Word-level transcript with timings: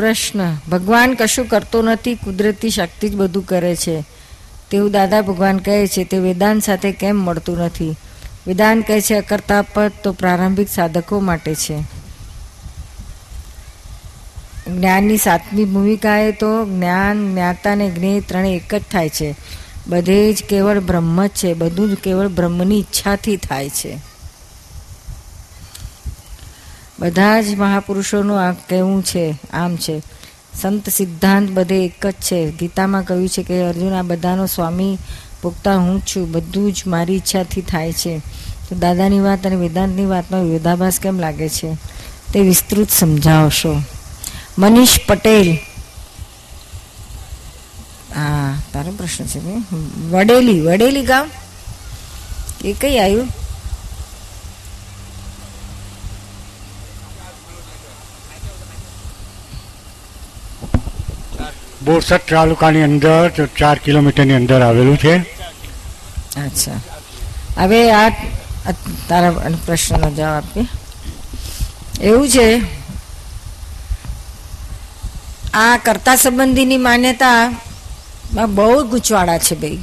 પ્રશ્ન. 0.00 0.56
ભગવાન 0.70 1.14
કશું 1.14 1.48
કરતો 1.48 1.82
નથી, 1.82 2.14
કુદરતી 2.14 2.70
શક્તિ 2.70 3.08
જ 3.08 3.16
બધું 3.16 3.46
કરે 3.46 3.76
છે. 3.76 4.04
તેવું 4.70 4.90
દાદા 4.90 5.20
ભગવાન 5.20 5.58
કહે 5.58 5.86
છે, 5.86 6.04
તે 6.04 6.18
વેદાંત 6.18 6.62
સાથે 6.62 6.92
કેમ 6.92 7.16
મળતું 7.16 7.58
નથી? 7.58 7.94
વેદાંત 8.46 8.86
કહે 8.86 9.00
છે 9.00 9.14
અકર્તા 9.14 9.62
પદ 9.62 9.92
તો 10.02 10.12
પ્રારંભિક 10.12 10.68
સાધકો 10.68 11.20
માટે 11.20 11.54
છે. 11.54 11.80
જ્ઞાનની 14.66 15.16
સાતમી 15.16 15.64
ભૂમિકા 15.64 16.18
એ 16.18 16.32
તો 16.32 16.64
જ્ઞાન, 16.64 17.32
જ્ઞાતા 17.32 17.72
અને 17.72 17.90
જ્ઞેય 17.90 18.20
ત્રણે 18.20 18.52
એક 18.52 18.74
જ 18.74 18.82
થાય 18.92 19.08
છે. 19.08 19.34
બધે 19.86 20.32
જ 20.32 20.44
કેવળ 20.44 20.80
બ્રહ્મ 20.80 21.26
જ 21.26 21.30
છે, 21.30 21.54
બધું 21.54 21.90
જ 21.90 21.94
કેવળ 21.94 22.28
બ્રહ્મની 22.28 22.78
ઈચ્છાથી 22.78 23.36
થાય 23.36 23.68
છે. 23.68 24.09
બધા 27.00 27.42
જ 27.42 27.54
મહાપુરુષોનું 27.54 28.40
આ 28.40 28.52
કહેવું 28.52 29.04
છે, 29.04 29.38
આમ 29.52 29.76
છે. 29.76 30.02
સંત 30.60 30.88
સિદ્ધાંત 30.88 31.50
બધે 31.50 31.84
એક 31.84 32.06
જ 32.06 32.12
છે. 32.12 32.52
ગીતામાં 32.52 33.02
કહ્યું 33.02 33.28
છે 33.28 33.42
કે, 33.42 33.62
અર્જુન, 33.62 33.92
આ 33.92 34.02
બધાનો 34.02 34.46
સ્વામી 34.46 34.98
પોગતા 35.42 35.76
હું 35.76 36.00
છું. 36.00 36.32
બધું 36.32 36.72
જ 36.72 36.82
મારી 36.86 37.16
ઈચ્છાથી 37.16 37.60
થાય 37.62 37.92
છે. 37.92 38.18
તો 38.68 38.76
દાદાની 38.76 39.20
વાત 39.20 39.46
અને 39.46 39.56
વેદાંતની 39.56 40.04
વાતમાં 40.04 40.44
વિરોધાભાસ 40.44 41.00
કેમ 41.00 41.20
લાગે 41.20 41.48
છે? 41.48 41.74
તે 42.32 42.40
વિસ્તૃત 42.40 42.90
સમજાવશો. 42.90 43.82
મનીષ 44.58 44.88
પટેલ. 45.06 45.54
હા, 48.14 48.62
તારો 48.72 48.92
પ્રશ્ન 48.92 49.24
છે 49.24 49.38
વડેલી. 50.10 50.60
વડેલી 50.60 51.02
ગામ? 51.02 51.30
એ 52.64 52.72
કઈ 52.72 52.98
આવ્યું 52.98 53.28
બોરસદ 61.84 62.20
તાલુકાની 62.30 62.82
અંદર 62.82 63.28
તો 63.28 63.46
ચાર 63.58 63.76
કિલોમીટરની 63.78 64.34
અંદર 64.34 64.60
આવેલું 64.62 64.98
છે. 64.98 65.14
અચ્છા. 66.40 66.78
હવે 67.56 67.80
આ 67.92 68.08
તારા 69.08 69.30
પ્રશ્નનો 69.66 70.10
જવાબ 70.10 70.36
આપીએ 70.36 70.66
એવું 72.02 72.28
છે, 72.28 72.48
આ 75.54 75.76
કર્તા 75.76 76.16
સંબંધીની 76.16 76.76
માન્યતા 76.78 77.38
બહુ 78.48 78.72
ગૂંચવાડા 78.84 79.38
છે 79.38 79.54
ભાઈ. 79.54 79.78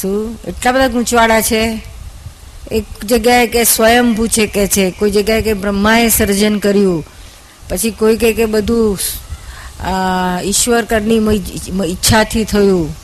શું? 0.00 0.38
એટલા 0.48 0.72
બધા 0.72 0.88
ગૂંચવાડા 0.88 1.40
છે? 1.42 1.62
એક 2.70 2.86
જગ્યાએ 3.04 3.46
કે 3.46 3.64
સ્વયંભૂ 3.64 4.28
છે 4.28 4.46
કે 4.46 4.64
છે, 4.66 4.84
કોઈ 4.90 5.10
જગ્યાએ 5.10 5.42
કે 5.42 5.54
બ્રહ્માએ 5.54 6.08
સર્જન 6.08 6.58
કર્યું, 6.58 7.04
પછી 7.68 7.90
કોઈ 7.90 8.16
કે 8.16 8.46
બધું 8.46 8.98
ઈશ્વર 10.44 10.84
કરની 10.84 11.18
ઈચ્છાથી 11.88 12.44
થયું. 12.44 12.96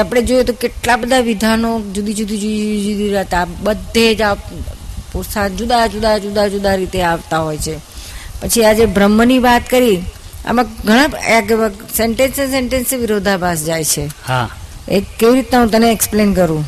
આપણે 0.00 0.22
જોઈએ 0.22 0.42
તો 0.42 0.52
કેટલા 0.52 0.96
બધા 0.96 1.18
વિધાનો 1.18 1.80
જુદી 1.80 2.14
જુદી 2.14 2.38
જુદી 2.38 2.94
જુદી 2.94 3.20
હતા 3.20 3.44
બધે 3.44 4.14
જ 4.14 4.22
આ 4.22 4.34
જુદા 5.48 5.86
જુદા 5.86 6.18
જુદા 6.18 6.48
જુદા 6.48 6.74
રીતે 6.74 7.02
આવતા 7.02 7.38
હોય 7.38 7.58
છે. 7.58 7.76
પછી 8.40 8.64
આજે 8.64 8.86
બ્રહ્મની 8.86 9.38
વાત 9.38 9.70
કરી 9.70 10.02
આમાં 10.46 10.66
ઘણા 10.84 11.06
સેન્ટેન્સ 11.96 12.34
સેન્ટેન્સ 12.34 12.92
વિરોધાભાસ 12.92 13.58
જાય 13.58 13.84
છે. 13.84 14.10
હા. 14.26 14.48
એક 14.88 15.04
કેવી 15.18 15.34
રીતના 15.34 15.60
હું 15.60 15.70
તને 15.70 15.92
એક્સપ્લેન 15.92 16.34
કરું? 16.34 16.64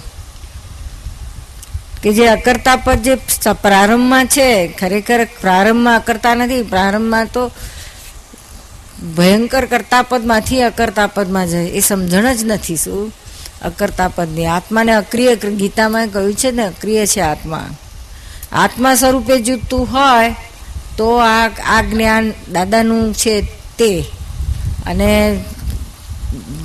કે 2.03 2.13
જે 2.13 2.27
અકર્તા 2.27 2.77
પર 2.77 2.95
જે 2.95 3.15
પ્રારંભમાં 3.63 4.27
છે 4.27 4.69
ખરેખર 4.69 5.25
પ્રારંભમાં 5.41 5.97
અકર્તા 5.97 6.35
નથી 6.35 6.63
પ્રારંભમાં 6.63 7.27
તો 7.27 7.51
ભયંકર 9.17 9.65
કરતા 9.65 10.03
પદમાંથી 10.03 10.63
અકર્તા 10.63 11.07
પદમાં 11.07 11.49
જાય, 11.49 11.65
એ 11.65 11.81
સમજણ 11.81 12.35
જ 12.35 12.45
નથી 12.45 12.77
શું? 12.77 13.13
અકર્તા 13.63 14.09
પદની 14.09 14.47
આત્માને 14.47 14.93
અક્રિય 14.93 15.35
ગીતામાં 15.35 16.09
કહ્યું 16.09 16.35
છે 16.35 16.51
ને, 16.51 16.67
અક્રિય 16.67 17.07
છે 17.07 17.21
આત્મા. 17.21 17.69
આત્મા 18.53 18.95
સ્વરૂપે 18.95 19.41
જૂતું 19.41 19.93
હોય, 19.93 20.35
તો 20.97 21.17
આ 21.17 21.49
આ 21.49 21.83
જ્ઞાન 21.83 22.33
દાદાનું 22.53 23.15
છે 23.15 23.41
તે. 23.79 24.05
અને 24.87 25.45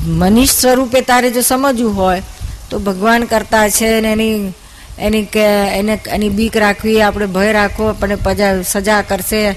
મનીષ 0.07 0.49
સ્વરૂપે 0.49 1.01
તારે 1.01 1.31
જો 1.31 1.41
સમજવું 1.41 1.95
હોય, 1.95 2.21
તો 2.69 2.79
ભગવાન 2.79 3.23
કરતા 3.23 3.69
છે 3.69 4.01
ને 4.01 4.11
એની 4.11 4.53
એની 4.99 5.25
કે, 5.25 5.43
એને, 5.49 5.99
એની 6.07 6.29
બીક 6.29 6.57
રાખવી, 6.57 7.01
આપણે 7.01 7.25
ભય 7.25 7.51
રાખવો, 7.51 7.87
આપણને 7.87 8.63
સજા 8.63 9.01
કરશે. 9.01 9.55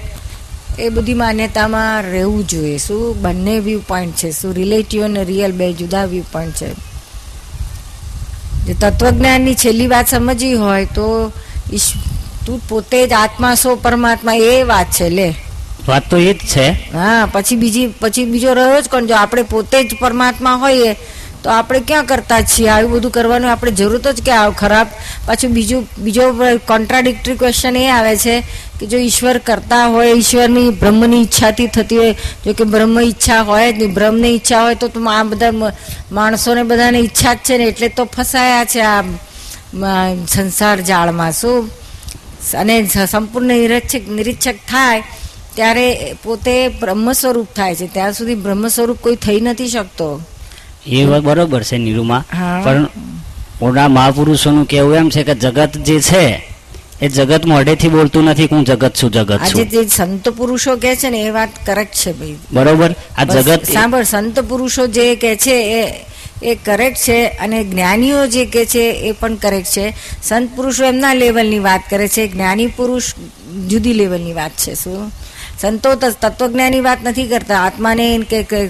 એ 0.79 0.89
બધી 0.89 1.13
માન્યતામાં 1.13 2.01
રહેવું 2.01 2.47
જોઈએ. 2.47 2.77
શું 2.77 3.21
બંને 3.21 3.59
વ્યૂ 3.59 3.79
પોઈન્ટ 3.79 4.15
છે? 4.15 4.31
શું 4.31 4.53
રિલેટિવ 4.53 5.03
અને 5.03 5.23
રિયલ 5.23 5.51
બે 5.51 5.73
જુદા 5.73 6.05
વ્યૂ 6.05 6.23
પોઈન્ટ 6.31 6.55
છે? 6.55 6.69
જે 8.65 8.73
તત્વજ્ઞાનની 8.73 9.55
છેલ્લી 9.55 9.87
વાત 9.87 10.07
સમજવી 10.07 10.53
હોય 10.53 10.85
તો 10.85 11.31
તું 12.45 12.69
પોતે 12.69 13.07
જ 13.07 13.13
આત્મા 13.13 13.55
છો 13.55 13.75
પરમાત્મા 13.75 14.35
એ 14.35 14.63
વાત 14.63 14.87
છે 14.91 15.09
લે. 15.09 15.35
વાત 15.87 16.09
તો 16.09 16.17
એ 16.17 16.33
જ 16.33 16.37
છે. 16.37 16.67
હા 16.69 17.25
પછી 17.31 17.55
બીજી 17.55 17.87
પછી 17.87 18.25
બીજો 18.25 18.53
રહ્યો 18.53 18.81
જ 18.81 18.87
કોણ? 18.87 19.05
જો 19.05 19.15
આપણે 19.15 19.43
પોતે 19.43 19.83
જ 19.83 19.95
પરમાત્મા 19.99 20.55
હોઈએ 20.55 20.95
તો 21.45 21.51
આપણે 21.51 21.79
ક્યાં 21.79 22.05
કરતા 22.05 22.41
છીએ? 22.41 22.67
આવું 22.67 22.91
બધું 22.91 23.11
કરવાનું 23.11 23.51
આપણે 23.51 23.71
જરૂરત 23.71 24.07
જ 24.09 24.29
આવે 24.29 24.53
ખરાબ. 24.57 24.87
પાછું 25.25 25.51
બીજું, 25.51 25.81
બીજો 25.97 26.23
કોન્ટ્રાડિક્ટરી 26.67 27.35
ક્વેશ્ચન 27.35 27.75
એ 27.77 27.85
આવે 27.89 28.15
છે 28.17 28.35
કે 28.79 28.85
જો 28.85 28.97
ઈશ્વર 28.97 29.37
કરતા 29.37 29.81
હોય, 29.85 30.13
ઈશ્વરની 30.13 30.69
બ્રહ્મની 30.81 31.21
ઈચ્છાથી 31.21 31.67
થતી 31.67 31.97
હોય, 31.97 32.15
જો 32.45 32.53
કે 32.53 32.63
બ્રહ્મ 32.63 32.99
ઈચ્છા 32.99 33.39
હોય 33.41 33.71
જ 33.73 33.77
નહીં, 33.77 33.93
બ્રહ્મની 33.93 34.33
ઈચ્છા 34.35 34.63
હોય 34.63 34.75
તો 34.75 34.89
આ 35.09 35.23
બધા 35.23 35.51
માણસોને 36.11 36.63
બધાને 36.63 36.99
ઈચ્છા 36.99 37.33
જ 37.33 37.37
છે 37.37 37.57
ને, 37.57 37.65
એટલે 37.65 37.87
તો 37.89 38.05
ફસાયા 38.17 38.65
છે 38.65 38.81
આ 38.81 39.01
સંસાર 40.35 40.77
જાળમાં. 40.81 41.31
શું? 41.31 41.69
અને 42.53 42.75
સંપૂર્ણ 43.11 43.47
નિરીક્ષક 43.47 44.09
નિરીક્ષક 44.09 44.55
થાય 44.69 45.03
ત્યારે 45.55 46.15
પોતે 46.23 46.55
બ્રહ્મ 46.67 47.11
સ્વરૂપ 47.13 47.47
થાય 47.55 47.75
છે. 47.75 47.87
ત્યાં 47.93 48.13
સુધી 48.13 48.35
બ્રહ્મ 48.35 48.67
સ્વરૂપ 48.67 48.97
કોઈ 48.97 49.15
થઈ 49.15 49.39
નથી 49.41 49.67
શકતો. 49.67 50.09
એ 50.85 51.05
બરોબર 51.05 51.63
છે 51.63 51.77
નીરુમાં. 51.77 52.23
પણ 52.63 52.87
ઓના 53.61 53.87
મહાપુરુષોનું 53.87 54.65
કહેવું 54.67 54.95
એમ 54.95 55.09
છે 55.09 55.23
કે 55.23 55.35
જગત 55.35 55.77
જે 55.77 55.99
છે 56.01 56.23
એ 57.01 57.07
જગત 57.09 57.45
મોઢેથી 57.45 57.89
બોલતું 57.89 58.23
નથી 58.23 58.47
હું 58.51 58.65
જગત 58.65 58.93
છું 58.95 59.11
જગત 59.11 59.39
આજે 59.41 59.65
જે 59.65 59.87
સંત 59.87 60.29
પુરુષો 60.29 60.75
કે 60.77 60.95
છે 60.95 61.09
ને 61.09 61.19
એ 61.23 61.29
વાત 61.29 61.49
કરેક્ટ 61.65 61.95
છે 61.95 62.11
ભાઈ. 62.13 62.35
બરોબર? 62.51 62.91
આ 63.17 63.23
જગત 63.23 63.63
સાંભળ 63.73 64.03
સંત 64.03 64.39
પુરુષો 64.39 64.87
જે 64.87 65.15
કે 65.15 65.35
છે 65.35 65.55
એ 65.79 65.83
એ 66.43 66.55
કરેક્ટ 66.55 66.97
છે 66.97 67.27
અને 67.27 67.63
જ્ઞાનીઓ 67.63 68.27
જે 68.27 68.45
કે 68.45 68.65
છે 68.65 68.83
એ 69.07 69.11
પણ 69.11 69.35
કરેક્ટ 69.35 69.67
છે. 69.67 69.93
સંત 70.23 70.49
પુરુષો 70.55 70.83
એમના 70.83 71.13
લેવલની 71.13 71.59
વાત 71.59 71.83
કરે 71.89 72.07
છે 72.07 72.27
જ્ઞાની 72.27 72.67
પુરુષ 72.67 73.13
જુદી 73.69 73.93
લેવલની 73.93 74.33
વાત 74.33 74.51
છે 74.57 74.73
શું? 74.75 75.11
સંતો 75.61 75.95
તત્વજ્ઞાની 75.95 76.81
વાત 76.81 76.99
નથી 77.03 77.27
કરતા. 77.27 77.59
આત્માને 77.61 78.19
કે 78.29 78.69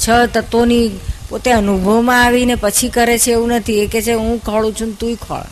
છ 0.00 0.06
તત્વોની 0.34 0.90
પોતે 1.28 1.52
અનુભવમાં 1.52 2.24
આવીને 2.24 2.54
પછી 2.54 2.88
કરે 2.88 3.18
છે 3.18 3.30
એવું 3.30 3.48
નથી. 3.48 3.82
એ 3.82 3.86
કે 3.86 4.02
છે, 4.02 4.12
હું 4.12 4.42
ખોળું 4.42 4.74
છું 4.74 4.88
ને 4.88 4.94
તુંય 4.94 5.14
ખોળ. 5.14 5.42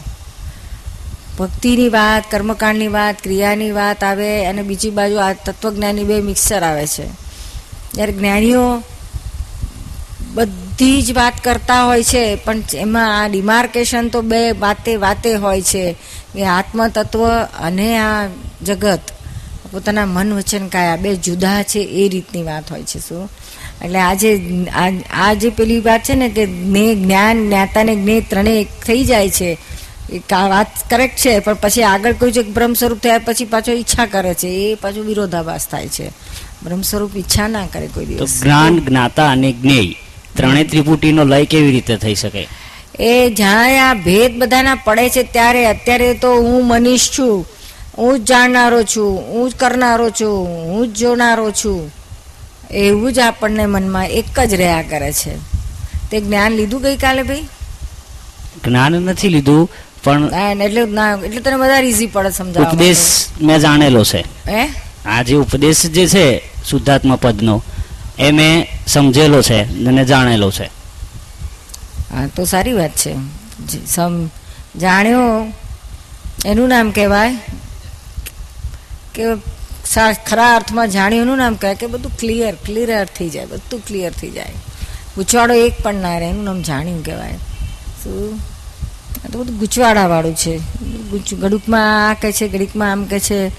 ભક્તિની 1.38 1.88
વાત, 1.88 2.30
કર્મકાંડની 2.30 2.88
વાત, 2.88 3.22
ક્રિયાની 3.22 3.70
વાત 3.70 4.04
આવે 4.04 4.46
અને 4.46 4.62
બીજી 4.62 4.90
બાજુ 4.90 5.16
આ 5.16 5.32
તત્વજ્ઞાની 5.32 6.04
બે 6.04 6.20
મિક્સર 6.20 6.62
આવે 6.62 6.86
છે. 6.86 7.06
જ્યારે 7.94 8.12
જ્ઞાનીઓ 8.12 8.82
બધી 10.34 11.02
જ 11.02 11.12
વાત 11.12 11.44
કરતા 11.44 11.84
હોય 11.84 12.02
છે, 12.02 12.34
પણ 12.34 12.62
એમાં 12.74 13.24
આ 13.24 13.28
ડિમાર્કેશન 13.28 14.08
તો 14.08 14.20
બે 14.22 14.50
વાતે 14.50 14.96
વાતે 14.96 15.34
હોય 15.34 15.62
છે. 15.62 15.96
કે 16.34 16.44
આત્મતત્વ 16.44 17.28
અને 17.60 17.98
આ 17.98 18.26
જગત, 18.64 19.00
પોતાના 19.72 20.06
મન 20.06 20.32
વચન 20.32 20.68
કાયા, 20.68 20.96
બે 20.96 21.16
જુદા 21.16 21.62
છે 21.62 21.78
એ 21.78 22.08
રીતની 22.08 22.42
વાત 22.42 22.70
હોય 22.70 22.82
છે, 22.82 22.98
શું? 22.98 23.30
એટલે 23.84 23.98
આજે 23.98 24.40
આ- 25.14 25.34
જે 25.34 25.50
પેલી 25.50 25.80
વાત 25.80 26.02
છે 26.02 26.14
ને 26.14 26.28
કે 26.28 26.46
જ્ઞે 26.46 26.94
જ્ઞાન 26.94 27.46
જ્ઞાતા 27.46 27.82
ને 27.82 27.96
જ્ઞેય 27.96 28.20
ત્રણેય 28.20 28.60
એક 28.60 28.68
થઈ 28.86 29.04
જાય 29.04 29.30
છે 29.30 29.58
એ 30.12 30.18
વાત 30.48 30.66
કરેક્ટ 30.90 31.16
છે 31.18 31.38
પણ 31.38 31.54
પછી 31.54 31.82
આગળ 31.82 32.12
કોઈ 32.12 32.32
છે 32.32 32.42
બ્રહ્મ 32.42 32.72
સ્વરૂપ 32.72 32.98
થયા 32.98 33.18
પછી 33.18 33.44
પાછો 33.44 33.72
ઈચ્છા 33.72 34.06
કરે 34.06 34.34
છે 34.34 34.48
એ 34.48 34.74
પાછો 34.74 35.02
વિરોધાભાસ 35.02 35.68
થાય 35.68 35.88
છે. 35.88 36.08
બ્રહ્મ 36.62 36.82
સ્વરૂપ 36.82 37.16
ઈચ્છા 37.16 37.48
ના 37.48 37.66
કરે 37.66 37.86
કોઈ 37.86 38.04
દિવસ. 38.06 38.42
જ્ઞાન 38.42 38.80
જ્ઞાતા 38.80 39.30
અને 39.30 39.52
જ્ઞેય 39.52 39.94
ત્રણેય 40.36 40.64
ત્રિપુટીનો 40.64 41.24
લય 41.24 41.44
કેવી 41.44 41.70
રીતે 41.70 41.96
થઈ 41.96 42.14
શકે? 42.14 42.48
એ 43.00 43.30
જ્યાં 43.30 43.90
આ 43.90 43.94
ભેદ 43.94 44.38
બધાના 44.38 44.74
પડે 44.74 45.08
છે 45.08 45.22
ત્યારે 45.22 45.66
અત્યારે 45.66 46.14
તો 46.14 46.32
હું 46.34 46.66
મનીષ 46.66 47.18
છું 47.18 47.46
હું 47.98 48.20
જ 48.20 48.28
જાણનારો 48.28 48.82
છું 48.82 49.20
હું 49.20 49.50
જ 49.50 49.54
કરનારો 49.54 50.10
છું 50.10 50.46
હું 50.46 50.88
જ 50.88 50.96
જોનારો 50.96 51.50
છું. 51.50 52.01
એવું 52.72 53.12
જ 53.12 53.18
આપણને 53.18 53.66
મનમાં 53.66 54.06
એક 54.06 54.40
જ 54.40 54.54
રહ્યા 54.54 54.82
કરે 54.82 55.12
છે. 55.12 55.36
તે 56.10 56.20
જ્ઞાન 56.20 56.52
લીધું 56.52 56.82
ગઈકાલે 56.82 57.22
ભાઈ? 57.22 57.42
જ્ઞાન 58.64 58.92
નથી 58.92 59.28
લીધું 59.28 59.70
પણ 60.04 60.30
એટલે 60.62 60.86
ના 60.86 61.18
એટલે 61.24 61.40
તને 61.40 61.54
વધારે 61.54 61.88
ઈઝી 61.88 62.06
પડે 62.06 62.30
સમજાવ 62.30 62.64
ઉપદેશ 62.64 63.26
મેં 63.42 63.58
જાણેલો 63.58 64.04
છે. 64.04 64.24
હે? 64.48 64.68
આ 65.06 65.22
જે 65.22 65.34
ઉપદેશ 65.34 65.86
જે 65.86 66.06
છે 66.06 66.42
શુદ્ધાત્મા 66.64 67.16
પદનો 67.16 67.62
એ 68.18 68.30
મેં 68.30 68.66
સમજેલો 68.86 69.42
છે 69.42 69.86
અને 69.86 70.04
જાણેલો 70.04 70.50
છે. 70.50 70.64
હા 72.12 72.26
તો 72.26 72.44
સારી 72.44 72.72
વાત 72.72 72.90
છે. 72.90 73.14
સમ 73.86 74.26
જાણ્યો 74.76 75.52
એનું 76.46 76.68
નામ 76.68 76.90
કહેવાય? 76.90 77.36
કે 79.14 79.22
ખરા 80.26 80.54
અર્થમાં 80.54 80.90
જાણ્યું 80.90 81.22
એનું 81.22 81.36
નામ 81.36 81.54
કહે 81.54 81.74
કે 81.74 81.86
બધું 81.86 82.16
ક્લિયર 82.16 82.54
ક્લિયર 82.54 83.04
થઈ 83.04 83.28
જાય, 83.28 83.46
બધું 83.46 83.80
ક્લિયર 83.86 84.12
થઈ 84.12 84.30
જાય. 84.30 84.52
ગૂંચવાડો 85.16 85.54
એક 85.54 85.72
પણ 85.82 85.94
ના 85.94 86.18
રહે, 86.18 86.28
એનું 86.28 86.44
નામ 86.44 86.62
જાણ્યું 86.62 87.04
કહેવાય. 87.04 87.32
શું? 88.04 88.38
આ 89.24 89.28
તો 89.32 89.38
બધું 89.38 89.58
ગૂંચવાડાવાળું 89.58 90.36
છે. 90.36 90.58
ગૂંચ- 91.10 91.36
ઘડીકમાં 91.36 92.10
આ 92.10 92.14
કહે 92.14 92.32
છે, 92.32 92.48
ગડીકમાં 92.48 92.92
આમ 92.92 93.04
કહે 93.04 93.20
છે. 93.20 93.50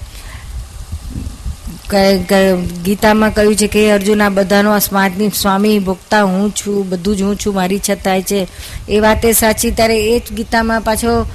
ગીતામાં 2.84 3.34
કહ્યું 3.34 3.56
છે 3.56 3.66
કે 3.66 3.90
અર્જુન, 3.90 4.22
આ 4.22 4.28
બધાનો 4.28 4.72
આ 4.72 4.78
સમાજની 4.78 5.28
સ્વામી 5.28 5.78
ભોગતા 5.78 6.22
હું 6.22 6.50
છું, 6.50 6.88
બધું 6.88 7.16
જ 7.16 7.22
હું 7.22 7.36
છું, 7.36 7.54
મારી 7.54 7.74
ઈચ્છા 7.74 7.94
થાય 7.94 8.22
છે. 8.22 8.48
એ 8.88 9.00
વાતે 9.00 9.32
સાચી, 9.32 9.70
ત્યારે 9.70 10.04
એ 10.04 10.18
જ 10.18 10.22
ગીતામાં 10.32 10.80
પાછો 10.80 11.30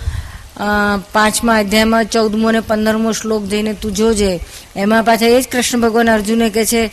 પાંચમા 1.13 1.59
અધ્યાયમાં 1.59 2.05
ચૌદમો 2.05 2.47
અને 2.47 2.59
પંદરમો 2.59 3.11
શ્લોક 3.11 3.43
જઈને 3.43 3.73
તું 3.73 3.93
જોજે. 3.93 4.39
એમાં 4.75 5.03
પાછા 5.03 5.25
એ 5.25 5.41
જ 5.41 5.47
કૃષ્ણ 5.51 5.79
ભગવાન 5.79 6.09
અર્જુને 6.09 6.49
કહે 6.49 6.65
છે 6.65 6.87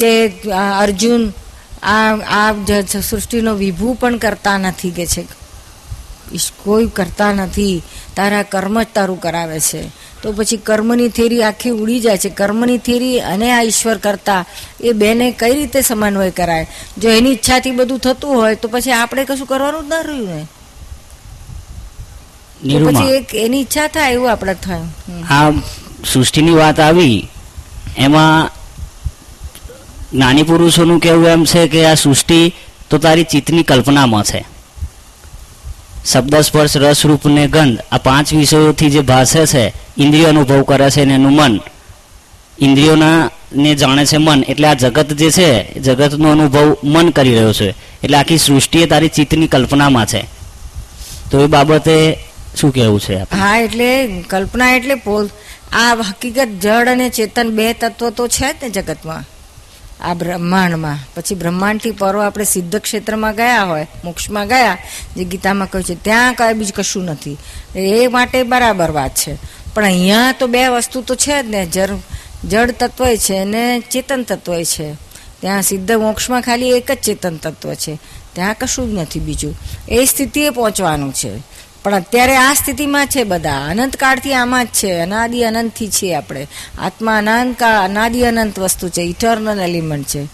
કે 0.00 0.10
અર્જુન, 0.80 1.32
આ 1.82 2.14
આ 2.14 2.54
સૃષ્ટિનો 3.10 3.54
વિભૂ 3.54 3.92
પણ 3.92 4.16
કરતા 4.16 4.58
નથી 4.58 4.90
કે 4.90 5.06
છે. 5.06 5.24
કોઈ 6.64 6.86
કરતા 6.86 7.32
નથી. 7.32 7.82
તારા 8.16 8.42
કર્મ 8.42 8.82
જ 8.82 8.86
તારું 8.94 9.20
કરાવે 9.20 9.60
છે. 9.60 9.88
તો 10.22 10.32
પછી 10.32 10.56
કર્મની 10.56 11.08
થેરી 11.08 11.42
આખી 11.42 11.70
ઉડી 11.70 12.00
જાય 12.00 12.18
છે. 12.18 12.28
કર્મની 12.28 12.78
થેરી 12.78 13.20
અને 13.20 13.52
આ 13.52 13.62
ઈશ્વર 13.62 13.98
કરતા 13.98 14.44
એ 14.80 14.92
બેને 14.92 15.32
કઈ 15.32 15.54
રીતે 15.54 15.80
સમન્વય 15.80 16.30
કરાય? 16.30 16.66
જો 16.98 17.08
એની 17.08 17.32
ઈચ્છાથી 17.32 17.70
બધું 17.70 17.98
થતું 17.98 18.34
હોય 18.34 18.54
તો 18.54 18.68
પછી 18.68 18.92
આપણે 18.92 19.24
કશું 19.24 19.46
કરવાનું 19.46 19.86
જ 19.86 19.88
ના 19.88 20.00
રહ્યું 20.00 20.28
ને 20.28 20.46
પછી 22.64 23.10
એક 23.10 23.34
એની 23.34 23.60
ઈચ્છા 23.60 23.86
થાય 23.86 24.12
એવું 24.12 24.30
આપણે 24.30 24.54
થાય. 24.54 24.80
આ 25.30 25.50
સૃષ્ટિની 26.12 26.50
વાત 26.50 26.80
આવી 26.80 27.28
એમાં 27.96 28.50
નાની 30.18 30.42
પુરુષોનું 30.42 31.00
કહેવું 31.00 31.26
એમ 31.26 31.44
છે 31.44 31.68
કે 31.68 31.86
આ 31.86 31.94
સૃષ્ટિ 31.94 32.54
તો 32.90 32.98
તારી 32.98 33.24
ચિત્તની 33.24 33.62
કલ્પનામાં 33.62 34.24
છે. 34.24 34.44
શબ્દ 36.06 36.36
સ્પર્શ 36.36 36.76
રસ 36.76 37.06
રૂપ 37.06 37.26
ને 37.26 37.48
ગંધ 37.48 37.78
આ 37.92 37.98
પાંચ 37.98 38.34
વિષયોથી 38.34 38.90
જે 38.90 39.00
ભાષે 39.00 39.46
છે 39.46 39.74
ઇન્દ્રિયો 39.98 40.28
અનુભવ 40.28 40.62
કરે 40.62 40.90
છે 40.90 41.04
ને 41.04 41.14
એનું 41.14 41.32
મન. 41.32 41.60
ઇન્દ્રિયોના 42.58 43.30
ને 43.52 43.74
જાણે 43.74 44.06
છે 44.06 44.16
મન. 44.16 44.44
એટલે 44.48 44.68
આ 44.68 44.74
જગત 44.74 45.12
જે 45.12 45.30
છે 45.30 45.80
જગતનો 45.80 46.32
અનુભવ 46.32 46.76
મન 46.84 47.10
કરી 47.10 47.34
રહ્યો 47.34 47.52
છે. 47.52 47.74
એટલે 48.02 48.16
આખી 48.16 48.38
સૃષ્ટિ 48.38 48.82
એ 48.82 48.86
તારી 48.86 49.08
ચિત્તની 49.08 49.48
કલ્પનામાં 49.48 50.06
છે. 50.06 50.26
તો 51.30 51.40
એ 51.40 51.46
બાબતે 51.46 52.18
શું 52.56 52.74
કહેવું 52.74 53.00
છે 53.00 53.14
હા, 53.14 53.58
એટલે 53.58 54.22
કલ્પના 54.30 54.76
એટલે 54.76 54.94
આ 55.72 55.94
હકીકત 55.94 56.48
જળ 56.62 56.88
અને 56.88 57.08
ચેતન 57.08 57.50
બે 57.50 57.72
તત્વો 57.72 58.10
તો 58.10 58.28
છે 58.28 58.52
જ 58.52 58.56
ને 58.62 58.70
જગતમાં. 58.70 59.24
આ 60.00 60.14
બ્રહ્માંડમાં. 60.14 60.98
પછી 61.14 61.34
બ્રહ્માંડથી 61.34 61.90
પરો 61.90 62.20
આપણે 62.20 62.44
સિદ્ધ 62.44 62.76
ક્ષેત્રમાં 62.76 63.34
ગયા 63.34 63.62
હોય, 63.62 63.86
મોક્ષમાં 64.04 64.48
ગયા, 64.48 64.78
જે 65.16 65.24
ગીતામાં 65.24 65.70
કહ્યું 65.70 65.96
છે, 65.96 66.04
ત્યાં 66.04 66.34
કાંઈ 66.34 66.54
બીજું 66.54 66.74
કશું 66.74 67.04
નથી. 67.04 67.36
એ 67.76 68.06
માટે 68.06 68.42
બરાબર 68.42 68.90
વાત 68.90 69.14
છે. 69.14 69.36
પણ 69.74 69.84
અહીંયા 69.84 70.32
તો 70.32 70.46
બે 70.46 70.68
વસ્તુ 70.68 71.02
તો 71.02 71.14
છે 71.14 71.42
જ 71.42 71.46
ને. 71.46 71.66
જળ 71.66 71.88
જળ 72.44 72.70
તત્વ 72.70 73.06
છે 73.06 73.44
ને 73.44 73.80
ચેતન 73.80 74.22
તત્વ 74.22 74.62
છે. 74.62 74.94
ત્યાં 75.40 75.62
સિદ્ધ 75.62 75.92
મોક્ષમાં 75.92 76.42
ખાલી 76.42 76.70
એક 76.70 76.92
જ 76.92 76.94
ચેતન 76.94 77.36
તત્વ 77.36 77.74
છે. 77.74 77.98
ત્યાં 78.32 78.54
કશું 78.54 78.90
જ 78.90 78.98
નથી 78.98 79.20
બીજું. 79.20 79.54
એ 79.88 80.04
સ્થિતિએ 80.04 80.50
પહોંચવાનું 80.50 81.12
છે. 81.12 81.38
પણ 81.82 81.94
અત્યારે 81.94 82.36
આ 82.36 82.54
સ્થિતિમાં 82.54 83.06
છે 83.06 83.24
બધા. 83.24 83.66
અનંતકાળથી 83.70 84.34
આમાં 84.34 84.64
જ 84.64 84.68
છે. 84.68 85.00
અનાદિ 85.00 85.42
અનંતથી 85.42 85.88
છીએ 85.88 86.14
આપણે. 86.14 86.48
આત્મા 86.78 87.18
અનંતકાળ 87.18 87.84
અનાદિ 87.84 88.22
અનંત 88.22 88.58
વસ્તુ 88.58 88.88
છે. 88.88 89.02
ઇટર્નલ 89.02 89.60
એલિમેન્ટ 89.60 90.06
છે. 90.06 90.24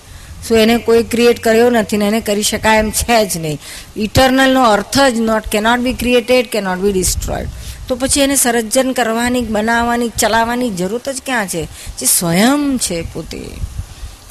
શું 0.49 0.59
એને 0.59 0.79
કોઈ 0.79 1.03
ક્રિએટ 1.03 1.41
કર્યો 1.41 1.71
નથી 1.71 1.97
ને 1.97 2.05
એને 2.05 2.21
કરી 2.21 2.43
શકાય 2.43 2.79
એમ 2.79 2.91
છે 2.91 3.27
જ 3.27 3.37
નહીં. 3.37 3.59
ઇટર્નલનો 3.97 4.63
અર્થ 4.71 5.01
જ 5.01 5.21
not 5.21 5.49
cannot 5.49 5.79
be 5.79 5.93
created 5.93 6.47
cannot 6.47 6.79
be 6.79 6.93
destroyed 6.93 7.47
તો 7.89 7.97
પછી 7.97 8.21
એને 8.21 8.37
સર્જન 8.37 8.93
કરવાની, 8.93 9.41
બનાવવાની, 9.41 10.09
ચલાવવાની 10.09 10.71
જરૂરત 10.71 11.09
જ 11.09 11.23
ક્યાં 11.27 11.49
છે? 11.49 11.65
જે 11.99 12.07
સ્વયં 12.07 12.79
છે 12.79 13.03
પોતે. 13.13 13.43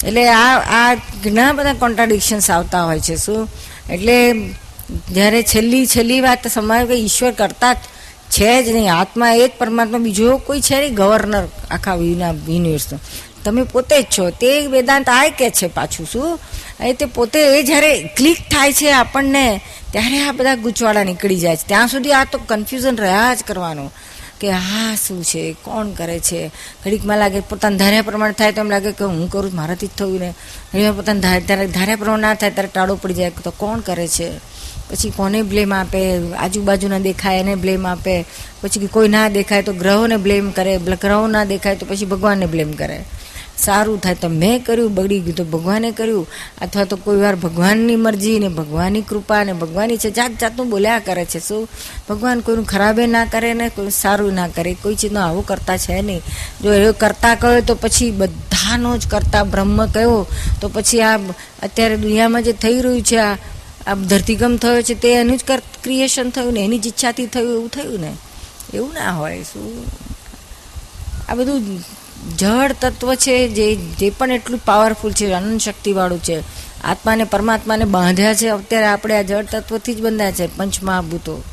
એટલે 0.04 0.30
આ 0.30 0.58
આ 0.58 0.94
ઘણા 0.96 1.52
બધા 1.52 1.74
કોન્ટ્રાડિક્શન્સ 1.74 2.52
આવતા 2.52 2.84
હોય 2.84 3.00
છે, 3.00 3.16
શું? 3.16 3.50
એટલે 3.90 4.34
જ્યારે 4.90 5.44
છેલ્લી 5.44 5.88
છેલ્લી 5.88 6.22
વાત 6.22 6.48
સમાવે 6.48 6.86
કે 6.86 6.94
ઈશ્વર 6.94 7.32
કરતા 7.32 7.74
છે 8.30 8.64
જ 8.64 8.70
નહીં. 8.70 8.94
આત્મા 8.94 9.34
એ 9.34 9.48
જ 9.48 9.52
પરમાત્મા. 9.58 9.98
બીજો 9.98 10.38
કોઈ 10.38 10.62
છે 10.62 10.80
નહીં 10.80 10.96
ગવર્નર 10.96 11.48
આખા 11.72 11.96
યુનિવર્સનો. 11.96 13.00
તમે 13.44 13.64
પોતે 13.64 14.02
જ 14.02 14.06
છો. 14.18 14.30
તે 14.30 14.68
વેદાંત 14.68 15.10
આ 15.10 15.28
કે 15.28 15.50
છે 15.50 15.68
પાછું 15.68 16.08
શું? 16.08 16.40
એ 16.82 16.94
તે 16.94 17.06
પોતે 17.06 17.60
એ 17.60 17.64
જ્યારે 17.64 18.10
ક્લિક 18.18 18.38
થાય 18.38 18.74
છે 18.74 18.92
આપણને, 18.92 19.62
ત્યારે 19.92 20.20
આ 20.20 20.32
બધા 20.32 20.56
ગૂંચવાડા 20.56 21.04
નીકળી 21.04 21.36
જાય 21.36 21.56
છે. 21.56 21.68
ત્યાં 21.68 21.88
સુધી 21.88 22.12
આ 22.12 22.24
તો 22.24 22.38
કન્ફ્યુઝન 22.38 22.98
રહ્યા 22.98 23.34
જ 23.34 23.44
કરવાનું. 23.48 23.94
કે, 24.42 24.52
હા, 24.52 24.96
શું 25.08 25.24
છે? 25.24 25.56
કોણ 25.64 25.88
કરે 25.90 26.20
છે? 26.20 26.48
ઘડીકમાં 26.86 27.18
લાગે, 27.18 27.40
પોતાના 27.40 27.78
ધાર્યા 27.78 28.02
પ્રમાણે 28.02 28.34
થાય. 28.34 28.52
તો 28.52 28.62
એમ 28.62 28.70
લાગે 28.70 28.92
કે, 28.92 29.06
હું 29.06 29.30
કરું, 29.30 29.56
મારાથી 29.56 29.88
જ 29.88 29.90
થયું 29.90 30.20
ને. 30.20 30.34
ઘડીમાં 30.74 30.96
પોતાના 30.96 31.40
ધાર્યા 31.66 31.96
પ્રમાણે 31.96 32.22
ના 32.22 32.34
થાય, 32.34 32.52
ત્યારે 32.52 32.70
ટાળો 32.74 32.96
પડી 32.96 33.14
જાય. 33.14 33.32
તો 33.44 33.52
કોણ 33.52 33.80
કરે 33.80 34.08
છે? 34.08 34.38
પછી 34.90 35.10
કોને 35.10 35.42
બ્લેમ 35.42 35.74
આપે? 35.74 36.34
આજુબાજુના 36.34 37.00
દેખાય, 37.00 37.40
એને 37.40 37.56
બ્લેમ 37.56 37.88
આપે. 37.88 38.26
પછી 38.62 38.88
કોઈ 38.88 39.08
ના 39.08 39.30
દેખાય, 39.30 39.62
તો 39.62 39.74
ગ્રહોને 39.74 40.18
બ્લેમ 40.18 40.52
કરે. 40.52 40.78
ગ્રહો 40.78 41.28
ના 41.28 41.44
દેખાય, 41.44 41.76
તો 41.76 41.86
પછી 41.86 42.06
ભગવાનને 42.06 42.46
બ્લેમ 42.46 42.72
કરે. 42.72 43.04
સારું 43.58 44.02
થાય 44.02 44.16
તો 44.16 44.30
મેં 44.30 44.64
કર્યું, 44.64 44.96
બગડી 44.96 45.20
ગયું 45.20 45.36
તો 45.36 45.44
ભગવાને 45.44 45.92
કર્યું. 45.92 46.28
અથવા 46.62 46.84
તો 46.84 46.96
કોઈ 46.96 47.18
વાર 47.18 47.36
ભગવાનની 47.36 47.96
મરજી 47.96 48.40
ને 48.40 48.48
ભગવાનની 48.48 49.02
કૃપા 49.02 49.44
ને 49.44 49.54
ભગવાનની 49.54 49.98
છે 49.98 50.12
જાત 50.12 50.32
જાતનું 50.42 50.70
બોલ્યા 50.70 51.00
કરે 51.00 51.26
છે. 51.26 51.40
શું? 51.40 51.70
ભગવાન 52.10 52.40
કોઈનું 52.40 52.66
ખરાબે 52.66 53.08
ના 53.08 53.26
કરે 53.26 53.54
ને 53.54 53.70
કોઈ 53.70 53.90
સારું 53.90 54.34
ના 54.34 54.48
કરે. 54.48 54.74
કોઈ 54.74 54.96
ચીજનો 54.96 55.20
આવું 55.20 55.46
કરતા 55.46 55.78
છે 55.78 56.02
નહીં. 56.02 56.22
જો 56.64 56.74
એ 56.74 56.92
કરતા 56.92 57.36
કહ્યો 57.36 57.62
તો 57.62 57.76
પછી 57.76 58.12
બધાનો 58.12 58.98
જ 58.98 59.08
કરતા 59.08 59.44
બ્રહ્મ 59.44 59.86
કહ્યો 59.86 60.28
તો 60.62 60.70
પછી 60.70 61.02
આ 61.02 61.18
અત્યારે 61.64 61.98
દુનિયામાં 61.98 62.44
જે 62.44 62.52
થઈ 62.52 62.82
રહ્યું 62.82 63.02
છે, 63.02 63.18
આ 63.18 63.38
આ 63.88 63.96
ધરતીગમ 63.96 64.58
થયો 64.58 64.82
છે, 64.82 64.94
તે 64.94 65.14
એનું 65.14 65.38
જ 65.38 65.42
ક્રિએશન 65.84 66.30
થયું 66.30 66.54
ને, 66.54 66.66
એની 66.66 66.80
જ 66.80 66.88
ઈચ્છાથી 66.88 67.26
થયું, 67.26 67.54
એવું 67.54 67.70
થયું 67.70 68.00
ને? 68.00 68.14
એવું 68.74 68.94
ના 68.94 69.12
હોય. 69.12 69.44
શું? 69.44 69.86
આ 71.30 71.36
બધું 71.36 71.80
જળ 72.38 72.72
તત્વ 72.82 73.14
છે 73.14 73.48
જે 73.48 73.76
જે 73.76 74.10
પણ 74.10 74.32
એટલું 74.32 74.60
પાવરફુલ 74.66 75.12
છે, 75.12 75.32
અનંત 75.32 75.62
શક્તિવાળું 75.62 76.24
છે. 76.24 76.40
આત્માને, 76.84 77.24
પરમાત્માને 77.24 77.86
બાંધ્યા 77.86 78.34
છે, 78.34 78.50
અત્યારે 78.50 78.86
આપણે 78.86 79.18
આ 79.18 79.22
જળ 79.22 79.44
તત્વથી 79.44 79.94
જ 79.94 80.02
બંધાયા 80.02 80.32
છે, 80.32 80.58
પંચમહાભૂતો. 80.58 81.44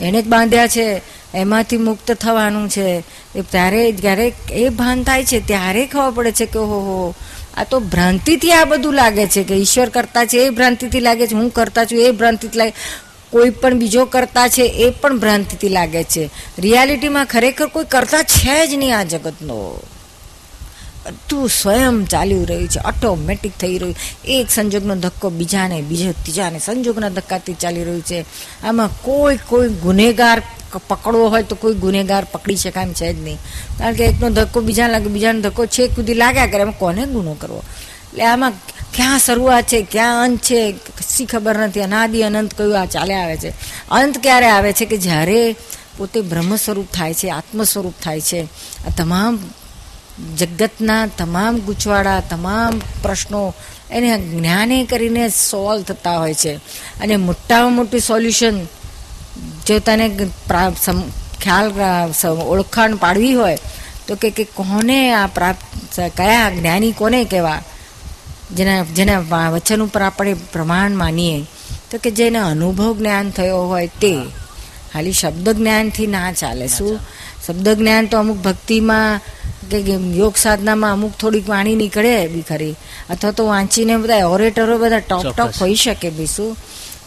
એને 0.00 0.22
જ 0.22 0.26
બાંધ્યા 0.26 0.66
છે, 0.66 1.00
એમાંથી 1.34 1.76
મુક્ત 1.76 2.12
થવાનું 2.12 2.68
છે. 2.68 3.02
એ 3.34 3.40
ત્યારે, 3.40 3.92
જ્યારે 3.92 4.34
એ 4.50 4.68
ભાન 4.68 5.02
થાય 5.02 5.24
છે, 5.24 5.46
ત્યારે 5.46 5.86
ખબર 5.86 6.10
પડે 6.10 6.32
છે 6.32 6.46
કે 6.46 6.58
હો, 6.58 7.14
આ 7.56 7.64
તો 7.64 7.80
ભ્રાંતિથી 7.80 8.52
આ 8.52 8.64
બધું 8.64 8.94
લાગે 8.94 9.26
છે 9.26 9.44
કે 9.44 9.54
ઈશ્વર 9.54 9.88
કરતા 9.88 10.24
છે, 10.24 10.38
એ 10.38 10.50
ભ્રાંતિથી 10.50 11.00
લાગે 11.00 11.26
છે, 11.26 11.34
હું 11.34 11.50
કરતા 11.50 11.84
છું, 11.84 11.98
એ 11.98 12.10
ભ્રાંતિથી 12.10 12.58
લાગે 12.58 12.72
કોઈ 13.36 13.50
પણ 13.50 13.78
બીજો 13.78 14.04
કરતા 14.04 14.48
છે, 14.48 14.62
એ 14.62 14.90
પણ 14.90 15.18
ભ્રાંતિથી 15.18 15.68
લાગે 15.68 16.02
છે. 16.04 16.30
રિયાલિટીમાં 16.58 17.26
ખરેખર 17.26 17.68
કોઈ 17.68 17.84
કરતા 17.84 18.22
છે 18.22 18.56
જ 18.66 18.74
નહીં 18.74 18.98
આ 18.98 19.04
જગતનો. 19.04 19.58
બધું 21.04 21.48
સ્વયં 21.48 22.04
ચાલી 22.04 22.44
રહ્યું 22.44 22.68
છે 22.68 22.80
ઓટોમેટિક 22.80 23.52
થઈ 23.60 23.78
રહ્યું 23.78 23.96
એક 24.24 24.50
સંજોગનો 24.50 24.94
ધક્કો 24.96 25.30
બીજાને, 25.30 25.82
બીજો 25.82 26.12
ત્રીજાને. 26.12 26.58
સંજોગના 26.58 27.08
ધક્કાથી 27.08 27.54
ચાલી 27.54 27.84
રહ્યું 27.84 28.02
છે. 28.02 28.24
આમાં 28.64 28.90
કોઈ 29.02 29.38
કોઈ 29.48 29.68
ગુનેગાર 29.68 30.42
પકડવો 30.88 31.28
હોય 31.28 31.42
તો 31.42 31.54
કોઈ 31.54 31.74
ગુનેગાર 31.74 32.24
પકડી 32.32 32.56
શકાય 32.56 32.84
એમ 32.84 32.92
છે 32.92 33.12
જ 33.12 33.18
નહીં. 33.20 33.38
કારણ 33.78 33.94
કે 33.94 34.04
એકનો 34.04 34.30
ધક્કો 34.30 34.60
બીજાને 34.60 34.92
લાગે, 34.92 35.08
બીજાનો 35.08 35.40
ધક્કો 35.40 35.66
છેક 35.66 35.92
સુધી 35.94 36.14
લાગ્યા 36.14 36.46
કરે, 36.46 36.62
એમાં 36.66 36.78
કોને 36.78 37.02
ગુનો 37.06 37.34
કરવો? 37.34 37.62
એટલે 38.16 38.26
આમાં 38.26 38.52
ક્યાં 38.94 39.18
શરૂઆત 39.18 39.64
છે, 39.64 39.78
ક્યાં 39.82 40.24
અંત 40.24 40.40
છે, 40.40 40.60
કશી 40.72 41.26
ખબર 41.26 41.56
નથી. 41.58 41.82
અનાદિ 41.82 42.22
અનંત 42.22 42.54
કયું 42.54 42.80
આ 42.80 42.86
ચાલે 42.86 43.14
આવે 43.14 43.36
છે. 43.36 43.50
અંત 43.90 44.16
ક્યારે 44.18 44.48
આવે 44.48 44.72
છે 44.72 44.84
કે 44.84 44.96
જ્યારે 44.96 45.40
પોતે 45.98 46.20
બ્રહ્મ 46.20 46.56
સ્વરૂપ 46.56 46.88
થાય 46.92 47.14
છે 47.14 47.28
આત્મ 47.30 47.64
સ્વરૂપ 47.64 47.96
થાય 48.04 48.20
છે. 48.20 48.40
આ 48.86 48.94
તમામ 48.96 49.38
જગતના 50.38 51.02
તમામ 51.18 51.60
ગૂંચવાડા, 51.60 52.20
તમામ 52.30 52.80
પ્રશ્નો 53.02 53.42
એને 53.90 54.10
જ્ઞાને 54.18 54.78
કરીને 54.84 55.28
સોલ્વ 55.28 55.82
થતા 55.82 56.16
હોય 56.18 56.34
છે. 56.34 56.56
અને 57.02 57.16
મોટામાં 57.16 57.72
મોટું 57.72 58.00
સોલ્યુશન 58.00 58.64
જો 59.66 59.78
તને 59.78 60.06
ખ્યાલ 61.42 61.68
ઓળખાણ 62.48 62.96
પાડવી 62.96 63.34
હોય, 63.34 63.58
તો 64.08 64.12
કે 64.16 64.44
કોને 64.54 65.00
આ 65.12 65.26
પ્રાપ્ત, 65.26 66.00
કયા 66.16 66.50
જ્ઞાની 66.50 66.92
કોને 66.92 67.24
કહેવા? 67.24 67.62
જેના 68.54 68.84
જેના 68.84 69.50
વચન 69.50 69.82
ઉપર 69.82 70.02
આપણે 70.02 70.34
પ્રમાણ 70.34 70.90
માનીએ 70.90 71.44
તો 71.90 71.98
કે 71.98 72.10
જેને 72.10 72.38
અનુભવ 72.38 72.98
જ્ઞાન 72.98 73.30
થયો 73.30 73.62
હોય 73.62 73.86
તે 73.86 74.22
ખાલી 74.92 75.12
શબ્દ 75.12 75.48
જ્ઞાનથી 75.48 76.06
ના 76.06 76.32
ચાલે. 76.32 76.68
શું? 76.68 76.98
શબ્દ 77.46 77.68
જ્ઞાન 77.68 78.06
તો 78.06 78.18
અમુક 78.18 78.36
ભક્તિમાં 78.36 79.20
કે 79.70 79.78
યોગ 80.16 80.36
સાધનામાં 80.36 80.92
અમુક 80.92 81.12
થોડીક 81.12 81.48
વાણી 81.48 81.74
નીકળે 81.74 82.26
બી 82.26 82.40
ખરી. 82.40 82.74
અથવા 83.10 83.30
તો 83.30 83.46
વાંચીને 83.46 83.96
બધા 83.96 84.26
ઓરેટરો 84.26 84.78
બધા 84.78 84.98
ટોપ 84.98 85.26
ટોપ 85.36 85.50
હોઈ 85.60 85.74
શકે 85.74 86.10
બી 86.10 86.26
શું? 86.26 86.56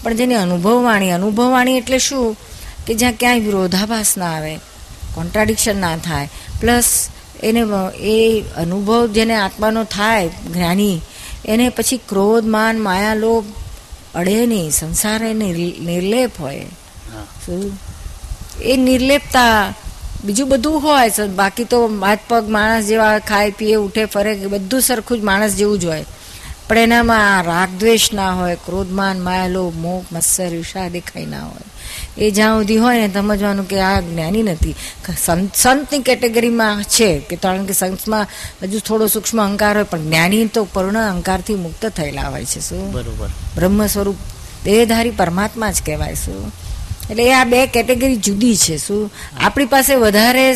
પણ 0.03 0.13
જેની 0.13 0.36
અનુભવ 0.36 0.84
વાણી 0.84 1.12
અનુભવ 1.12 1.51
વાણી 1.51 1.77
એટલે 1.77 1.98
શું? 1.98 2.38
કે 2.88 2.93
જ્યાં 2.93 3.13
ક્યાંય 3.13 3.39
વિરોધાભાસ 3.39 4.17
ના 4.17 4.36
આવે 4.36 4.55
કોન્ટ્રાડિક્શન 5.15 5.81
ના 5.81 5.98
થાય. 5.98 6.29
પ્લસ 6.62 7.08
એને 7.43 7.63
એ 8.00 8.43
અનુભવ 8.58 9.08
જેને 9.08 9.36
આત્માનો 9.36 9.84
થાય 9.84 10.27
જ્ઞાની 10.27 11.01
એને 11.46 11.69
પછી 11.69 11.98
ક્રોધ 11.98 12.46
માન 12.46 12.79
માયા 12.79 13.13
લોભ 13.13 13.46
અડે 14.15 14.46
નહીં 14.46 14.72
સંસાર 14.72 15.24
એ 15.24 15.34
નિર્લેપ 15.34 16.31
હોય. 16.39 16.65
એ 18.62 18.77
નિર્લેપતા 18.77 19.74
બીજું 20.25 20.50
બધું 20.50 20.84
હોય 20.84 21.27
બાકી 21.27 21.63
તો 21.63 21.88
હાથ 21.88 22.19
પગ 22.27 22.50
માણસ 22.50 22.86
જેવા 22.86 23.19
ખાય 23.19 23.51
પીએ 23.51 23.75
ઉઠે 23.75 24.05
ફરે 24.05 24.36
બધું 24.36 24.81
સરખું 24.81 25.19
જ 25.19 25.24
માણસ 25.24 25.51
જેવું 25.51 25.79
જ 25.79 25.86
હોય. 25.86 26.05
પણ 26.67 26.77
એનામાં 26.77 27.38
આ 27.38 27.41
રાગ 27.41 27.69
દ્વેષ 27.79 28.13
ના 28.13 28.31
હોય 28.31 28.55
ક્રોધમાન 28.55 29.19
માયાલો 29.19 29.69
મોહ 29.69 30.03
મત્સર 30.12 30.53
ઈર્ષા 30.53 30.88
દેખાય 30.88 31.25
ના 31.25 31.43
હોય. 31.43 31.62
એ 32.17 32.31
જ્યાં 32.31 32.60
સુધી 32.60 32.77
હોય 32.77 33.08
ને 33.08 33.13
સમજવાનું 33.13 33.67
કે 33.67 33.79
આ 33.79 34.00
જ્ઞાની 34.00 34.43
નથી. 34.43 34.75
સંત 35.24 35.55
સંતની 35.55 36.00
કેટેગરીમાં 36.00 36.84
છે 36.84 37.19
કે 37.19 37.36
કારણ 37.36 37.65
કે 37.65 37.74
સંતમાં 37.74 38.27
હજુ 38.63 38.79
થોડો 38.79 39.08
સૂક્ષ્મ 39.08 39.43
અહંકાર 39.43 39.75
હોય 39.75 39.84
પણ 39.84 40.01
જ્ઞાની 40.01 40.46
તો 40.48 40.63
પૂર્ણ 40.63 41.00
અહંકારથી 41.00 41.55
મુક્ત 41.55 41.86
થયેલા 41.86 42.29
હોય 42.29 42.46
છે 42.46 42.60
શું? 42.60 42.91
બરોબર. 42.91 43.29
બ્રહ્મ 43.55 43.86
સ્વરૂપ 43.88 44.15
દેહધારી 44.63 45.12
પરમાત્મા 45.12 45.72
જ 45.72 45.81
કહેવાય 45.86 46.15
શું? 46.15 46.51
એટલે 47.10 47.24
એ 47.24 47.34
આ 47.34 47.43
બે 47.43 47.65
કેટેગરી 47.67 48.15
જુદી 48.15 48.55
છે 48.58 48.77
શું? 48.77 49.12
આપણી 49.41 49.65
પાસે 49.65 49.96
વધારે 49.96 50.55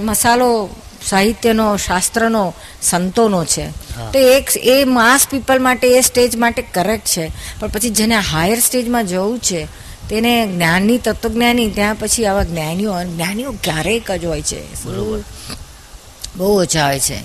મસાલો 0.00 0.68
સાહિત્યનો 1.06 1.76
શાસ્ત્રનો 1.76 2.54
સંતોનો 2.82 3.44
છે. 3.44 3.70
તો 4.12 4.18
એક 4.18 4.44
એ 4.56 4.84
માસ 4.84 5.26
પીપલ 5.30 5.62
માટે 5.62 5.98
એ 5.98 6.00
સ્ટેજ 6.00 6.36
માટે 6.36 6.62
કરેક્ટ 6.62 7.04
છે. 7.04 7.32
પણ 7.60 7.68
પછી 7.68 7.90
જેને 7.90 8.14
હાયર 8.14 8.60
સ્ટેજમાં 8.60 9.06
જવું 9.06 9.38
છે 9.38 9.64
તેને 10.10 10.46
જ્ઞાનની 10.46 10.98
તત્વજ્ઞાની 10.98 11.70
ત્યાં 11.70 11.94
પછી 11.94 12.26
આવા 12.26 12.42
જ્ઞાનીઓ 12.42 13.02
જ્ઞાનીઓ 13.02 13.54
ક્યારેક 13.64 14.10
જ 14.10 14.24
હોય 14.24 14.42
છે. 14.42 14.74
બહુ 16.36 16.60
ઓછા 16.60 16.86
હોય 16.86 17.00
છે. 17.00 17.20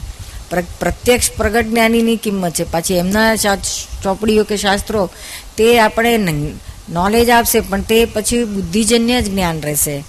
પ્ર- 0.50 0.80
પ્રત્યક્ષ 0.80 1.32
પ્રગટ 1.32 1.66
જ્ઞાનીની 1.66 2.16
કિંમત 2.16 2.54
છે. 2.54 2.64
પાછી 2.64 2.98
એમના 2.98 3.36
ચોપડીઓ 3.36 4.44
કે 4.44 4.58
શાસ્ત્રો 4.58 5.10
તે 5.58 5.80
આપણે 5.80 6.18
નોલેજ 6.90 7.30
આપશે 7.30 7.60
પણ 7.60 7.82
તે 7.82 8.06
પછી 8.06 8.44
બુદ્ધિજન્ય 8.44 9.22
જ 9.22 9.32
જ્ઞાન 9.32 9.62
રહેશે. 9.62 10.04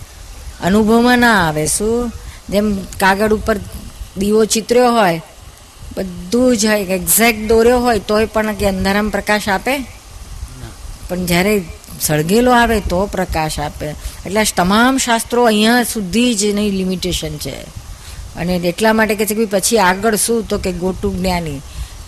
અનુભવમાં 0.65 1.19
ના 1.19 1.49
આવે 1.49 1.67
શું? 1.67 2.13
જેમ 2.51 2.77
કાગળ 3.01 3.33
ઉપર 3.33 3.57
દીવો 4.19 4.45
ચિત્ર્યો 4.45 4.93
હોય, 4.93 5.23
બધું 5.97 6.57
જ 6.57 6.65
એક્ઝેક્ટ 6.65 7.49
દોર્યો 7.49 7.79
હોય, 7.81 7.99
તોય 7.99 8.27
પણ 8.27 8.55
કે 8.55 8.67
અંધારામાં 8.67 9.11
પ્રકાશ 9.11 9.49
આપે? 9.49 9.79
પણ 11.09 11.27
જ્યારે 11.27 11.65
સળગેલો 12.01 12.53
આવે 12.53 12.81
તો 12.81 13.07
પ્રકાશ 13.07 13.61
આપે. 13.61 13.87
એટલે 14.27 14.45
તમામ 14.57 14.99
શાસ્ત્રો 14.99 15.45
અહીંયા 15.45 15.83
સુધી 15.83 16.35
જ 16.35 16.45
એની 16.45 16.71
લિમિટેશન 16.71 17.37
છે. 17.37 17.61
અને 18.37 18.57
એટલા 18.57 18.93
માટે 18.93 19.15
કે 19.15 19.27
છે 19.27 19.35
કે 19.35 19.45
પછી 19.45 19.79
આગળ 19.79 20.17
શું? 20.17 20.49
તો 20.49 20.59
કે 20.59 20.73
ગોટુ 20.73 21.15
જ્ઞાની. 21.15 21.59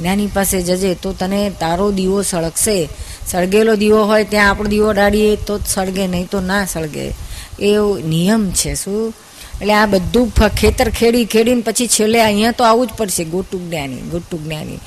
જ્ઞાની 0.01 0.27
પાસે 0.27 0.63
જજે 0.63 0.95
તો 0.95 1.13
તને 1.13 1.51
તારો 1.51 1.93
દીવો 1.93 2.23
સળગશે. 2.23 2.89
સળગેલો 3.27 3.77
દીવો 3.77 4.05
હોય, 4.05 4.25
ત્યાં 4.25 4.51
આપણો 4.51 4.69
દીવો 4.69 4.93
ડાળીએ 4.93 5.37
તો 5.37 5.61
સળગે, 5.67 6.07
નહીં 6.07 6.29
તો 6.29 6.41
ના 6.41 6.65
સળગે. 6.65 7.15
એવો 7.59 7.99
નિયમ 7.99 8.51
છે 8.51 8.75
શું? 8.75 9.15
એટલે 9.61 9.75
આ 9.75 9.87
બધું 9.87 10.31
ખેતર 10.61 10.89
ખેડી 10.91 11.25
ખેડીને 11.25 11.63
પછી 11.63 11.87
છેલ્લે 11.87 12.21
અહીંયા 12.21 12.53
તો 12.53 12.65
આવવું 12.65 12.87
જ 12.87 12.91
પડશે 12.91 13.25
ગોટુ 13.25 13.59
જ્ઞાની 13.59 14.01
ગોટુ 14.13 14.39
જ્ઞાની. 14.39 14.79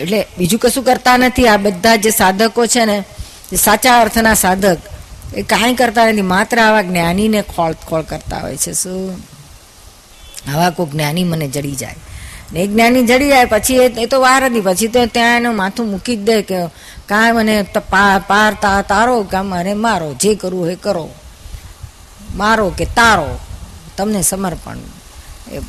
એટલે 0.00 0.26
બીજું 0.38 0.60
કશું 0.60 0.84
કરતા 0.84 1.16
નથી. 1.16 1.48
આ 1.48 1.56
બધા 1.56 1.96
જે 1.96 2.10
સાધકો 2.10 2.66
છે 2.66 2.84
ને, 2.84 2.98
જે 3.50 3.56
સાચા 3.56 4.00
અર્થના 4.00 4.34
સાધક, 4.34 4.78
એ 5.36 5.42
કાંઈ 5.42 5.74
કરતા 5.74 6.06
નથી. 6.06 6.22
માત્ર 6.22 6.60
આવા 6.60 6.82
જ્ઞાનીને 6.82 7.42
ખોળ 7.42 7.72
ખોળ 7.88 8.02
કરતા 8.02 8.38
હોય 8.38 8.56
છે. 8.56 8.72
શું? 8.72 9.16
આવા 10.52 10.70
કોઈ 10.70 10.86
જ્ઞાની 10.86 11.24
મને 11.24 11.48
જડી 11.48 11.74
જાય. 11.74 11.96
ને 12.52 12.66
જ્ઞાની 12.66 13.02
જડી 13.02 13.28
જાય, 13.28 13.44
પછી 13.44 13.76
એ 13.76 14.06
તો 14.06 14.20
વાર 14.20 14.44
હતી. 14.44 14.60
પછી 14.60 14.88
તો 14.88 15.06
ત્યાં 15.06 15.36
એનું 15.36 15.56
માથું 15.56 15.90
મૂકી 15.90 16.16
જ 16.16 16.20
દે 16.20 16.42
કે 16.42 16.66
કાંઈ 17.08 17.32
મને 17.32 17.54
પાર 17.90 18.54
તારો 18.88 19.22
કે 19.22 19.40
મને 19.52 19.74
મારો, 19.74 20.14
જે 20.14 20.34
કરવું 20.34 20.70
એ 20.70 20.74
કરો. 20.74 21.06
મારો 22.36 22.66
કે 22.78 22.84
તારો. 22.84 23.30
તમને 24.00 24.22
સમર્પણ. 24.22 24.78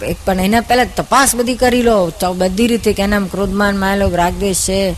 એક 0.06 0.18
પણ 0.26 0.40
એના 0.40 0.62
પહેલા 0.62 0.84
તપાસ 0.84 1.36
બધી 1.36 1.56
કરી 1.56 1.82
લો. 1.82 2.10
તો 2.10 2.34
બધી 2.34 2.68
રીતે 2.68 2.94
કે 2.94 3.04
એનામાં 3.04 3.32
ક્રોધમાન 3.32 3.78
માયેલો 3.78 4.10
રાગદ્વેષ 4.10 4.68
છે 4.68 4.94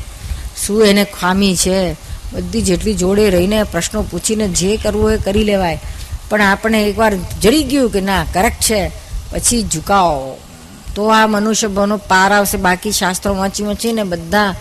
શું 0.66 0.86
એને 0.86 1.04
ખામી 1.20 1.56
છે 1.56 1.94
બધી 2.34 2.62
જેટલી 2.62 2.94
જોડે 2.94 3.30
રહીને 3.30 3.64
પ્રશ્નો 3.64 4.02
પૂછીને 4.02 4.48
જે 4.48 4.78
કરવું 4.78 5.12
એ 5.12 5.18
કરી 5.18 5.44
લેવાય. 5.44 5.80
પણ 6.30 6.42
આપણે 6.42 6.84
એકવાર 6.84 7.14
જડી 7.42 7.64
ગયું 7.64 7.90
કે 7.90 8.02
ના 8.02 8.26
કરેક્ટ 8.34 8.62
છે 8.62 8.92
પછી 9.32 9.62
ઝુકાવો. 9.62 10.38
તો 10.96 11.08
આ 11.08 11.28
મનુષ્ય 11.28 11.68
બનો 11.68 11.98
પાર 11.98 12.32
આવશે. 12.34 12.58
બાકી 12.58 12.92
શાસ્ત્રો 12.92 13.36
વાંચી 13.36 13.64
વાંચીને 13.64 14.04
બધા 14.04 14.56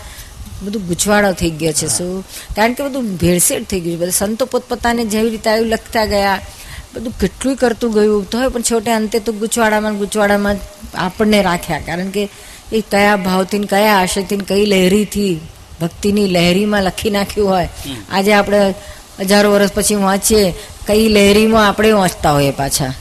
બધું 0.61 0.87
ગુચવાડો 0.87 1.31
થઈ 1.31 1.49
ગયો 1.49 1.71
છે 1.71 1.87
શું? 1.87 2.23
કારણ 2.55 2.73
કે 2.73 2.87
બધું 2.87 3.15
ભેળસેળ 3.15 3.63
થઈ 3.63 3.79
ગયું 3.79 3.95
છે. 3.95 4.01
બધા 4.01 4.11
સંતો 4.11 4.45
પોતપોતાને 4.45 5.05
જેવી 5.05 5.29
રીતે 5.29 5.49
આવ્યું 5.49 5.67
લખતા 5.67 6.05
ગયા. 6.05 6.39
બધું 6.93 7.13
કેટલું 7.19 7.55
કરતું 7.55 7.93
ગયું. 7.93 8.29
તો 8.29 8.49
પણ 8.49 8.61
છોટે 8.61 8.91
અંતે 8.91 9.19
તો 9.19 9.31
ગૂંચવાડામાં 9.31 9.97
ગૂંચવાડામાં 9.97 10.55
આપણને 10.97 11.41
રાખ્યા. 11.41 11.79
કારણ 11.79 12.09
કે 12.09 12.29
એ 12.73 12.81
કયા 12.81 13.15
ભાવથી 13.15 13.59
કયા 13.59 14.01
આશયથી 14.01 14.37
કઈ 14.37 14.65
લહેરીથી 14.65 15.41
ભક્તિની 15.81 16.27
લહેરીમાં 16.27 16.83
લખી 16.83 17.09
નાખ્યું 17.09 17.49
હોય. 17.49 17.69
આજે 18.11 18.33
આપણે 18.33 18.73
હજારો 19.19 19.51
વર્ષ 19.51 19.71
પછી 19.73 19.95
વાંચીએ 19.95 20.53
કઈ 20.87 21.07
લહેરીમાં 21.07 21.67
આપણે 21.67 21.91
વાંચતા 21.91 22.31
હોઈએ 22.31 22.51
પાછા. 22.51 22.93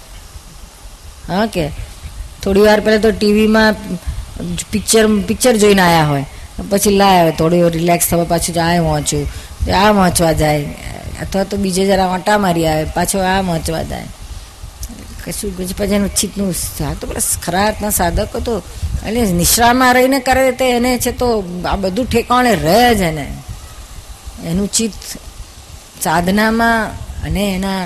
હા 1.29 1.47
કે? 1.47 1.69
થોડી 2.43 2.61
વાર 2.61 2.81
પહેલાં 2.81 3.03
તો 3.03 3.11
ટીવીમાં 3.11 3.75
પિક્ચર 4.73 5.07
પિક્ચર 5.21 5.57
જોઈને 5.57 5.83
આવ્યા 5.83 6.05
હોય. 6.05 6.25
પછી 6.71 6.97
લાય 6.97 7.31
થોડી 7.31 7.63
વાર 7.63 7.73
રિલેક્સ 7.73 8.09
થવા 8.09 8.25
પાછું 8.25 8.65
આ 8.65 8.79
વાંચું 8.79 9.27
આ 9.75 9.91
વાંચવા 9.91 10.33
જાય. 10.33 10.63
અથવા 11.23 11.45
તો 11.45 11.57
બીજે 11.57 11.85
જરા 11.87 12.07
વાંટા 12.07 12.39
મારી 12.39 12.67
આવે, 12.67 12.85
પાછો 12.85 13.19
આ 13.19 13.41
વાંચવા 13.41 13.83
જાય 13.83 14.09
કશું 15.25 15.51
પછી 15.57 15.75
પછી 15.79 15.95
એનું 15.95 16.09
છીતનું 16.09 16.55
આ 16.91 16.95
તો 17.01 17.07
પેલા 17.07 17.41
ખરા 17.43 17.67
અર્થના 17.67 17.91
સાધકો 17.91 18.41
તો, 18.41 18.55
એટલે 19.07 19.21
નિશ્રામાં 19.33 19.95
રહીને 19.95 20.19
કરે 20.19 20.53
તે 20.53 20.71
એને 20.71 20.99
છે 20.99 21.13
તો 21.13 21.45
આ 21.65 21.77
બધું 21.77 22.07
ઠેકાણે 22.11 22.55
રહે 22.55 22.95
જ 22.95 23.01
એને. 23.01 23.27
એનું 24.45 24.69
ચિત્ત 24.69 25.03
સાધનામાં 26.03 26.91
અને 27.23 27.55
એના 27.55 27.83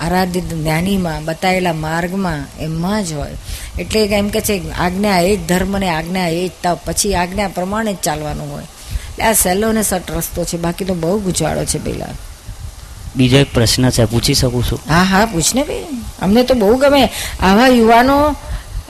આરાધ્ય 0.00 0.40
જ્ઞાનીમાં 0.40 1.24
બતાવેલા 1.24 1.72
માર્ગમાં 1.72 2.60
એમાં 2.60 3.04
જ 3.04 3.12
હોય. 3.12 3.36
એટલે 3.78 4.04
એમ 4.04 4.28
કે 4.28 4.40
છે 4.40 4.72
આજ્ઞા 4.72 5.18
એ 5.20 5.36
જ 5.36 5.48
ધર્મ 5.48 5.78
ને 5.78 5.88
આજ્ઞા 5.88 6.28
એ 6.28 6.48
જ 6.48 6.50
તપ 6.62 6.78
પછી 6.84 7.14
આજ્ઞા 7.14 7.48
પ્રમાણે 7.48 7.92
જ 7.92 7.96
ચાલવાનું 7.96 8.52
હોય. 8.52 8.66
આ 9.22 9.32
સેલો 9.32 9.72
ને 9.72 9.82
સટ 9.82 10.10
રસ્તો 10.10 10.44
છે 10.44 10.56
બાકી 10.56 10.84
તો 10.84 10.94
બહુ 10.94 11.18
ગૂંચવાડો 11.20 11.64
છે 11.64 11.78
પેલા. 11.78 12.06
બીજો 13.16 13.36
એક 13.36 13.54
પ્રશ્ન 13.54 13.90
છે 13.90 14.04
પૂછી 14.04 14.34
શકું 14.34 14.64
છું? 14.64 14.80
હા 14.88 15.02
હા 15.02 15.26
પૂછને 15.26 15.62
ભાઈ 15.62 15.84
અમને 16.22 16.42
તો 16.42 16.54
બહુ 16.54 16.76
ગમે. 16.76 17.10
આવા 17.40 17.66
યુવાનો 17.66 18.36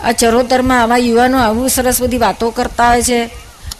આ 0.05 0.13
ચરોતરમાં 0.13 0.83
આવા 0.83 0.97
યુવાનો 0.97 1.39
આવું 1.39 1.69
સરસ 1.69 2.03
બધી 2.03 2.19
વાતો 2.19 2.51
કરતા 2.51 2.89
હોય 2.89 3.03
છે. 3.03 3.25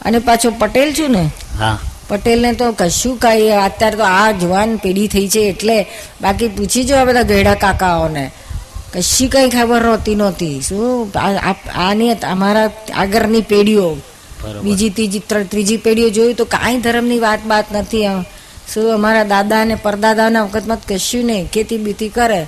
અને 0.05 0.19
પાછો 0.19 0.51
પટેલ 0.51 0.93
છું 0.93 1.11
ને 1.11 1.29
હા. 1.59 1.79
પટેલને 2.09 2.53
તો 2.53 2.71
કશું 2.71 3.17
કાંઈ 3.17 3.49
અત્યારે 3.49 3.95
તો 3.95 4.03
આ 4.03 4.31
જવાન 4.31 4.77
પેઢી 4.77 5.07
થઈ 5.07 5.27
છે 5.27 5.39
એટલે 5.39 5.87
બાકી 6.21 6.47
પૂછી 6.47 6.83
જો 6.83 6.95
આ 6.95 7.05
બધા 7.05 7.21
ગેડા 7.21 7.55
કાકાઓને. 7.55 8.31
કશી 8.93 9.27
કંઈ 9.27 9.49
ખબર 9.49 9.81
નહોતી 9.85 10.15
નહોતી. 10.15 10.61
શું 10.61 11.11
આની 11.75 12.11
અમારા 12.11 12.69
આગળની 12.97 13.41
પેઢીઓ 13.41 13.97
બીજી 14.63 14.89
ત્રીજી 14.89 15.21
ત્રીજી 15.49 15.77
પેઢીઓ 15.77 16.09
જોયું 16.09 16.35
તો 16.35 16.45
કાંઈ 16.45 16.79
ધર્મની 16.79 17.19
વાત 17.19 17.41
બાત 17.43 17.71
નથી. 17.71 18.07
શું 18.73 18.93
અમારા 18.93 19.23
દાદા 19.23 19.61
અને 19.61 19.75
પરદાદાના 19.75 20.45
વખતમાં 20.45 20.79
કશું 20.87 21.25
નહીં 21.25 21.49
ખેતી 21.49 21.77
બીતી 21.77 22.09
કરે. 22.09 22.47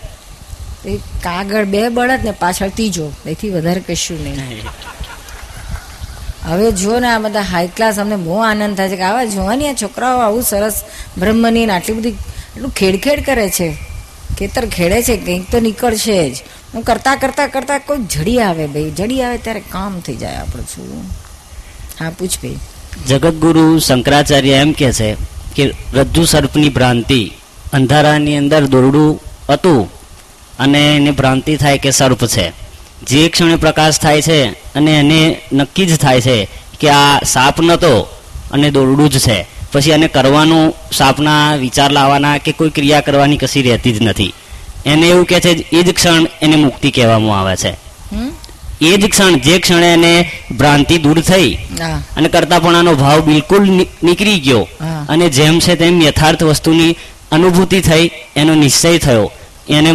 એ 0.85 0.99
કાગળ 1.23 1.65
બે 1.65 1.89
બળદ 1.89 2.23
ને 2.23 2.31
પાછળ 2.31 2.69
ત્રીજો 2.69 3.11
એથી 3.25 3.49
વધારે 3.49 3.79
કશું 3.79 4.23
નહીં. 4.23 4.63
હવે 6.49 6.71
જો 6.71 6.99
ને 6.99 7.07
આ 7.07 7.19
બધા 7.19 7.41
હાઈ 7.41 7.67
ક્લાસ 7.67 7.99
અમને 7.99 8.17
બહુ 8.17 8.39
આનંદ 8.39 8.77
થાય 8.77 8.89
છે 8.89 8.95
કે 8.95 9.03
આવા 9.03 9.25
જોવાની 9.25 9.67
આ 9.67 9.73
છોકરાઓ 9.73 10.19
આવું 10.19 10.43
સરસ 10.43 10.77
બ્રહ્મની 11.17 11.65
ને 11.65 11.73
આટલી 11.73 11.95
બધી 11.95 12.15
એટલું 12.55 12.71
ખેડખેડ 12.71 13.23
કરે 13.25 13.49
છે. 13.49 13.69
ખેતર 14.37 14.65
ખેડે 14.67 15.03
છે 15.03 15.17
કંઈક 15.17 15.51
તો 15.51 15.59
નીકળશે 15.59 16.29
જ. 16.29 16.43
હું 16.73 16.83
કરતા 16.83 17.15
કરતા 17.15 17.47
કરતા 17.47 17.79
કોઈ 17.79 17.97
જડી 17.97 18.39
આવે 18.39 18.67
ભાઈ 18.67 18.91
જડી 18.91 19.21
આવે 19.21 19.37
ત્યારે 19.37 19.59
કામ 19.59 19.99
થઈ 19.99 20.15
જાય 20.15 20.39
આપણું 20.39 20.67
શું? 20.67 21.05
હા 21.99 22.09
પૂછભાઈ 22.09 22.57
જગતગુરુ 23.07 23.79
શંકરાચાર્ય 23.79 24.53
એમ 24.53 24.71
કે 24.71 24.91
છે 24.91 25.09
કે 25.55 25.63
રજ્જુ 25.93 26.25
સર્પની 26.25 26.69
ભ્રાંતિ 26.69 27.31
અંધારાની 27.73 28.37
અંદર 28.37 28.63
દોરડું 28.65 29.19
હતું 29.49 29.89
અને 30.59 30.95
એને 30.95 31.11
ભ્રાંતિ 31.11 31.55
થાય 31.55 31.77
કે 31.77 31.91
સર્પ 31.91 32.25
છે. 32.25 32.53
જે 33.07 33.29
ક્ષણે 33.29 33.55
પ્રકાશ 33.55 33.99
થાય 33.99 34.21
છે 34.21 34.39
અને 34.47 34.91
એને 34.99 35.41
નક્કી 35.53 35.85
જ 35.85 35.97
થાય 35.97 36.21
છે 36.21 36.47
કે 36.79 36.89
આ 36.89 37.19
સાપ 37.23 37.61
નતો 37.61 38.07
અને 38.51 38.71
દોરડું 38.71 39.09
જ 39.09 39.19
છે. 39.19 39.45
પછી 39.71 39.91
એને 39.91 40.07
કરવાનું 40.07 40.73
સાપના 40.91 41.55
વિચાર 41.55 41.91
લાવવાના 41.91 42.37
કે 42.37 42.51
કોઈ 42.51 42.69
ક્રિયા 42.69 43.01
કરવાની 43.01 43.37
કશી 43.37 43.61
રહેતી 43.61 43.91
જ 43.91 44.01
નથી. 44.01 44.33
એને 44.85 45.07
એવું 45.07 45.25
કહે 45.25 45.39
છે 45.39 45.51
એ 45.71 45.83
જ 45.83 45.93
ક્ષણ 45.93 46.27
એને 46.41 46.55
મુક્તિ 46.55 46.91
કહેવામાં 46.91 47.39
આવે 47.39 47.55
છે. 47.55 47.71
એ 48.81 48.97
જ 48.97 49.09
ક્ષણ 49.09 49.39
જે 49.39 49.59
ક્ષણે 49.59 49.93
એને 49.93 50.31
ભ્રાંતિ 50.51 50.97
દૂર 50.97 51.21
થઈ 51.21 51.53
અને 52.17 52.29
કરતાપણાનો 52.29 52.95
ભાવ 52.95 53.21
બિલકુલ 53.21 53.63
નીકળી 54.03 54.39
ગયો. 54.39 54.67
અને 55.09 55.29
જેમ 55.29 55.59
છે 55.59 55.75
તેમ 55.75 56.01
યથાર્થ 56.01 56.43
વસ્તુની 56.43 56.97
અનુભૂતિ 57.31 57.81
થઈ 57.81 58.11
એનો 58.35 58.55
નિશ્ચય 58.55 58.97
થયો. 58.97 59.31
એને 59.69 59.91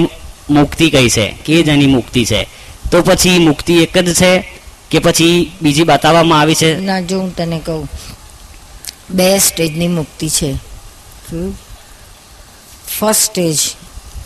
મુક્તિ 0.50 0.90
કહી 0.90 1.10
છે 1.10 1.26
કે 1.44 1.62
જ 1.62 1.68
એની 1.68 1.86
મુક્તિ 1.86 2.24
છે. 2.24 2.48
તો 2.90 3.02
પછી 3.02 3.38
મુક્તિ 3.38 3.72
એક 3.82 3.98
જ 3.98 4.14
છે 4.14 4.32
કે 4.90 4.98
પછી 4.98 5.52
બીજી 5.62 5.84
બતાવવામાં 5.84 6.40
આવી 6.40 6.54
છે? 6.54 6.70
ના 6.80 7.00
જો 7.00 7.20
હું 7.20 7.36
તને 7.36 7.58
કહું. 7.58 7.88
બે 9.10 9.38
સ્ટેજની 9.38 9.88
મુક્તિ 9.88 10.28
છે. 10.28 10.50
ફર્સ્ટ 12.98 13.22
સ્ટેજ 13.22 13.58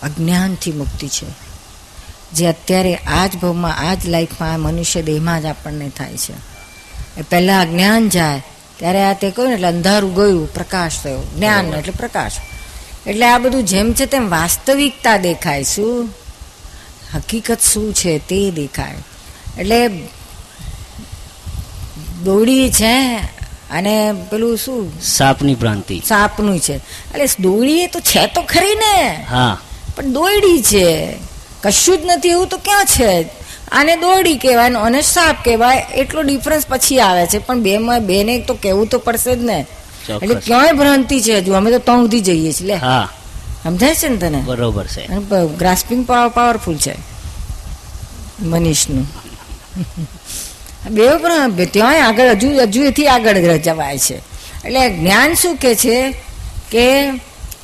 અજ્ઞાનથી 0.03 0.71
મુક્તિ 0.71 1.07
છે. 1.07 1.46
જે 2.33 2.47
અત્યારે 2.47 2.95
આ 2.95 3.27
જ 3.27 3.37
ભાવમાં 3.37 3.89
આ 3.89 3.93
જ 3.93 4.05
લાઈફમાં 4.05 4.53
આ 4.53 4.57
મનુષ્ય 4.57 5.01
દેહમાં 5.01 5.41
જ 5.41 5.45
આપણને 5.45 5.89
થાય 5.89 6.17
છે. 6.17 6.33
એ 7.17 7.21
પહેલાં 7.21 7.61
અજ્ઞાન 7.61 8.09
જાય 8.09 8.43
ત્યારે 8.77 9.03
આ 9.03 9.13
તે 9.13 9.29
કહ્યું 9.29 9.49
ને 9.49 9.55
એટલે 9.55 9.67
અંધારું 9.67 10.15
ગયું 10.15 10.53
પ્રકાશ 10.53 11.03
થયો. 11.03 11.19
જ્ઞાન 11.35 11.73
એટલે 11.73 11.93
પ્રકાશ. 11.97 12.31
એટલે 13.07 13.25
આ 13.25 13.37
બધું 13.37 13.63
જેમ 13.63 13.93
છે 13.93 14.05
તેમ 14.05 14.29
વાસ્તવિકતા 14.29 15.17
દેખાય. 15.17 15.63
શું? 15.63 16.09
હકીકત 17.15 17.59
શું 17.61 17.93
છે 17.93 18.17
તે 18.17 18.51
દેખાય. 18.51 18.95
એટલે 19.57 19.87
દોડી 22.23 22.71
છે 22.71 23.15
અને 23.71 24.13
પેલું 24.31 24.57
શું? 24.57 25.01
સાપની 25.01 25.55
ભ્રાંતિ. 25.55 26.01
સાપનું 26.05 26.59
છે. 26.59 26.75
એટલે 26.77 27.25
દોડી 27.39 27.79
એ 27.79 27.87
તો 27.87 27.99
છે 27.99 28.27
તો 28.27 28.41
ખરી 28.41 28.75
ને. 28.75 29.25
હા. 29.29 29.57
પણ 29.95 30.03
દોડી 30.03 30.61
છે. 30.61 31.13
કશું 31.67 31.97
જ 31.97 32.01
નથી 32.05 32.29
એવું 32.29 32.47
તો 32.47 32.57
ક્યાં 32.57 32.85
છે? 32.85 33.13
આને 33.71 33.95
દોડી 33.95 34.37
કહેવાય 34.37 34.69
ને 34.69 34.79
અને 34.79 35.01
સાપ 35.01 35.43
કહેવાય 35.45 35.85
એટલો 35.95 36.21
ડિફરન્સ 36.21 36.67
પછી 36.69 36.99
આવે 36.99 37.25
છે. 37.25 37.37
પણ 37.37 37.59
બેમાં 37.59 38.05
બેને 38.05 38.39
તો 38.39 38.53
કહેવું 38.53 38.87
તો 38.87 38.99
પડશે 38.99 39.35
જ 39.35 39.43
ને. 39.43 39.65
એટલે 40.23 40.35
ક્યાંય 40.35 40.71
ભ્રાંતિ 40.71 41.19
છે 41.21 41.37
હજુ? 41.37 41.53
અમે 41.53 41.71
તો 41.71 41.79
તંગથી 41.79 42.21
જઈએ 42.21 42.51
છીએ 42.53 42.73
હા. 42.73 43.09
સમજાય 43.63 43.95
છે 43.95 44.07
ને 44.07 44.17
તને? 44.17 44.39
બરોબર 44.39 44.87
છે. 44.87 45.07
ગ્રાસ્પિંગ 45.57 46.05
પાવરફુલ 46.07 46.77
છે 46.77 46.95
મનીષનું. 48.41 49.05
બે 50.89 51.09
પણ 51.17 51.51
ત્યાંય 51.65 51.99
આગળ 51.99 52.29
હજુ 52.29 52.49
હજુ 52.61 52.83
એથી 52.83 53.07
આગળ 53.07 53.57
જવાય 53.57 53.97
છે. 53.97 54.17
એટલે 54.65 54.89
જ્ઞાન 54.89 55.33
શું 55.33 55.55
કે 55.55 55.75
છે? 55.75 55.97
કે 56.71 56.85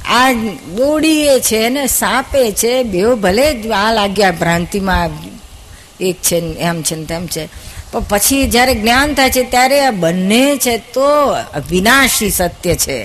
આ 0.09 0.31
દોડીએ 0.75 1.39
છે 1.39 1.69
ને 1.69 1.87
સાપે 1.87 2.51
છે 2.51 2.83
બેવ 2.83 3.15
ભલે 3.15 3.61
જ 3.61 3.71
આ 3.71 3.93
લાગ્યા 3.93 4.31
ભ્રાંતિમાં 4.31 5.09
એક 5.99 6.15
છે 6.21 6.41
ને 6.41 6.51
એમ 6.51 6.81
છે 6.81 6.95
ને 6.95 7.05
તેમ 7.05 7.27
છે. 7.27 7.49
પણ 7.91 8.03
પછી 8.09 8.47
જ્યારે 8.47 8.75
જ્ઞાન 8.75 9.13
થાય 9.13 9.29
છે 9.29 9.43
ત્યારે 9.43 9.85
આ 9.85 9.91
બંને 9.91 10.57
છે 10.57 10.77
તો 10.77 11.01
વિનાશી 11.69 12.29
સત્ય 12.29 12.75
છે. 12.75 13.03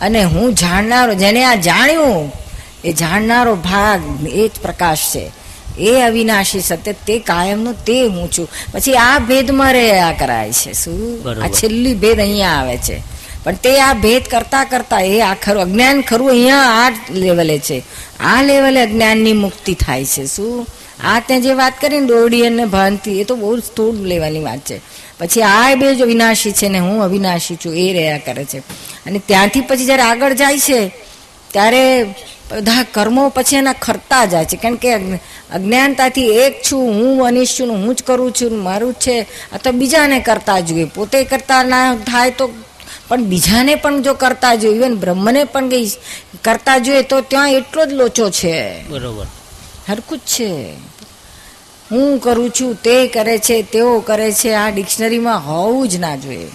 અને 0.00 0.24
હું 0.24 0.54
જાણનારો 0.54 1.14
જેને 1.14 1.44
આ 1.44 1.54
જાણ્યું 1.54 2.32
એ 2.84 2.92
જાણનારો 2.92 3.54
ભાગ 3.54 4.00
એ 4.28 4.48
જ 4.48 4.50
પ્રકાશ 4.62 4.98
છે. 4.98 5.30
એ 5.78 6.00
અવિનાશી 6.00 6.60
સત્ય 6.60 6.92
તે 6.92 7.18
કાયમનું 7.18 7.84
તે 7.84 8.04
હું 8.04 8.30
છું. 8.30 8.48
પછી 8.72 8.94
આ 8.94 9.18
ભેદમાં 9.18 9.72
રહ્યા 9.72 10.12
કરાય 10.12 10.52
છે. 10.52 10.72
શું? 10.72 11.28
આ 11.44 11.48
છેલ્લી 11.48 11.94
ભેદ 11.94 12.20
અહીંયા 12.20 12.48
આવે 12.50 12.76
છે. 12.76 13.09
પણ 13.44 13.54
તે 13.54 13.80
આ 13.80 13.92
ભેદ 13.92 14.22
કરતા 14.30 14.64
કરતા 14.64 15.00
એ 15.00 15.20
આ 15.20 15.34
ખરું, 15.34 15.62
અજ્ઞાન 15.62 16.00
ખરું 16.00 16.30
અહીંયા 16.30 16.56
આ 16.56 16.92
લેવલે 17.10 17.58
છે. 17.58 17.82
આ 18.20 18.42
લેવલે 18.42 18.80
અજ્ઞાનની 18.80 19.32
મુક્તિ 19.32 19.74
થાય 19.74 20.04
છે. 20.04 20.26
શું? 20.26 20.66
આ 21.04 21.20
ત્યાં 21.20 21.42
જે 21.42 21.52
વાત 21.52 21.72
કરી 21.80 22.00
દોડી 22.00 22.46
અને 22.46 22.64
ભાનથી 22.64 23.20
એ 23.20 23.24
તો 23.24 23.36
બહુ 23.36 23.60
સ્થૂળ 23.60 23.94
લેવલની 23.94 24.40
વાત 24.40 24.58
છે. 24.58 24.80
પછી 25.18 25.42
આ 25.42 25.74
બે 25.74 25.94
જ 25.94 26.02
વિનાશી 26.02 26.52
છે 26.52 26.68
ને 26.68 26.78
હું 26.78 27.02
અવિનાશી 27.02 27.56
છું, 27.56 27.76
એ 27.76 27.92
રહ્યા 27.92 28.18
કરે 28.18 28.44
છે. 28.44 28.58
અને 29.06 29.18
ત્યાંથી 29.26 29.60
પછી 29.60 29.84
જ્યારે 29.84 30.02
આગળ 30.02 30.32
જાય 30.32 30.58
છે, 30.58 30.88
ત્યારે 31.50 32.14
બધા 32.50 32.84
કર્મો 32.92 33.28
પછી 33.28 33.56
એના 33.56 33.72
ખરતા 33.72 34.24
જાય 34.24 34.44
છે. 34.44 34.56
કારણ 34.56 34.74
કે 34.74 34.94
અજ્ઞાનતાથી 35.54 36.26
એક 36.26 36.62
છું, 36.62 36.92
હું 36.92 37.26
અનિશ 37.26 37.60
છું 37.60 37.70
હું 37.70 37.94
જ 37.94 38.02
કરું 38.02 38.32
છું 38.32 38.62
મારું 38.62 38.92
જ 38.92 38.96
છે. 38.96 39.26
તો 39.64 39.72
બીજાને 39.72 40.20
કરતા 40.20 40.60
જોઈએ 40.60 40.84
પોતે 40.84 41.24
કરતા 41.24 41.62
ના 41.62 41.94
થાય 41.94 42.30
તો 42.30 42.50
પણ 43.10 43.24
બીજાને 43.24 43.74
પણ 43.74 44.02
જો 44.02 44.14
કરતા 44.14 44.54
જોઈએ 44.54 44.74
ઇવન 44.74 44.96
બ્રહ્મને 44.96 45.44
પણ 45.44 45.68
કઈ 45.68 45.88
કરતા 46.44 46.78
જોઈએ 46.78 47.02
તો 47.02 47.20
ત્યાં 47.20 47.52
એટલો 47.52 47.86
જ 47.86 47.92
લોચો 47.92 48.30
છે. 48.30 48.88
બરોબર. 48.88 49.26
હરકું 49.88 50.18
જ 50.18 50.20
છે. 50.20 50.74
હું 51.90 52.18
કરું 52.18 52.50
છું 52.50 52.74
તે 52.74 53.06
કરે 53.06 53.38
છે 53.38 53.62
તેઓ 53.62 54.00
કરે 54.00 54.32
છે 54.32 54.52
આ 54.52 54.70
ડિક્શનરીમાં 54.70 55.46
હોવું 55.46 55.88
જ 55.88 55.96
ના 55.96 56.16
જોઈએ. 56.16 56.48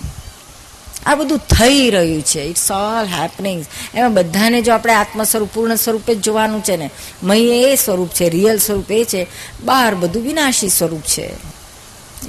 આ 1.05 1.15
બધું 1.15 1.37
થઈ 1.37 1.89
રહ્યું 1.89 2.21
છે. 2.21 2.41
ઇટ્સ 2.41 2.71
ઓલ 2.71 3.05
હેપનિંગ 3.05 3.65
એમાં 3.95 4.13
બધાને 4.13 4.61
જો 4.61 4.73
આપણે 4.73 4.93
આત્મ 4.93 5.23
સ્વરૂપ 5.23 5.49
પૂર્ણ 5.53 5.75
સ્વરૂપે 5.75 6.15
જ 6.15 6.21
જોવાનું 6.21 6.63
છે 6.63 6.77
ને 6.77 6.89
મહી 7.23 7.63
એ 7.63 7.75
સ્વરૂપ 7.75 8.09
છે 8.09 8.29
રિયલ 8.29 8.57
સ્વરૂપ 8.57 8.91
એ 8.91 9.03
છે. 9.03 9.27
બહાર 9.63 9.95
બધું 9.95 10.23
વિનાશી 10.23 10.69
સ્વરૂપ 10.69 11.01
છે. 11.01 11.54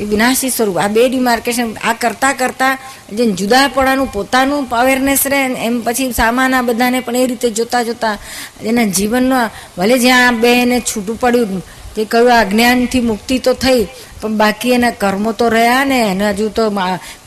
વિનાશી 0.05 0.51
સ્વરૂપ. 0.51 0.77
આ 0.79 0.89
બે 0.89 1.09
ડિમાર્કેશન 1.09 1.71
આ 1.83 1.95
કરતા 1.95 2.33
કરતા 2.33 2.75
જે 3.13 3.25
જુદાપણાનું 3.33 4.13
પોતાનું 4.13 4.69
અવેરનેસ 4.81 5.23
રહે 5.27 5.41
એમ 5.69 5.77
પછી 5.87 6.13
સામાના 6.13 6.63
બધાને 6.63 7.01
પણ 7.01 7.17
એ 7.17 7.27
રીતે 7.27 7.49
જોતા 7.51 7.83
જોતા 7.85 8.17
એના 8.65 8.89
જીવનમાં 8.97 9.51
ભલે 9.77 9.97
જ્યાં 9.99 10.29
આ 10.29 10.41
બેને 10.43 10.77
છૂટું 10.81 11.21
પડ્યું 11.23 11.63
તે 11.95 12.05
કહ્યું 12.05 12.33
આ 12.33 12.45
જ્ઞાનથી 12.45 13.01
મુક્તિ 13.01 13.39
તો 13.39 13.53
થઈ, 13.55 13.83
પણ 14.21 14.37
બાકી 14.37 14.73
એના 14.77 14.91
કર્મો 15.03 15.33
તો 15.33 15.47
રહ્યા 15.49 15.85
ને, 15.85 16.01
એને 16.13 16.27
હજુ 16.31 16.49
તો 16.49 16.65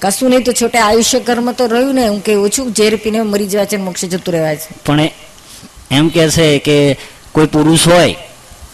કશું 0.01 0.29
નહીં 0.29 0.43
તો 0.43 0.53
છોટે 0.53 0.77
આયુષ્ય 0.79 1.19
કર્મ 1.19 1.51
તો 1.53 1.67
રહ્યું 1.67 1.95
ને, 1.95 2.05
હું 2.08 2.21
કે 2.21 2.36
ઓછું 2.38 2.67
ઝેર 2.77 2.93
પીને 2.97 3.19
મરી 3.23 3.47
જવા 3.47 3.65
છે 3.65 3.77
મોક્ષે 3.77 4.08
જતું 4.08 4.34
રહેવા 4.34 4.55
છે. 4.55 4.69
પણ 4.86 5.10
એમ 5.91 6.10
કે 6.10 6.29
છે 6.29 6.47
કે 6.60 6.77
કોઈ 7.34 7.49
પુરુષ 7.55 7.88
હોય 7.88 8.15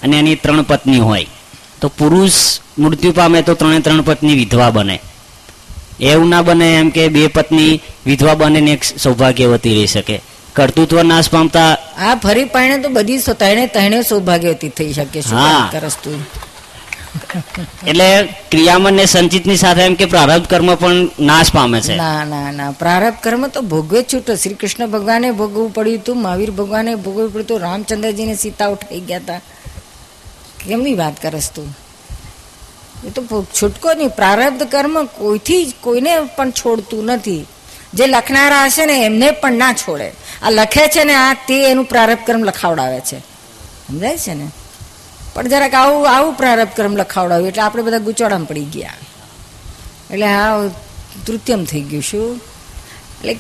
અને 0.04 0.20
એની 0.20 0.36
ત્રણ 0.44 0.68
પત્ની 0.72 1.00
હોય 1.00 1.28
તો 1.82 1.88
પુરુષ 1.88 2.60
મૃત્યુ 2.80 3.12
પામે 3.12 3.42
તો 3.42 3.54
ત્રણે 3.54 3.80
ત્રણ 3.80 4.02
પત્ની 4.02 4.36
વિધવા 4.36 4.70
બને. 4.70 5.00
એવું 6.00 6.30
ના 6.30 6.42
બને 6.42 6.76
એમ 6.76 6.90
કે 6.90 7.08
બે 7.08 7.28
પત્ની 7.28 7.82
વિધવા 8.06 8.36
બને 8.36 8.62
ને 8.62 8.72
એક 8.72 8.84
સૌભાગ્યવતી 8.84 9.74
રહી 9.74 9.88
શકે. 9.88 10.22
કર્તૃત્વ 10.54 11.04
નાશ 11.04 11.30
પામતા 11.30 11.78
આ 11.98 12.16
ફરી 12.16 12.46
પાણે 12.46 12.78
તો 12.78 12.90
બધી 12.90 13.18
તણે 13.18 13.68
તણે 13.68 14.02
સૌભાગ્યવતી 14.02 14.70
થઈ 14.70 14.94
શકે 14.94 15.20
હા. 15.20 15.72
એટલે 17.88 18.28
ક્રિયામન 18.52 18.94
ને 18.94 19.06
સંચિતની 19.06 19.56
સાથે 19.56 19.82
એમ 19.82 19.96
કે 19.96 20.06
પ્રારબ્ધ 20.06 20.48
કર્મ 20.48 20.76
પણ 20.76 21.10
નાશ 21.20 21.54
પામે 21.54 21.82
છે. 21.82 21.96
ના 21.96 22.26
ના 22.26 22.52
ના. 22.52 22.72
પ્રારબ્ધ 22.72 23.18
કર્મ 23.24 23.48
તો 23.48 23.62
ભોગવે 23.62 24.02
જ 24.02 24.06
છૂટો. 24.14 24.36
શ્રી 24.36 24.54
કૃષ્ણ 24.54 24.88
ભગવાને 24.88 25.32
ભોગવવું 25.32 25.74
પડ્યું 25.74 26.00
હતું 26.00 26.22
મહાવીર 26.22 26.52
ભગવાને 26.52 26.96
ભોગવવું 26.96 27.28
પડ્યું 27.28 27.46
હતું 27.46 27.60
રામચંદ્રજીને 27.60 28.36
સીતા 28.36 28.68
ઉઠાઈ 28.68 29.00
ગયા 29.00 29.18
હતા. 29.18 29.42
કેમની 30.68 30.94
વાત 30.94 31.22
કરસ 31.22 31.52
તું? 31.56 31.78
એ 33.04 33.10
તો 33.10 33.46
છૂટકો 33.62 33.94
નહીં 33.94 34.10
પ્રારબ્ધ 34.10 34.64
કર્મ 34.64 35.06
કોઈથી 35.06 35.74
કોઈને 35.82 36.20
પણ 36.20 36.52
છોડતું 36.52 37.06
નથી. 37.06 37.46
જે 37.94 38.08
લખનારા 38.08 38.66
હશે 38.66 38.86
ને 38.86 39.06
એમને 39.06 39.32
પણ 39.32 39.52
ના 39.52 39.74
છોડે. 39.74 40.12
આ 40.42 40.50
લખે 40.50 40.88
છે 40.88 41.04
ને 41.04 41.14
આ 41.14 41.34
તે 41.34 41.72
એનું 41.72 41.86
પ્રારબ્ધ 41.86 42.28
કર્મ 42.28 42.44
લખાવડાવે 42.44 43.00
છે. 43.00 43.20
સમજાય 43.88 44.18
છે 44.18 44.34
ને? 44.34 44.48
પણ 45.34 45.48
જરાક 45.48 45.74
આવું 45.74 46.16
આવું 46.16 46.34
પ્રારબ્ધ 46.34 46.72
કર્મ 46.76 46.98
લખાવડાવ્યું 46.98 47.48
એટલે 47.48 47.62
આપણે 47.62 47.84
બધા 47.84 47.98
ગુચોડામાં 47.98 48.48
પડી 48.48 48.64
ગયા. 48.64 48.94
એટલે 50.12 50.26
હા 50.26 50.68
તૃતીયમ 51.28 51.66
થઈ 51.66 51.82
ગયું 51.82 52.04
શું? 52.04 52.36
એટલે 52.36 53.38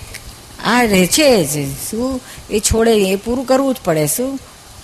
આ 0.66 0.82
રહે 0.82 1.08
છે 1.08 1.46
શું? 1.92 2.22
એ 2.50 2.60
છોડે, 2.60 3.10
એ 3.12 3.16
પૂરું 3.16 3.46
કરવું 3.46 3.74
જ 3.74 3.78
પડે, 3.84 4.08
શું? 4.08 4.40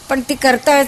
પણ 0.08 0.22
તે 0.22 0.36
કરતા 0.36 0.84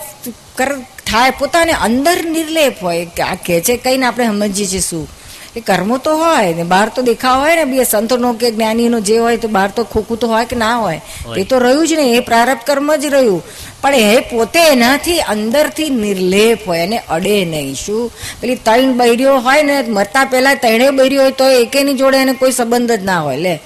કર 0.57 0.77
થાય 1.05 1.29
પોતાને 1.29 1.71
અંદર 1.71 2.25
નિર્લેપ 2.25 2.83
હોય 2.83 3.05
કે 3.05 3.23
આ 3.23 3.35
કહે 3.35 3.61
છે 3.61 3.77
કહીને 3.77 4.05
આપણે 4.05 4.27
સમજીએ 4.27 4.67
છીએ 4.67 4.79
શું? 4.79 5.07
એ 5.55 5.59
કર્મો 5.59 5.97
તો 5.97 6.17
હોય 6.17 6.53
ને 6.53 6.63
બહાર 6.63 6.89
તો 6.95 7.01
દેખાવ 7.01 7.39
હોય 7.39 7.55
ને 7.55 7.65
બે 7.65 7.83
સંતોનો 7.83 8.33
કે 8.33 8.51
જ્ઞાનીનો 8.51 8.99
જે 8.99 9.17
હોય 9.17 9.37
તો 9.37 9.47
બહાર 9.47 9.69
તો 9.75 9.83
ખોખું 9.83 10.19
તો 10.19 10.27
હોય 10.27 10.45
કે 10.45 10.55
ના 10.55 10.77
હોય. 10.77 11.01
એ 11.37 11.43
તો 11.43 11.57
રહ્યું 11.57 11.87
જ 11.87 11.93
ને 11.93 12.01
એ 12.01 12.19
પ્રારબ્ધ 12.19 12.65
કર્મ 12.65 12.95
જ 12.95 13.05
રહ્યું. 13.05 13.43
પણ 13.81 13.95
એ 13.95 14.19
પોતે 14.19 14.59
એનાથી 14.59 15.19
અંદરથી 15.19 15.89
નિર્લેપ 15.89 16.67
હોય 16.67 16.79
એને 16.79 16.97
અડે 16.97 17.45
નહીં 17.45 17.75
શું? 17.75 18.11
પેલી 18.41 18.55
ત્રણ 18.55 18.93
બૈરીઓ 18.97 19.37
હોય 19.37 19.63
ને 19.63 19.81
મરતા 19.81 20.25
પહેલાં 20.25 20.55
તૈણે 20.55 20.89
બૈર્યો 20.89 21.21
હોય 21.21 21.31
તો 21.31 21.49
એકેની 21.49 21.93
જોડે 21.93 22.17
એને 22.17 22.33
કોઈ 22.33 22.51
સંબંધ 22.51 22.91
જ 22.91 23.03
ના 23.03 23.19
હોય 23.19 23.37
લે. 23.37 23.59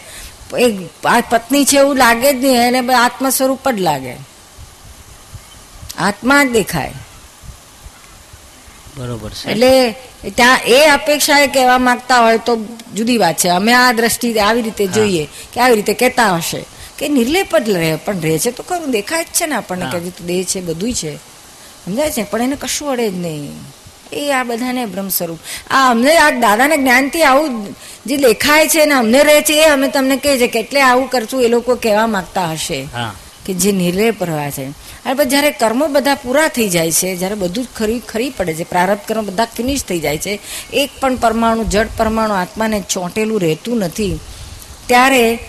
એ 0.60 0.74
આ 1.06 1.22
પત્ની 1.30 1.66
છે 1.66 1.78
એવું 1.78 1.96
લાગે 1.96 2.34
જ 2.34 2.46
નહીં 2.46 2.62
એને 2.62 2.94
આત્મ 2.94 3.30
સ્વરૂપ 3.30 3.70
જ 3.70 3.80
લાગે. 3.80 4.37
આત્મા 5.98 6.44
જ 6.44 6.48
દેખાય. 6.48 6.94
બરોબર 8.98 9.30
છે. 9.30 9.52
એટલે 9.52 9.92
ત્યાં 10.30 10.60
એ 10.66 10.86
અપેક્ષા 10.86 11.40
એ 11.40 11.48
કહેવા 11.48 11.78
માંગતા 11.78 12.20
હોય 12.20 12.38
તો 12.38 12.56
જુદી 12.96 13.18
વાત 13.18 13.38
છે. 13.38 13.50
અમે 13.50 13.74
આ 13.74 13.92
દ્રષ્ટિ 13.92 14.40
આવી 14.40 14.62
રીતે 14.62 14.88
જોઈએ 14.88 15.28
કે 15.54 15.62
આવી 15.62 15.76
રીતે 15.76 15.94
કહેતા 15.94 16.36
હશે. 16.36 16.66
કે 16.98 17.08
નિર્લેપ 17.08 17.58
જ 17.58 17.70
રહે 17.70 17.96
પણ 17.96 18.20
રહે 18.20 18.40
છે 18.40 18.52
તો 18.52 18.64
ખરું 18.64 18.92
દેખાય 18.92 19.24
જ 19.24 19.28
છે 19.28 19.46
ને 19.46 19.56
આપણને 19.56 19.86
કે 19.92 20.00
દેહ 20.26 20.44
છે 20.44 20.62
બધું 20.62 20.94
છે. 20.94 21.16
સમજાય 21.86 22.12
છે? 22.12 22.24
પણ 22.24 22.42
એને 22.42 22.56
કશું 22.56 22.92
અડે 22.92 23.10
જ 23.10 23.14
નહીં. 23.14 23.54
એ 24.14 24.32
આ 24.32 24.44
બધાને 24.44 24.86
બ્રહ્મ 24.86 25.10
સ્વરૂપ. 25.10 25.40
આ 25.70 25.92
અમને 25.92 26.18
આ 26.18 26.30
દાદાને 26.30 26.78
જ્ઞાનથી 26.78 27.24
આવું 27.24 27.76
જે 28.06 28.18
દેખાય 28.18 28.68
છે 28.68 28.86
ને 28.86 28.94
અમને 28.94 29.24
રહે 29.24 29.42
છે 29.42 29.54
એ 29.54 29.66
અમે 29.66 29.88
તમને 29.88 30.18
કહે 30.18 30.38
છે 30.38 30.48
કે 30.48 30.60
એટલે 30.60 30.82
આવું 30.82 31.10
કરશું 31.10 31.44
એ 31.44 31.48
લોકો 31.48 31.76
કહેવા 31.76 32.08
માંગતા 32.08 32.52
હશે. 32.52 32.84
હા. 32.84 33.14
કે 33.48 33.54
જે 33.54 33.72
નિર્લેપ 33.72 34.20
પ્રવાહ 34.20 34.50
છે. 34.50 34.66
અને 35.06 35.14
પછી 35.14 35.30
જ્યારે 35.30 35.52
કર્મો 35.52 35.88
બધા 35.88 36.16
પૂરા 36.16 36.48
થઈ 36.48 36.70
જાય 36.70 36.92
છે 36.92 37.16
જ્યારે 37.16 37.36
બધું 37.36 37.64
જ 37.64 37.68
ખરી 37.76 38.00
ખરી 38.00 38.30
પડે 38.30 38.54
છે 38.54 38.64
પ્રારબ્ધ 38.64 39.08
કર્મ 39.08 39.26
બધા 39.26 39.46
ફિનિશ 39.46 39.84
થઈ 39.84 40.00
જાય 40.00 40.18
છે 40.18 40.40
એક 40.74 40.90
પણ 41.00 41.16
પરમાણુ 41.16 41.64
જડ 41.64 41.88
પરમાણુ 41.98 42.34
આત્માને 42.34 42.84
ચોંટેલું 42.90 43.42
રહેતું 43.42 43.78
નથી 43.78 44.20
ત્યારે 44.88 45.40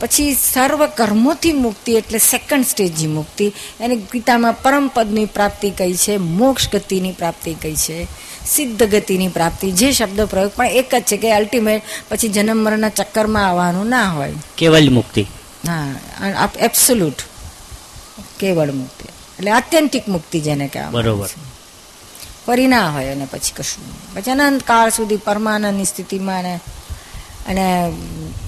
પછી 0.00 0.34
સર્વ 0.34 0.86
કર્મોથી 0.86 1.52
મુક્તિ 1.52 1.92
એટલે 1.92 2.18
સેકન્ડ 2.18 2.66
સ્ટેજની 2.66 3.06
મુક્તિ 3.06 3.52
એને 3.80 3.96
ગીતામાં 3.96 4.52
પરમ 4.62 4.88
પદની 4.88 5.24
પ્રાપ્તિ 5.24 5.70
કહી 5.70 5.94
છે 5.94 6.16
મોક્ષ 6.16 6.68
ગતિની 6.72 7.12
પ્રાપ્તિ 7.12 7.54
કહી 7.54 7.76
છે 7.76 8.06
સિદ્ધ 8.46 8.82
ગતિની 8.82 9.28
પ્રાપ્તિ 9.28 9.72
જે 9.72 9.92
શબ્દ 9.92 10.20
પ્રયોગ 10.20 10.50
પણ 10.50 10.66
એક 10.66 10.94
જ 10.94 11.02
છે 11.02 11.16
કે 11.16 11.32
અલ્ટિમેટ 11.32 11.82
પછી 12.10 12.28
જન્મ 12.28 12.56
મરણના 12.56 12.88
ચક્કરમાં 12.88 13.48
આવવાનું 13.48 13.88
ના 13.88 14.10
હોય. 14.10 14.32
કેવલ 14.56 14.90
મુક્તિ. 14.90 15.22
હા 15.68 16.48
એબ્સોલ્યુટ 16.60 17.14
કેવળ 18.42 18.70
મુક્તિ 18.72 19.06
એટલે 19.08 19.50
આત્યંતિક 19.50 20.08
મુક્તિ 20.08 20.40
જેને 20.40 20.66
કહેવાય 20.68 20.90
બરોબર. 20.90 21.28
ફરી 22.46 22.66
ના 22.66 22.90
હોય 22.90 23.12
અને 23.14 23.26
પછી 23.30 23.52
કશું 23.56 24.14
પછી 24.14 24.30
અનંત 24.30 24.62
કાળ 24.62 24.90
સુધી 24.90 25.16
પરમાનંદની 25.16 25.84
સ્થિતિમાં 25.84 26.42
ને 26.42 26.54
અને 27.48 27.66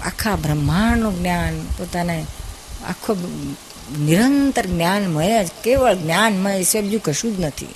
આખા 0.06 0.36
બ્રહ્માંડનું 0.36 1.14
જ્ઞાન 1.18 1.54
પોતાને 1.78 2.16
આખો 2.88 3.12
નિરંતર 3.98 4.66
જ્ઞાનમય 4.66 5.44
જ 5.44 5.48
કેવળ 5.64 5.94
જ્ઞાનમય 5.94 6.64
છે 6.64 6.80
બીજું 6.80 7.02
કશું 7.04 7.36
જ 7.36 7.40
નથી. 7.40 7.74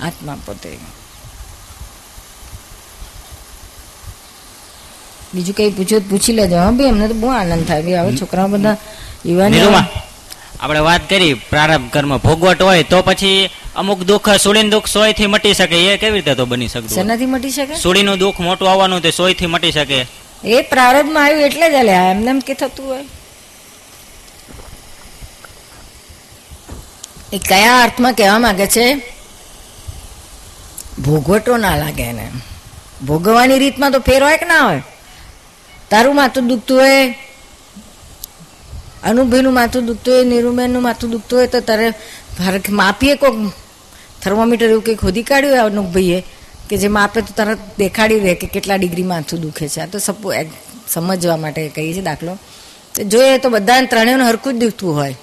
આત્મા 0.00 0.36
પોતે. 0.46 0.78
બીજું 5.34 5.54
કઈ 5.54 5.70
પૂછો 5.70 6.00
પૂછી 6.10 6.32
લેજો. 6.32 6.56
હા 6.56 6.70
ભાઈ 6.70 6.90
અમને 6.90 7.08
તો 7.08 7.14
બહુ 7.14 7.28
આનંદ 7.28 7.64
થાય. 7.66 7.82
ભાઈ 7.82 7.94
હવે 7.94 8.16
છોકરાઓ 8.16 8.48
બધા 8.48 8.76
યુવાની 9.26 9.60
આપણે 10.60 10.80
વાત 10.80 11.08
કરી 11.08 11.34
પ્રારબ્ધ 11.34 11.92
કર્મ 11.92 12.16
ભોગવટ 12.16 12.62
હોય 12.62 12.82
તો 12.82 13.02
પછી 13.02 13.50
અમુક 13.76 14.02
દુઃખ 14.02 14.30
સુડીનું 14.30 14.70
દુઃખ 14.70 14.86
સોયથી 14.86 15.26
મટી 15.26 15.54
શકે. 15.54 15.86
એ 15.86 15.96
કેવી 15.96 16.14
રીતે 16.14 16.34
તો 16.34 16.46
બની 16.46 16.68
શકતું? 16.68 16.90
શેનાથી 16.90 17.26
મટી 17.26 17.50
શકે? 17.50 17.74
સુડીનું 17.74 18.18
દુઃખ 18.18 18.40
મોટું 18.40 18.70
આવવાનું 18.70 19.02
તે 19.02 19.10
સોયથી 19.10 19.46
મટી 19.46 19.72
શકે. 19.72 20.06
એ 20.44 20.62
પ્રારબ્ધમાં 20.62 21.24
આવ્યું 21.24 21.42
એટલે 21.42 21.70
જ 21.70 21.74
અલ્યા 21.74 22.02
એમને 22.02 22.30
એમ 22.30 22.38
કે 22.38 22.54
થતું 22.54 22.86
હોય. 22.86 23.04
એ 27.32 27.38
કયા 27.38 27.82
અર્થમાં 27.82 28.12
કહેવા 28.12 28.38
માંગે 28.38 28.66
છે? 28.66 28.96
ભોગવટો 30.98 31.56
ના 31.56 31.76
લાગે 31.76 32.02
એને. 32.02 32.30
ભોગવવાની 33.06 33.58
રીતમાં 33.58 33.92
તો 33.92 33.98
ફેર 33.98 34.24
હોય 34.24 34.36
કે 34.36 34.46
ના 34.46 34.60
હોય? 34.60 34.82
તારું 35.90 36.14
માથું 36.14 36.48
દુખતું 36.48 36.80
હોય 36.80 37.18
અનુભયનું 39.06 39.52
માથું 39.52 39.86
દુખતું 39.86 40.14
હોય, 40.14 40.24
નિરૂબેનનું 40.24 40.82
માથું 40.82 41.10
દુખતું 41.10 41.38
હોય, 41.38 41.46
તો 41.46 41.60
તારે 41.60 41.92
માપીએ 42.68 43.14
કોઈક 43.14 43.52
થર્મોમીટર 44.22 44.66
એવું 44.66 44.84
કંઈક 44.84 44.98
ખોદી 44.98 45.22
કાઢ્યું 45.22 45.56
હોય 45.56 45.70
અનુભઈએ 45.70 46.22
કે 46.70 46.76
જે 46.76 46.88
માપે 46.88 47.20
તો 47.20 47.32
તરત 47.36 47.58
દેખાડી 47.78 48.20
દે 48.20 48.34
કે 48.34 48.46
કેટલા 48.46 48.76
ડિગ્રી 48.76 49.02
માથું 49.02 49.40
દુખે 49.40 49.68
છે. 49.68 49.80
આ 49.80 49.86
તો 49.86 49.98
સપો 49.98 50.32
સમજવા 50.88 51.36
માટે 51.36 51.68
કહીએ 51.68 51.94
છીએ 51.94 52.02
દાખલો. 52.02 52.38
તો 52.94 53.02
જોઈએ 53.02 53.38
તો 53.38 53.48
બધાને 53.48 53.86
ત્રણેયનું 53.86 54.28
હરખું 54.28 54.52
જ 54.52 54.56
દુખતું 54.56 54.94
હોય. 54.94 55.16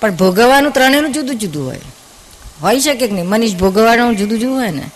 પણ 0.00 0.16
ભોગવવાનું 0.16 0.72
ત્રણેયનું 0.72 1.12
જુદું 1.12 1.36
જુદું 1.36 1.66
હોય. 1.66 1.80
હોઈ 2.62 2.80
શકે 2.80 3.06
કે 3.06 3.14
નહીં? 3.14 3.28
મનીષ 3.28 3.54
ભોગવવાનું 3.54 4.16
જુદું 4.16 4.38
જુદું 4.38 4.56
હોય 4.56 4.70
ને. 4.70 4.90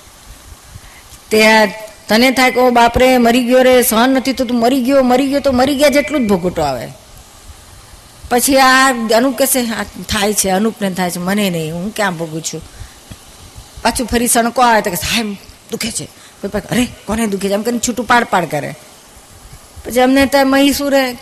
તે 1.30 1.46
આ 1.46 1.64
તને 2.08 2.30
થાય 2.30 2.50
કે, 2.50 2.60
ઓ 2.60 2.70
બાપરે, 2.70 3.18
મરી 3.18 3.44
ગયો 3.44 3.62
રે, 3.62 3.82
સહન 3.82 4.10
નથી 4.10 4.32
તો 4.32 4.44
તું 4.44 4.60
મરી 4.60 4.80
ગયો 4.80 5.02
મરી 5.02 5.26
ગયો 5.26 5.40
તો 5.40 5.52
મરી 5.52 5.76
ગયા 5.76 5.88
જેટલું 5.88 6.26
જ 6.26 6.28
ભોગવટો 6.28 6.62
આવે. 6.62 6.88
પછી 8.30 8.58
આ 8.58 8.92
અનુપ 9.16 9.38
કહેશે 9.38 9.62
થાય 10.08 10.34
છે, 10.34 10.50
અનુપને 10.50 10.90
થાય 10.90 11.10
છે, 11.10 11.18
મને 11.18 11.50
નહીં, 11.50 11.74
હું 11.74 11.94
ક્યાં 11.94 12.16
ભોગું 12.16 12.42
છું? 12.42 12.62
પાછું 13.82 14.06
ફરી 14.06 14.26
સણકો 14.26 14.62
આવે 14.62 14.82
તો 14.82 14.90
કે 14.90 14.96
સાહેબ 14.96 15.36
દુખે 15.70 15.90
છે. 15.90 16.04
કોઈ 16.04 16.60
અરે, 16.60 16.86
કોને 17.06 17.26
દુખે 17.26 17.48
છે? 17.48 17.52
એમ 17.52 17.62
કરીને 17.62 17.80
છૂટું 17.88 18.06
પાડ 18.06 18.24
પાડ 18.24 18.44
કરે. 18.44 18.74
પછી 19.84 20.00
અમને 20.00 20.26
ત્યાં 20.26 20.46
મહીસુરે 20.46 21.16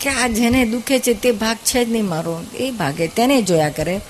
કે 0.00 0.10
આ 0.10 0.26
જેને 0.26 0.64
દુખે 0.64 0.98
છે 0.98 1.14
તે 1.14 1.32
ભાગ 1.32 1.56
છે 1.56 1.84
જ 1.84 1.92
નહીં 1.92 2.08
મારો, 2.08 2.42
એ 2.54 2.70
ભાગે, 2.70 3.06
તેને 3.08 3.42
જોયા 3.42 3.68
કરે. 3.68 4.00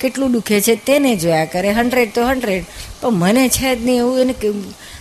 કેટલું 0.00 0.32
દુખે 0.32 0.60
છે 0.60 0.74
તેને 0.74 1.16
જોયા 1.16 1.44
કરે 1.44 1.70
હંડ્રેડ 1.70 2.14
તો 2.14 2.26
હંડ્રેડ 2.26 2.64
પણ 3.00 3.10
મને 3.10 3.48
છે 3.48 3.76
જ 3.76 3.84
નહીં 3.84 3.98
એવું 3.98 4.20
એને 4.20 4.34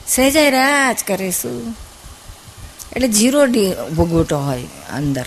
સહેજાઈ 0.08 0.50
રહ્યા 0.50 0.94
જ 0.94 0.98
કરે 1.08 1.32
શું 1.32 1.76
એટલે 2.96 3.08
ડી 3.48 3.72
ભોગવટો 3.96 4.38
હોય 4.38 4.64
અંદર. 4.94 5.26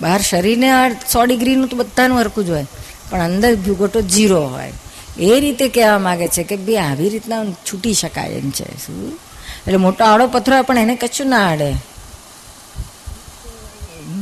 બહાર 0.00 0.22
શરીરને 0.22 0.70
સો 1.12 1.24
ડિગ્રીનું 1.24 1.68
તો 1.68 1.76
બધાનું 1.76 2.18
હરકું 2.18 2.44
જ 2.44 2.50
હોય. 2.50 2.66
પણ 3.10 3.20
અંદર 3.20 3.56
ભૂગોટો 3.56 4.00
ઝીરો 4.00 4.46
હોય. 4.46 4.72
એ 5.18 5.40
રીતે 5.40 5.68
કહેવા 5.68 5.98
માગે 5.98 6.28
છે 6.28 6.42
કે 6.42 6.56
બે 6.56 6.78
આવી 6.78 7.08
રીતના 7.08 7.44
છૂટી 7.44 7.94
શકાય 7.94 8.28
એમ 8.28 8.50
છે. 8.50 8.86
શું? 8.86 9.12
એટલે 9.66 9.76
મોટો 9.76 10.04
આડો 10.04 10.26
પથ્થર 10.26 10.52
હોય 10.52 10.62
પણ 10.62 10.78
એને 10.78 10.96
કશું 10.96 11.26
ના 11.26 11.50
આડે. 11.50 11.74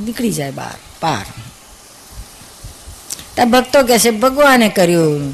નીકળી 0.05 0.33
જાય 0.33 0.51
બહાર, 0.51 0.75
પાર. 1.01 1.48
ત્યાં 3.39 3.51
ભક્તો 3.51 3.83
કહે 3.83 3.99
છે, 3.99 4.11
ભગવાને 4.11 4.69
કર્યું. 4.69 5.29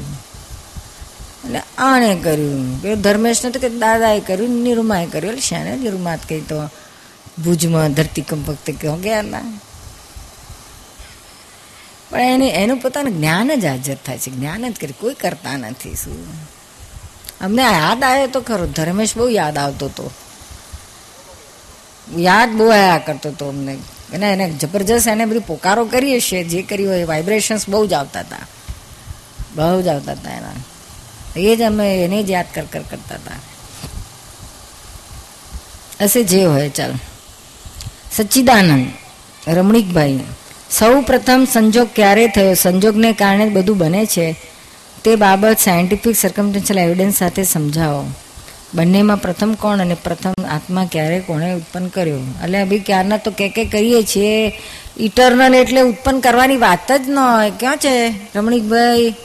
એટલે 1.45 1.61
આણે 1.77 2.19
કર્યું. 2.23 2.81
કે 2.81 2.95
ધર્મેશને 2.95 3.51
તો 3.51 3.59
કે 3.59 3.69
દાદાએ 3.69 4.19
કર્યું, 4.19 4.49
નિરૂમાએ 4.49 5.05
કર્યું. 5.05 5.33
એટલે 5.33 5.41
શાને 5.41 5.75
નિરૂમાત 5.75 6.19
કહી 6.29 6.41
તો? 6.41 6.69
ભુજમાં 7.43 7.93
ધરતીકંપ 7.93 8.49
વખતે 8.49 8.73
કહો 8.73 8.95
ગયા 8.95 9.21
ના. 9.21 9.41
પણ 12.09 12.19
એને, 12.19 12.47
એનું 12.47 12.77
પોતાનું 12.77 13.17
જ્ઞાન 13.17 13.59
જ 13.59 13.65
હાજર 13.65 13.95
થાય 13.95 14.17
છે. 14.17 14.31
જ્ઞાન 14.31 14.69
જ 14.69 14.75
કરે, 14.75 14.93
કોઈ 14.99 15.13
કરતા 15.13 15.57
નથી 15.57 15.95
શું? 15.95 16.27
અમને 17.41 17.61
યાદ 17.61 18.03
આવ્યો 18.03 18.27
તો 18.27 18.41
ખરો, 18.41 18.65
ધર્મેશ 18.65 19.17
બહુ 19.17 19.29
યાદ 19.29 19.57
આવતો 19.57 19.85
હતો 19.85 20.11
યાદ 22.17 22.49
બહુ 22.49 22.69
આયા 22.69 22.97
કરતો 22.97 23.29
હતો 23.29 23.47
અમને. 23.47 23.77
અને 24.13 24.31
એને 24.31 24.51
જબરજસ્ત 24.51 25.07
એને 25.07 25.25
બધું 25.25 25.41
પોકારો 25.41 25.85
કરીએ 25.85 26.19
છીએ, 26.19 26.43
જે 26.43 26.61
કર્યું 26.61 26.91
હોય 26.91 27.03
વાઇબ્રેશન્સ 27.03 27.69
બહુ 27.69 27.85
જ 27.85 27.93
આવતા 27.93 28.19
હતા. 28.19 28.37
બહુ 29.55 29.81
જ 29.81 29.87
આવતા 29.87 30.11
હતા 30.11 30.31
એના. 30.31 30.47
એ 31.35 31.55
જ 31.55 31.61
અમે 31.61 32.05
એને 32.05 32.23
જ 32.23 32.29
યાદ 32.29 32.45
કર 32.55 32.63
કર 32.71 32.79
કરતા 32.79 33.15
હતા. 33.15 33.31
હશે 36.01 36.23
જે 36.23 36.45
હોય, 36.45 36.69
ચાલ. 36.69 36.93
સચ્ચિદાનંદ, 38.11 38.87
રમણીકભાઈ, 39.47 40.19
સૌ 40.71 41.01
પ્રથમ 41.01 41.47
સંજોગ 41.53 41.87
ક્યારે 41.95 42.27
થયો? 42.27 42.53
સંજોગને 42.53 43.13
કારણે 43.13 43.49
બધું 43.49 43.77
બને 43.77 44.05
છે. 44.05 44.35
તે 45.03 45.15
બાબત 45.15 45.57
સાયન્ટિફિક 45.59 46.15
સર્કમટેન્શિયલ 46.15 46.79
એવિડન્સ 46.79 47.15
સાથે 47.15 47.43
સમજાવો. 47.43 48.09
બંનેમાં 48.73 49.17
પ્રથમ 49.17 49.53
કોણ 49.53 49.79
અને 49.79 49.93
પ્રથમ 49.93 50.33
આત્મા 50.51 50.87
ક્યારે 50.91 51.19
કોણે 51.19 51.53
ઉત્પન્ન 51.53 51.87
કર્યો? 51.87 52.19
એટલે 52.43 52.61
અભી 52.61 52.79
ક્યારના 52.79 53.17
તો 53.17 53.31
કે 53.31 53.49
કે 53.49 53.65
કરીએ 53.65 54.03
છીએ 54.03 54.61
ઇટરનલ 54.97 55.55
એટલે 55.55 55.81
ઉત્પન્ન 55.81 56.19
કરવાની 56.19 56.57
વાત 56.57 56.91
જ 56.91 57.09
ન 57.09 57.17
હોય. 57.17 57.51
ક્યાં 57.59 57.77
છે 57.77 58.09
રમણીકભાઈ? 58.35 59.15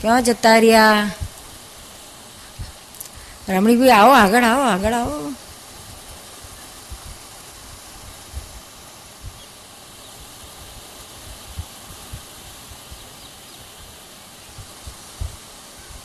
ક્યાં 0.00 0.22
જતા 0.22 0.58
રહ્યા? 0.58 1.10
રમણીકભાઈ, 3.48 3.88
આવો 3.88 4.12
આગળ 4.12 4.42
આવો 4.42 4.62
આગળ, 4.62 4.92
આવો. 4.92 5.32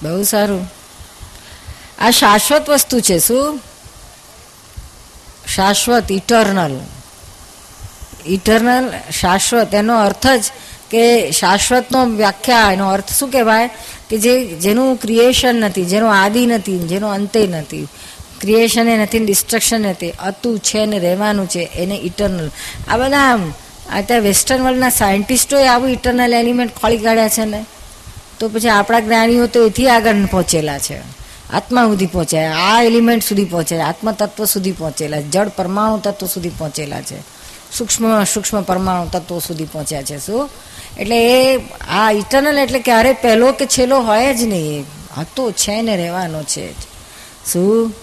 બહુ 0.03 0.23
સારું. 0.23 0.84
આ 1.99 2.09
શાશ્વત 2.11 2.69
વસ્તુ 2.69 2.99
છે, 2.99 3.19
શું? 3.19 3.59
શાશ્વત, 5.55 6.11
ઇટર્નલ. 6.11 6.79
ઇટર્નલ, 8.25 8.91
શાશ્વત, 9.19 9.73
એનો 9.73 9.99
અર્થ 9.99 10.27
જ 10.27 10.43
કે 10.89 11.31
શાશ્વતનો 11.31 12.05
વ્યાખ્યા, 12.05 12.71
એનો 12.73 12.89
અર્થ 12.89 13.13
શું 13.13 13.31
કહેવાય? 13.31 13.69
કે 14.09 14.17
જે, 14.17 14.45
જેનું 14.45 14.95
ક્રિએશન 14.95 15.55
નથી, 15.55 15.85
જેનો 15.85 16.07
આદિ 16.07 16.45
નથી, 16.45 16.79
જેનો 16.79 17.09
અંતે 17.09 17.47
નથી. 17.47 17.87
ક્રિએશન 18.41 18.89
એ 18.89 18.97
નથી 18.97 19.19
ડિસ્ટ્રક્શન 19.19 19.81
નથી. 19.81 20.11
હતું 20.11 20.59
છે 20.59 20.85
ને 20.85 20.99
રહેવાનું 20.99 21.49
છે, 21.49 21.59
એને 21.59 21.95
ઇટર્નલ. 21.95 22.51
આ 22.87 22.97
બધા 22.97 23.17
આમ 23.17 23.53
અત્યારે 23.95 24.19
વેસ્ટર્ન 24.19 24.63
વર્લ્ડના 24.63 24.89
સાયન્ટિસ્ટોએ 24.89 25.67
આવું 25.67 25.89
ઇટર્નલ 25.89 26.33
એલિમેન્ટ 26.33 26.75
ખોલી 26.75 26.97
કાઢ્યા 26.97 27.27
છે 27.27 27.45
ને, 27.45 27.65
તો 28.39 28.49
પછી 28.49 28.69
આપણા 28.69 28.99
જ્ઞાનીઓ 28.99 29.47
તો 29.47 29.65
એથી 29.65 29.89
આગળ 29.89 30.25
પહોંચેલા 30.25 30.79
છે. 30.79 31.24
આત્મા 31.53 31.83
સુધી 31.83 32.05
પહોંચ્યા 32.05 32.55
આ 32.57 32.81
એલિમેન્ટ 32.81 33.23
સુધી 33.23 33.45
પહોંચ્યા 33.45 33.87
આત્મ 33.87 34.11
તત્વ 34.11 34.45
સુધી 34.45 34.71
પહોંચેલા 34.71 35.21
જળ 35.21 35.47
પરમાણુ 35.47 35.97
તત્વ 35.97 36.27
સુધી 36.27 36.49
પહોંચેલા 36.49 37.01
છે. 37.01 37.19
સૂક્ષ્મ 37.71 38.23
સૂક્ષ્મ 38.23 38.61
પરમાણુ 38.61 39.09
તત્વો 39.09 39.39
સુધી 39.39 39.65
પહોંચ્યા 39.65 40.01
છે, 40.01 40.17
શું? 40.17 40.49
એટલે 40.97 41.17
એ, 41.27 41.59
આ 41.89 42.11
ઇટર્નલ 42.11 42.57
એટલે 42.57 42.79
ક્યારે 42.79 43.13
પહેલો 43.13 43.51
કે 43.51 43.65
છેલ્લો 43.65 43.99
હોય 43.99 44.33
જ 44.33 44.43
નહીં, 44.43 44.81
એ 44.81 44.83
હતો 45.17 45.51
છે 45.51 45.81
ને 45.81 45.95
રહેવાનો 45.95 46.43
છે 46.43 46.71
શું? 47.51 47.93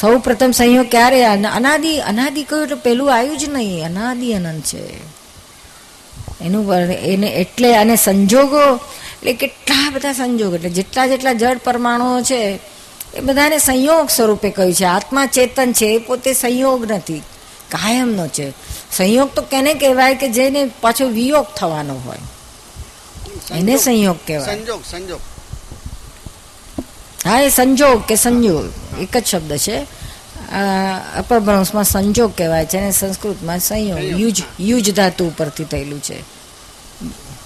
સૌ 0.00 0.18
પ્રથમ 0.18 0.50
સંયોગ 0.50 0.86
ક્યારે? 0.86 1.24
અનાદિ 1.24 1.98
અનાદિ 1.98 2.42
કહ્યું 2.42 2.64
એટલે 2.64 2.76
પહેલું 2.76 3.14
આવ્યું 3.14 3.38
જ 3.38 3.48
નહીં, 3.48 3.86
અનાદિ 3.86 4.32
અનંત 4.32 4.64
છે. 4.64 4.84
એનું 6.40 6.74
એને 6.74 7.26
એટલે 7.26 7.76
અને 7.76 7.96
સંજોગો 7.96 8.80
એટલે 9.18 9.32
કેટલા 9.32 9.90
બધા 9.90 10.12
સંજોગ 10.12 10.54
એટલે 10.54 10.70
જેટલા 10.70 11.06
જેટલા 11.06 11.32
જળ 11.32 11.58
પરમાણુઓ 11.64 12.20
છે 12.20 12.60
એ 13.14 13.20
બધાને 13.20 13.58
સંયોગ 13.58 14.08
સ્વરૂપે 14.08 14.50
કહ્યું 14.50 14.74
છે. 14.74 14.84
આત્મા 14.84 15.26
ચેતન 15.26 15.72
છે 15.72 15.86
એ 15.86 15.98
પોતે 15.98 16.32
સંયોગ 16.32 16.92
નથી 16.92 17.18
કાયમનો 17.68 18.26
છે. 18.26 18.52
સંયોગ 18.92 19.34
તો 19.34 19.42
કેને 19.42 19.74
કહેવાય 19.74 20.14
કે 20.14 20.28
જેને 20.28 20.70
પાછો 20.80 21.08
વિયોગ 21.08 21.46
થવાનો 21.56 21.94
હોય? 21.94 22.18
એને 23.58 23.76
સંયોગ 23.76 24.16
કહેવાય. 24.26 24.56
સંજોગ 24.56 24.80
સંજોગ. 24.84 25.20
હા 27.24 27.40
એ 27.40 27.48
સંજોગ 27.48 28.02
કે 28.02 28.14
સંયોગ 28.14 28.64
એક 29.00 29.16
જ 29.16 29.24
શબ્દ 29.26 29.56
છે. 29.56 29.86
આ 30.52 30.98
અપભ્રંશમાં 31.16 31.84
સંજોગ 31.84 32.36
કહેવાય 32.36 32.66
છે 32.66 32.78
અને 32.78 32.90
સંસ્કૃતમાં 32.90 33.58
સંયોગ 33.58 34.20
યુજ 34.20 34.42
યુજ 34.60 34.94
ધાતુ 34.94 35.24
ઉપરથી 35.24 35.64
થયેલું 35.64 36.02
છે. 36.02 36.37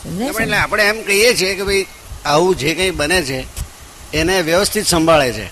એટલે 0.06 0.56
આપણે 0.56 0.82
એમ 0.82 1.02
કહીએ 1.02 1.34
છીએ 1.34 1.54
કે 1.54 1.62
ભાઈ 1.62 1.86
આવું 2.24 2.56
જે 2.56 2.74
કંઈ 2.74 2.90
બને 2.90 3.18
છે 3.22 3.38
એને 4.12 4.42
વ્યવસ્થિત 4.42 4.86
સંભાળે 4.86 5.32
છે. 5.32 5.46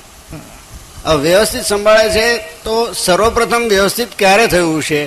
વ્યવસ્થિત 1.22 1.64
સંભાળે 1.64 2.06
છે 2.10 2.26
તો 2.64 2.74
સર્વપ્રથમ 2.92 3.62
વ્યવસ્થિત 3.68 4.08
ક્યારે 4.18 4.46
થયું 4.46 4.82
છે? 4.82 5.02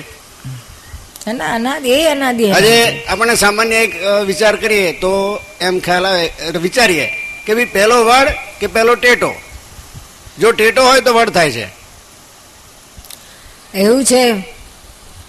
આજે 2.52 3.04
આપણે 3.08 3.34
સામાન્ય 3.34 3.76
એક 3.76 3.92
વિચાર 4.26 4.56
કરીએ 4.56 4.92
તો 5.00 5.12
એમ 5.60 5.80
ખ્યાલ 5.80 6.06
આવે 6.06 6.24
વિચારીએ 6.58 7.06
કે 7.46 7.54
ભાઈ 7.54 7.64
પહેલો 7.64 7.96
વડ 8.04 8.28
કે 8.60 8.66
પહેલો 8.66 8.94
ટેટો? 8.94 9.30
જો 10.38 10.52
ટેટો 10.52 10.82
હોય 10.82 11.00
તો 11.00 11.12
વડ 11.14 11.30
થાય 11.30 11.50
છે. 11.50 11.66
એવું 13.74 14.04
છે 14.04 14.22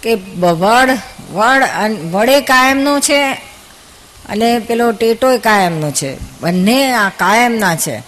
કે 0.02 0.12
વડ 0.14 0.90
વડ 1.32 1.92
વડે 2.14 2.40
કાયમનો 2.40 2.94
છે 3.00 3.20
અને 4.28 4.58
પેલો 4.58 4.92
ટેટોય 4.92 5.38
કાયમનો 5.38 5.90
છે. 5.90 6.16
બંને 6.40 6.92
આ 6.92 7.08
કાયમના 7.08 7.76
છે. 7.76 8.02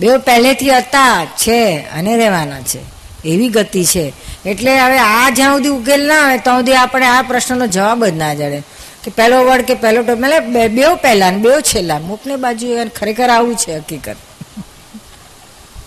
બે 0.00 0.16
પહેલેથી 0.16 0.70
હતા 0.70 1.24
છે 1.24 1.76
અને 1.76 2.16
રહેવાના 2.16 2.60
છે. 2.60 2.78
એવી 3.24 3.48
ગતિ 3.48 3.84
છે. 3.84 4.12
એટલે 4.46 4.78
હવે 4.80 4.98
આ 4.98 5.30
જ્યાં 5.30 5.54
સુધી 5.56 5.68
ઉકેલ 5.68 6.06
ના 6.06 6.24
આવે 6.26 6.38
ત્યાં 6.38 6.58
સુધી 6.58 6.74
આપણે 6.74 7.06
આ 7.06 7.22
પ્રશ્નનો 7.22 7.66
જવાબ 7.66 8.04
જ 8.04 8.16
ના 8.16 8.34
જડે. 8.34 8.62
કે 9.04 9.10
પહેલો 9.10 9.44
વર્ડ 9.44 9.62
કે 9.62 9.74
પહેલો 9.74 10.02
ટોપ 10.02 10.18
એટલે 10.18 10.40
બે- 10.40 10.68
બેવ 10.68 10.96
પહેલા 10.96 11.30
ને 11.30 11.36
બેવ 11.36 11.60
છેલ્લા 11.60 11.98
મુખની 11.98 12.36
બાજુ 12.36 12.66
ખરેખર 12.96 13.30
આવું 13.30 13.56
છે 13.56 13.76
હકીકત. 13.76 14.16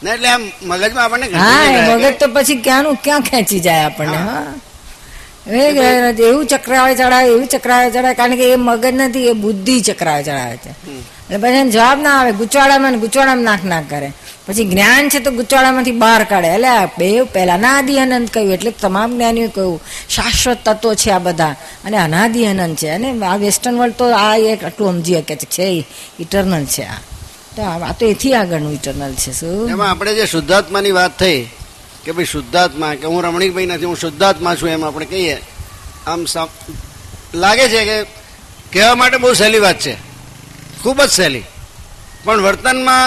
એટલે 0.07 0.29
મગજમાં 0.63 1.03
આપણને 1.03 1.27
હા 1.37 1.95
મગજ 1.95 2.17
તો 2.19 2.27
પછી 2.33 2.55
ક્યાંનું 2.55 2.95
ક્યાં 2.95 3.21
ખેંચી 3.21 3.59
જાય 3.59 3.83
આપણને 3.83 4.17
હા. 4.17 4.45
એવું 5.47 6.45
ચક્રાવે 6.45 6.95
ચડાવે 6.95 7.29
એવું 7.29 7.47
ચક્રાવે 7.47 7.91
ચડાવે 7.91 8.13
કારણ 8.13 8.35
કે 8.35 8.51
એ 8.51 8.55
મગજ 8.55 8.85
નથી 8.85 9.27
એ 9.27 9.33
બુદ્ધિ 9.33 9.81
ચક્રાવે 9.81 10.23
ચડાવે 10.23 10.57
છે. 10.57 10.69
એટલે 10.69 11.37
પછી 11.37 11.47
એને 11.47 11.71
જવાબ 11.71 12.01
ના 12.01 12.19
આવે 12.19 12.31
ગુચવાડામાં 12.31 12.99
ગુચવાડામાં 12.99 13.43
નાક 13.43 13.63
નાક 13.63 13.83
કરે. 13.89 14.13
પછી 14.47 14.65
જ્ઞાન 14.65 15.09
છે 15.09 15.19
તો 15.19 15.31
ગુચવાડામાંથી 15.31 15.91
બહાર 15.91 16.23
કાઢે. 16.23 16.47
એટલે 16.47 16.85
બે 16.97 17.23
પહેલા 17.23 17.53
અનાદિ 17.53 17.97
અનંત 17.97 18.29
કહ્યું 18.29 18.53
એટલે 18.53 18.71
તમામ 18.71 19.15
જ્ઞાનીઓ 19.15 19.47
કહ્યું 19.47 19.81
શાશ્વત 20.09 20.57
તત્વો 20.65 20.93
છે 20.93 21.09
આ 21.11 21.19
બધા. 21.19 21.55
અને 21.85 21.97
અનાદિ 21.97 22.45
અનંત 22.45 22.77
છે. 22.77 22.89
અને 22.89 23.25
આ 23.25 23.35
વેસ્ટર્ન 23.35 23.77
વર્લ્ડ 23.77 23.93
તો 23.93 24.05
આ 24.11 24.35
એક 24.35 24.63
આટલું 24.63 24.91
સમજી 24.91 25.13
શકે 25.13 25.35
છે 25.35 25.85
ઇટરનલ 26.19 26.65
છે 26.65 26.83
આ. 26.83 26.97
તો 27.55 27.61
આ 27.61 27.89
આ 27.89 27.93
તો 27.99 28.05
એથી 28.05 28.33
આગળનું 28.33 28.73
ઇટરનલ 28.73 29.13
છે 29.13 29.31
શું? 29.31 29.69
એમાં 29.69 29.89
આપણે 29.89 30.13
જે 30.13 30.25
શુદ્ધાત્માની 30.25 30.91
વાત 30.91 31.19
થઈ 31.19 31.47
કે 32.05 32.11
ભાઈ 32.11 32.25
શુદ્ધાત્મા, 32.25 32.95
કે 32.95 33.05
હું 33.05 33.23
રમણીકભાઈ 33.23 33.65
નથી, 33.65 33.85
હું 33.85 33.97
શુદ્ધાત્મા 33.97 34.55
છું 34.55 34.69
એમ 34.69 34.83
આપણે 34.85 35.05
કહીએ. 35.05 35.37
આમ 36.07 36.25
લાગે 37.33 37.65
છે 37.69 37.81
કે 37.85 37.97
કહેવા 38.73 38.95
માટે 38.95 39.17
બહુ 39.17 39.33
સહેલી 39.33 39.59
વાત 39.59 39.79
છે. 39.79 39.93
ખૂબ 40.83 41.01
જ 41.01 41.09
સહેલી. 41.09 41.43
પણ 42.23 42.41
વર્તનમાં 42.41 43.05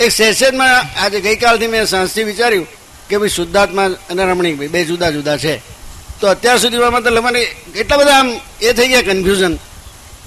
એક 0.00 0.10
સેશનમાં 0.10 0.74
આજે 1.02 1.18
ગઈકાલથી 1.20 1.66
મેં 1.66 1.86
સાંજથી 1.86 2.24
વિચાર્યું 2.24 2.66
કે 3.08 3.18
ભાઈ 3.18 3.36
શુદ્ધાત્મા 3.38 3.86
અને 4.10 4.22
રમણીકભાઈ 4.24 4.68
બે 4.68 4.84
જુદા 4.84 5.10
જુદા 5.10 5.36
છે. 5.36 5.54
તો 6.20 6.24
અત્યાર 6.28 6.58
સુધીમાં 6.58 6.92
મતલબ 6.92 7.24
મને 7.24 7.40
એટલા 7.76 7.96
બધા 7.96 8.18
આમ 8.18 8.28
એ 8.62 8.72
થઈ 8.72 8.88
ગયા 8.88 9.06
કન્ફ્યુઝન 9.08 9.54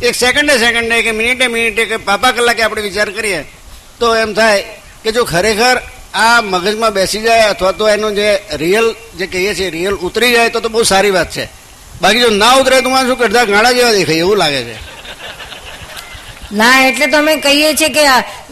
એક 0.03 0.15
સેકન્ડે 0.15 0.53
સેકન્ડે 0.57 1.01
કે 1.05 1.11
મિનિટે 1.11 1.45
મિનિટે 1.47 1.83
કે 1.85 1.97
પાપા 2.09 2.31
કલાકે 2.31 2.61
આપણે 2.63 2.81
વિચાર 2.81 3.09
કરીએ, 3.09 3.41
તો 3.99 4.05
એમ 4.15 4.31
થાય 4.33 4.61
કે 5.03 5.09
જો 5.11 5.23
ખરેખર 5.25 5.77
આ 6.13 6.41
મગજમાં 6.41 6.93
બેસી 6.93 7.21
જાય 7.21 7.49
અથવા 7.49 7.71
તો 7.71 7.89
એનો 7.89 8.11
જે 8.11 8.27
રિયલ 8.57 8.95
જે 9.17 9.27
કહીએ 9.27 9.55
છીએ 9.55 9.69
રિયલ 9.69 9.95
ઉતરી 9.95 10.33
જાય 10.33 10.49
તો 10.49 10.59
તો 10.59 10.69
બહુ 10.69 10.83
સારી 10.83 11.11
વાત 11.11 11.29
છે. 11.31 11.49
બાકી 12.01 12.21
જો 12.21 12.29
ના 12.29 12.55
ઉતરે 12.59 12.81
તો 12.81 12.89
શું 12.89 13.17
કરતા 13.17 13.45
ગાળા 13.45 13.73
જેવા 13.73 13.91
દેખાય 13.91 14.19
એવું 14.19 14.37
લાગે 14.37 14.61
છે. 14.63 14.77
ના 16.51 16.87
એટલે 16.87 17.07
તો 17.07 17.17
અમે 17.17 17.33
કહીએ 17.37 17.75
છીએ 17.75 17.89
કે 17.89 18.03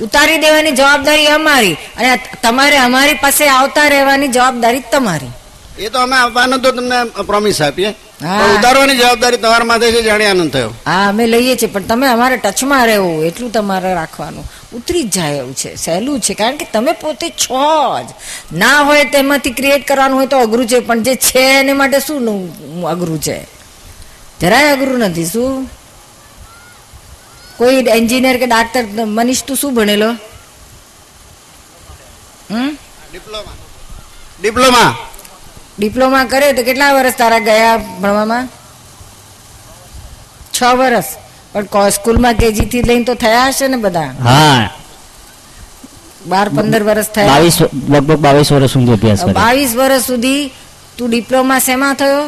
ઉતારી 0.01 0.37
દેવાની 0.37 0.71
જવાબદારી 0.71 1.27
અમારી 1.27 1.77
અને 1.97 2.21
તમારે 2.41 2.77
અમારી 2.77 3.15
પાસે 3.15 3.49
આવતા 3.49 3.89
રહેવાની 3.89 4.27
જવાબદારી 4.27 4.83
તમારી. 4.91 5.31
એ 5.79 5.89
તો 5.89 5.99
અમે 5.99 6.15
આવવાનો 6.15 6.57
તો 6.57 6.71
તમને 6.71 6.97
પ્રોમિસ 7.27 7.61
આપીએ. 7.61 7.95
ઉતારવાની 8.21 8.95
જવાબદારી 8.97 9.37
તમારા 9.37 9.65
માથે 9.65 9.91
છે 9.91 10.01
જાણે 10.03 10.25
આનંદ 10.25 10.51
થયો. 10.51 10.73
હા 10.85 11.09
અમે 11.09 11.27
લઈએ 11.27 11.55
છીએ 11.55 11.67
પણ 11.67 11.81
તમે 11.81 12.07
અમારે 12.07 12.37
ટચમાં 12.37 12.85
રહેવું 12.85 13.25
એટલું 13.25 13.51
તમારે 13.51 13.93
રાખવાનું. 13.93 14.45
ઉતરી 14.73 15.03
જ 15.03 15.09
જાય 15.09 15.35
એવું 15.37 15.55
છે 15.55 15.75
સહેલું 15.75 16.21
છે 16.21 16.33
કારણ 16.33 16.57
કે 16.57 16.65
તમે 16.65 16.91
પોતે 16.91 17.29
છો 17.29 17.99
જ. 18.03 18.09
ના 18.51 18.81
હોય 18.81 19.03
તેમાંથી 19.05 19.49
ક્રિએટ 19.49 19.87
કરવાનું 19.87 20.17
હોય 20.17 20.27
તો 20.27 20.37
અઘરું 20.37 20.67
છે 20.67 20.79
પણ 20.79 21.03
જે 21.03 21.15
છે 21.15 21.59
એને 21.59 21.73
માટે 21.73 21.99
શું 21.99 22.85
અઘરું 22.85 23.21
છે? 23.21 23.47
જરાય 24.39 24.73
અઘરું 24.73 24.99
નથી 24.99 25.25
શું? 25.25 25.69
કોઈ 27.57 27.85
એન્જિનિયર 27.87 28.37
કે 28.37 28.45
ડાક્ટર 28.45 28.83
મનીષ 29.05 29.43
તું 29.43 29.57
શું 29.57 29.75
ભણેલો? 29.75 30.09
હમ? 32.49 32.77
ડિપ્લોમા. 33.11 33.55
ડિપ્લોમા? 34.41 34.89
ડિપ્લોમા 35.77 36.25
કરે 36.31 36.47
તો 36.57 36.61
કેટલા 36.67 36.93
વર્ષ 36.97 37.17
તારા 37.21 37.43
ગયા 37.49 37.77
ભણવામાં? 38.01 38.45
છ 40.55 40.59
વર્ષ 40.79 41.09
પણ 41.53 41.89
સ્કૂલમાં 41.97 42.35
કેજી 42.41 42.67
થી 42.71 42.83
લઈને 42.89 43.05
તો 43.09 43.13
થયા 43.23 43.47
હશે 43.49 43.67
ને 43.73 43.77
બધા? 43.85 44.09
હા. 44.27 44.63
બાર 46.31 46.47
પંદર 46.57 46.83
વર્ષ 46.89 47.09
થયા? 47.15 47.27
બાવીસ 47.33 47.57
લગભગ 47.93 48.19
બાવીસ 48.25 48.49
વર્ષ 48.55 48.73
સુધી 48.77 48.95
અભ્યાસ 48.97 49.21
કર્યો. 49.23 49.37
બાવીસ 49.41 49.73
વર્ષ 49.81 50.05
સુધી 50.11 50.41
તું 50.97 51.09
ડિપ્લોમા 51.11 51.59
શેમાં 51.67 51.95
થયો? 52.01 52.23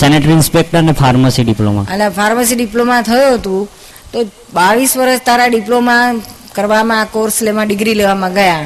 સેનેટરી 0.00 0.36
ઇન્સ્પેક્ટર 0.40 0.82
ને 0.88 0.92
ફાર્મસી 1.02 1.44
ડિપ્લોમા 1.46 1.84
એટલે 1.92 2.08
ફાર્મસી 2.18 2.58
ડિપ્લોમા 2.60 3.00
થયો 3.08 3.38
તું 3.46 3.62
તો 4.12 4.18
બાવીસ 4.58 4.92
વર્ષ 5.00 5.24
તારા 5.28 5.48
ડિપ્લોમા 5.54 6.04
કરવામાં 6.56 7.08
કોર્સ 7.14 7.36
લેવા 7.48 7.64
ડિગ્રી 7.70 7.96
લેવામાં 8.02 8.34
ગયા. 8.38 8.62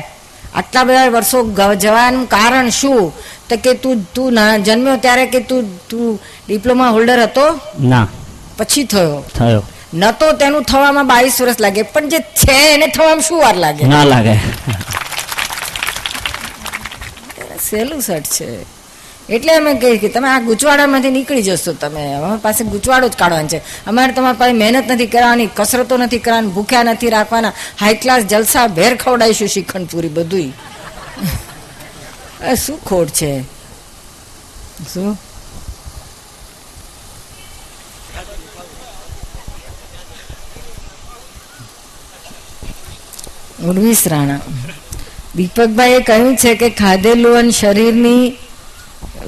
આટલા 0.59 0.85
બધા 0.89 1.09
વર્ષો 1.15 1.39
જવાનું 1.85 2.27
કારણ 2.35 2.69
શું? 2.81 3.01
તો 3.49 3.57
કે 3.57 3.75
તું 3.75 4.13
તું 4.15 4.33
ના- 4.33 4.59
જન્મ્યો 4.59 4.97
ત્યારે 4.97 5.27
કે 5.27 5.41
તું 5.41 5.89
તું 5.89 6.23
ડિપ્લોમા 6.49 6.89
હોલ્ડર 6.89 7.23
હતો? 7.23 7.61
ના. 7.81 8.09
પછી 8.57 8.85
થયો. 8.85 9.25
થયો. 9.39 9.63
ન 9.95 10.11
તો 10.11 10.33
તેનું 10.33 10.63
થવામાં 10.63 11.07
બાવીસ 11.07 11.43
વર્ષ 11.43 11.61
લાગે 11.61 11.83
પણ 11.83 12.09
જે 12.09 12.19
છે 12.19 12.75
એને 12.75 12.87
થવામાં 12.87 13.21
શું 13.21 13.39
વાર 13.39 13.57
લાગે? 13.57 13.87
ના 13.87 14.05
લાગે. 14.05 14.35
સહેલું 17.71 18.01
સટ 18.01 18.23
છે. 18.23 18.75
એટલે 19.29 19.55
અમે 19.55 19.75
કહીએ 19.75 19.97
કે 19.97 20.09
તમે 20.09 20.29
આ 20.29 20.41
ગૂંચવાડામાંથી 20.41 21.11
નીકળી 21.11 21.43
જશો 21.43 21.73
તમે. 21.73 22.15
અમારી 22.15 22.41
પાસે 22.41 22.65
ગૂંચવાડો 22.65 23.09
જ 23.09 23.13
કાઢવાનો 23.13 23.49
છે. 23.49 23.59
અમારે 23.87 24.13
તમારી 24.13 24.37
પાસે 24.39 24.53
મહેનત 24.53 24.91
નથી 24.91 25.07
કરવાની 25.07 25.49
કસરતો 25.57 25.97
નથી 25.97 26.19
કરવાની 26.19 26.49
ભૂખ્યા 26.49 26.83
નથી 26.83 27.09
રાખવાના. 27.09 27.53
હાઈ 27.81 27.95
ક્લાસ 27.95 28.23
જલસા 28.23 28.67
ભેર 28.67 28.97
ખવડાવીશું 28.97 29.49
શ્રીખંડ 29.49 29.87
પૂરી 29.87 30.09
બધુંય. 30.09 30.49
અરે 32.45 32.57
શું 32.57 32.79
ખોટ 32.81 33.11
છે? 33.11 33.45
શું? 34.89 35.17
ઉર્વિસ 43.63 44.03
રાણા. 44.07 44.41
દીપકભાઈએ 45.37 46.01
કહ્યું 46.01 46.37
છે 46.37 46.55
કે 46.55 46.69
ખાધેલું 46.71 47.37
અને 47.37 47.51
શરીરની 47.51 48.25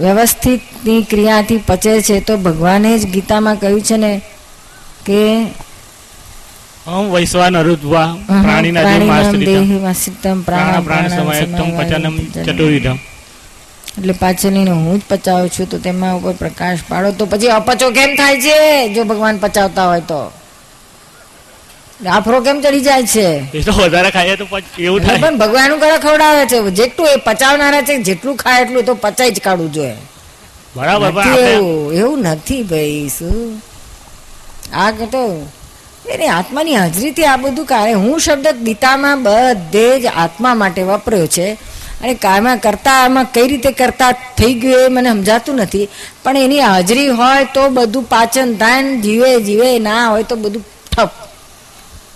વ્યવસ્થિતની 0.00 1.02
ક્રિયાથી 1.02 1.64
પચે 1.66 1.94
છે 2.02 2.20
તો 2.20 2.36
ભગવાને 2.36 2.90
જ 2.98 3.04
ગીતામાં 3.06 3.60
કહ્યું 3.60 3.82
છે 3.82 3.96
ને 3.96 4.12
કે 5.06 5.20
અહમ 6.86 7.06
વૈશ્વાન 7.14 7.56
અરુદ્વા 7.60 8.08
પ્રાણીના 8.26 8.82
જીવ 8.82 8.88
પ્રાણીનામ 8.88 9.08
માસ્તરિતમ 9.10 9.46
દેહી 9.50 9.78
વાસિતમ 9.84 10.38
પ્રાણ 10.48 10.84
પ્રાણ 10.88 11.06
પ્રાણ 11.10 11.72
પચનમ 11.78 12.16
ચતુર્વિધમ 12.46 12.98
એટલે 13.98 14.14
પાછળની 14.22 14.66
હું 14.68 14.98
જ 15.00 15.02
પચાવું 15.08 15.50
છું 15.50 15.66
તો 15.72 15.78
તેમાં 15.86 16.16
ઉપર 16.18 16.34
પ્રકાશ 16.42 16.82
પાડો. 16.88 17.10
તો 17.18 17.26
પછી 17.26 17.52
અપચો 17.58 17.90
કેમ 17.90 18.10
થાય 18.16 18.38
છે? 18.40 18.58
જો 18.94 19.04
ભગવાન 19.04 19.38
પચાવતા 19.38 19.86
હોય 19.90 20.00
તો. 20.00 20.20
આફરો 22.16 22.40
કેમ 22.46 22.60
ચડી 22.60 22.80
જાય 22.80 23.06
છે? 23.14 23.28
એ 23.58 23.62
તો 23.62 23.72
વધારે 23.72 24.10
ખાઈએ 24.10 24.36
તો 24.36 24.46
એવું 24.78 25.00
થાય. 25.02 25.18
પણ 25.18 25.38
ભગવાનનું 25.38 25.78
કરે 25.80 25.98
ખવડાવે 25.98 26.42
છે? 26.46 26.58
જેટલું 26.70 27.08
એ 27.14 27.16
પચાવનારા 27.28 27.82
છે 27.82 27.94
જેટલું 28.02 28.36
ખાય 28.36 28.62
એટલું 28.62 28.84
તો 28.84 28.94
પચાઈ 28.94 29.30
જ 29.30 29.38
કાઢવું 29.40 29.72
જોઈએ. 29.72 29.96
બરાબર 30.76 31.10
એવું. 31.34 31.94
એવું 32.00 32.18
નથી 32.22 32.62
ભાઈ 32.62 33.08
શું? 33.18 33.60
આ 34.72 34.90
તો 34.90 35.22
એની 36.10 36.26
આત્માની 36.26 36.76
હાજરીથી 36.76 37.24
આ 37.24 37.36
બધું 37.36 37.66
કારે 37.66 37.92
હું 37.92 38.20
શબ્દ 38.20 38.48
ગીતામાં 38.48 39.22
બધે 39.22 40.00
જ 40.00 40.06
આત્મા 40.06 40.54
માટે 40.54 40.82
વાપર્યો 40.82 41.26
છે. 41.26 41.76
અને 42.02 42.14
કાયમાં 42.14 42.58
કરતા, 42.58 42.92
આમાં 42.92 43.24
કઈ 43.24 43.48
રીતે 43.48 43.72
કરતા 43.72 44.12
થઈ 44.12 44.54
ગયું 44.54 44.74
એ 44.74 44.88
મને 44.88 45.10
સમજાતું 45.10 45.54
નથી. 45.56 45.88
પણ 46.24 46.36
એની 46.36 46.60
હાજરી 46.60 47.08
હોય 47.08 47.44
તો 47.44 47.68
બધું 47.68 48.02
પાચન 48.02 48.54
થાય 48.54 49.00
જીવે 49.00 49.40
જીવે. 49.40 49.78
ના 49.78 50.08
હોય 50.08 50.22
તો 50.22 50.36
બધું 50.36 50.64
ઠપ. 50.96 51.10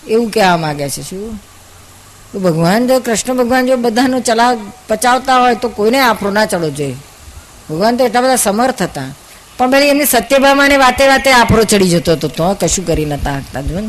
એવું 0.09 0.31
કહેવા 0.31 0.57
માગે 0.57 0.89
છે, 0.89 1.03
શું? 1.03 1.43
ભગવાન 2.35 2.87
જો, 2.87 3.01
કૃષ્ણ 3.01 3.35
ભગવાન 3.35 3.67
જો 3.67 3.77
બધાનો 3.77 4.21
ચલાવ, 4.21 4.59
પચાવતા 4.89 5.41
હોય 5.41 5.55
તો 5.55 5.69
કોઈને 5.69 6.01
આફરો 6.01 6.31
ના 6.31 6.47
ચડવો 6.47 6.71
જોઈએ. 6.71 6.97
ભગવાન 7.71 7.97
તો 7.97 8.05
એટલા 8.05 8.21
બધા 8.21 8.37
સમર્થ 8.37 8.83
હતા. 8.83 9.03
પણ 9.61 9.71
ભાઈ, 9.71 9.83
એમને 9.83 10.05
સત્યભામાને 10.05 10.77
વાતે 10.77 11.09
વાતે 11.09 11.33
આફરો 11.33 11.65
ચડી 11.65 11.91
જતો 11.91 12.13
હતો. 12.13 12.29
તો 12.29 12.55
કશું 12.55 12.87
કરી 12.87 13.05
નતા 13.05 13.41
શકતા 13.41 13.61
જો 13.61 13.81
ને. 13.81 13.89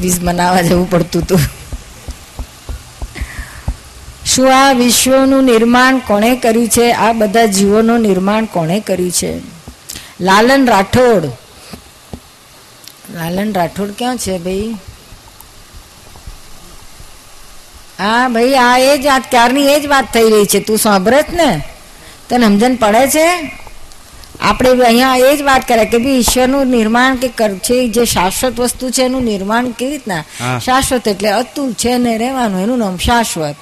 વીજ 0.00 0.20
બનાવવા 0.20 0.60
જવું 0.60 0.90
પડતું 0.90 1.22
હતું 1.22 1.40
શું 4.26 4.56
આ 4.56 4.72
વિશ્વનું 4.72 5.44
નિર્માણ 5.44 5.98
કોણે 5.98 6.36
કર્યું 6.36 6.68
છે? 6.68 6.92
આ 6.92 7.12
બધા 7.12 7.46
જીવોનું 7.46 8.00
નિર્માણ 8.00 8.44
કોણે 8.44 8.80
કર્યું 8.80 9.10
છે? 9.10 9.38
લાલન 10.20 10.66
રાઠોડ. 10.66 11.24
લાલન 13.14 13.52
રાઠોડ 13.52 13.90
ક્યાં 13.98 14.16
છે 14.16 14.38
ભાઈ? 14.38 14.76
હા 17.98 18.28
ભાઈ, 18.28 18.54
આ 18.54 18.78
એ 18.78 18.98
જ 18.98 19.06
વાત 19.06 19.30
ક્યારની 19.30 19.72
એ 19.72 19.80
જ 19.80 19.86
વાત 19.86 20.14
થઈ 20.14 20.30
રહી 20.30 20.44
છે. 20.44 20.60
તું 20.60 20.78
સાંભળે 20.78 21.22
જ 21.22 21.26
ને. 21.32 21.62
તને 22.30 22.46
સમજણ 22.46 22.74
પડે 22.74 23.08
છે? 23.08 23.58
આપણે 24.44 24.70
અહીંયા 24.84 25.16
એ 25.16 25.36
જ 25.36 25.42
વાત 25.42 25.68
કરે 25.68 25.84
કે 25.84 25.98
ભાઈ 25.98 26.12
ઈશ્વરનું 26.12 26.66
નિર્માણ 26.66 27.16
કે 27.16 27.28
છે 27.58 27.88
જે 27.88 28.04
શાશ્વત 28.04 28.60
વસ્તુ 28.60 28.90
છે 28.90 29.02
એનું 29.02 29.22
નિર્માણ 29.22 29.70
કેવી 29.70 29.90
રીતના? 29.90 30.24
શાશ્વત 30.58 31.08
એટલે 31.08 31.28
અતુલ 31.28 31.72
છે 31.72 31.98
ને 31.98 32.18
રહેવાનું 32.18 32.62
એનું 32.62 32.78
નામ 32.78 32.96
શાશ્વત. 32.96 33.56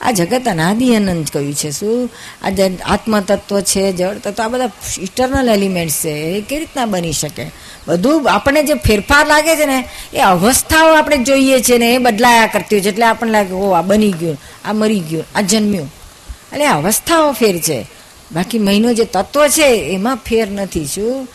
આ 0.00 0.10
જગત 0.10 0.48
અનાદિ 0.48 0.94
અનંત 0.94 1.30
કહ્યું 1.30 1.54
છે. 1.54 1.70
શું? 1.70 2.10
આ 2.42 2.50
જે 2.50 2.78
આત્મતત્વ 2.84 3.60
છે 3.60 3.92
જળ 3.92 4.14
તત્વ 4.14 4.42
આ 4.42 4.48
બધા 4.48 4.70
ઇન્ટરનલ 5.00 5.48
એલિમેન્ટ્સ 5.48 5.94
છે 5.94 6.10
એ 6.10 6.40
કેવી 6.40 6.60
રીતના 6.60 6.86
બની 6.86 7.12
શકે? 7.12 7.50
બધું 7.88 8.30
આપણને 8.30 8.62
જે 8.62 8.74
ફેરફાર 8.74 9.26
લાગે 9.26 9.56
છે 9.56 9.66
ને 9.66 9.88
એ 10.14 10.18
અવસ્થાઓ 10.18 10.94
આપણે 10.94 11.16
જોઈએ 11.16 11.60
છે 11.60 11.78
ને 11.78 11.94
એ 11.94 11.98
બદલાયા 11.98 12.46
કરતી 12.46 12.76
હોય 12.76 12.80
છે. 12.80 12.88
એટલે 12.88 13.04
આપણને 13.04 13.32
લાગે 13.32 13.52
ઓ 13.52 13.70
આ 13.70 13.82
બની 13.82 14.12
ગયું 14.12 14.38
આ 14.64 14.72
મરી 14.72 15.00
ગયું 15.00 15.24
આ 15.34 15.40
જન્મ્યું. 15.40 15.92
એટલે 16.52 16.66
અવસ્થાઓ 16.66 17.32
ફેર 17.32 17.58
છે. 17.58 18.01
બાકી 18.32 18.58
મહિનો 18.58 18.92
જે 18.92 19.04
તત્વ 19.04 19.48
છે, 19.48 19.66
એમાં 19.66 20.16
ફેર 20.16 20.50
નથી, 20.50 20.86
શું? 20.86 21.28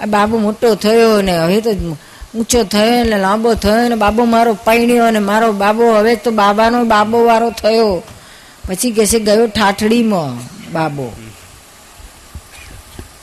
આ 0.00 0.06
બાબો 0.06 0.38
મોટો 0.38 0.74
થયો 0.74 1.22
ને 1.22 1.38
હવે 1.38 1.60
તો 1.60 1.70
ઊંચો 2.34 2.62
થયો 2.62 3.04
ને 3.04 3.18
લાંબો 3.18 3.54
થયો 3.54 3.88
ને 3.88 3.94
બાબો 3.94 4.24
મારો 4.24 4.54
પૈણ્યો 4.64 5.10
ને 5.10 5.18
મારો 5.18 5.52
બાબો, 5.52 5.92
હવે 5.92 6.16
તો 6.16 6.30
બાબાનો 6.30 6.84
બાબો 6.84 7.24
વાળો 7.24 7.50
થયો. 7.50 8.02
પછી 8.68 8.90
કે 8.90 9.06
છે 9.06 9.18
ગયો 9.18 9.46
ઠાઠડીમાં 9.46 10.38
બાબો. 10.72 11.12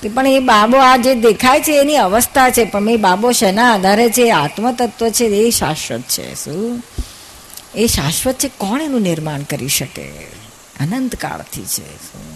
તે 0.01 0.09
પણ 0.09 0.27
એ 0.27 0.39
બાબો 0.39 0.77
આ 0.77 0.97
જે 0.97 1.15
દેખાય 1.15 1.61
છે, 1.61 1.81
એની 1.81 1.95
અવસ્થા 1.95 2.49
છે, 2.49 2.63
પણ 2.63 2.89
એ 2.89 2.97
બાબો 2.97 3.31
શેના 3.31 3.73
આધારે 3.73 4.09
છે? 4.09 4.31
આત્મતત્વ 4.31 5.09
છે, 5.09 5.25
એ 5.25 5.49
શાશ્વત 5.49 6.01
છે, 6.01 6.35
શું? 6.35 6.83
એ 7.75 7.87
શાશ્વત 7.87 8.35
છે, 8.35 8.51
કોણ 8.57 8.81
એનું 8.81 9.01
નિર્માણ 9.01 9.41
કરી 9.41 9.67
શકે? 9.67 10.07
અનંત 10.79 11.15
કાળથી 11.15 11.61
છે, 11.61 11.95
શું? 11.95 12.30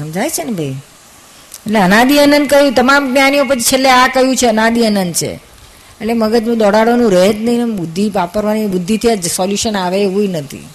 સમજાય 0.00 0.30
છે 0.30 0.44
ને 0.44 0.52
ભાઈ? 0.52 0.66
એટલે 0.66 1.80
અનાદિ 1.80 2.18
અનંત 2.18 2.50
કહ્યું, 2.50 2.74
તમામ 2.74 3.10
જ્ઞાનીઓ 3.10 3.44
પછી 3.44 3.60
છેલ્લે 3.60 3.90
આ 3.90 4.06
કહ્યું 4.06 4.36
છે, 4.36 4.46
અનાદિ 4.46 4.82
અનંત 4.82 5.14
છે. 5.14 5.52
એટલે 6.00 6.12
મગજનું 6.12 6.58
દોડાડવાનું 6.58 7.12
રહે 7.12 7.32
જ 7.32 7.42
નહીં 7.42 7.76
બુદ્ધિ 7.76 8.10
વાપરવાની 8.10 8.66
બુદ્ધિથી 8.66 9.16
જ 9.16 9.30
સોલ્યુશન 9.30 9.76
આવે 9.76 10.02
એવું 10.02 10.30
નથી. 10.30 10.68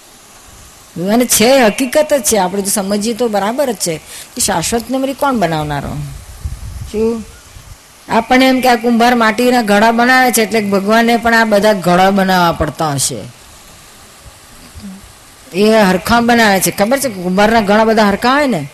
અને 1.13 1.25
છે, 1.25 1.59
હકીકત 1.59 2.13
જ 2.13 2.21
છે. 2.21 2.37
આપણે 2.37 2.61
જો 2.61 2.69
સમજીએ 2.69 3.13
તો 3.13 3.27
બરાબર 3.27 3.71
જ 3.71 3.75
છે. 3.75 3.97
કે 4.35 4.41
શાશ્વત 4.41 4.91
મેમરી 4.91 5.13
કોણ 5.13 5.33
બનાવનારો? 5.33 5.89
શું? 6.91 7.23
આપણને 8.09 8.47
એમ 8.47 8.61
કે 8.61 8.69
આ 8.69 8.75
કુંભાર 8.75 9.15
માટીના 9.15 9.61
ઘડા 9.61 9.91
બનાવે 9.91 10.31
છે, 10.31 10.41
એટલે 10.41 10.61
ભગવાનને 10.61 11.17
પણ 11.17 11.33
આ 11.33 11.45
બધા 11.45 11.73
ઘડા 11.73 12.11
બનાવવા 12.11 12.51
પડતા 12.51 12.91
હશે. 12.91 13.17
એ 15.53 15.73
હરખા 15.81 16.19
બનાવે 16.19 16.59
છે. 16.59 16.71
ખબર 16.71 16.99
છે? 16.99 17.09
કુંભારના 17.09 17.61
ઘણા 17.61 17.83
બધા 17.83 18.03
હરખા 18.03 18.33
હોય 18.33 18.47
ને? 18.47 18.69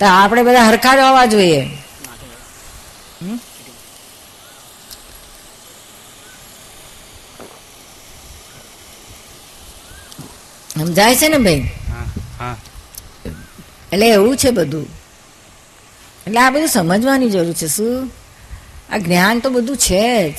તો 0.00 0.06
આપણે 0.06 0.42
બધા 0.42 0.68
હરખા 0.68 0.96
જ 0.96 1.00
હોવા 1.00 1.26
જોઈએ 1.26 1.60
સમજાય 10.70 11.16
છે 11.16 11.28
ને 11.28 11.38
ભાઈ? 11.38 11.70
એટલે 13.92 14.06
એવું 14.10 14.36
છે 14.36 14.50
બધું. 14.50 14.86
એટલે 16.26 16.40
આ 16.40 16.50
બધું 16.50 16.68
સમજવાની 16.68 17.30
જરૂર 17.30 17.52
છે 17.52 17.68
શું? 17.68 18.10
આ 18.92 18.98
જ્ઞાન 18.98 19.40
તો 19.40 19.50
બધું 19.50 19.76
છે 19.76 20.30
જ. 20.30 20.34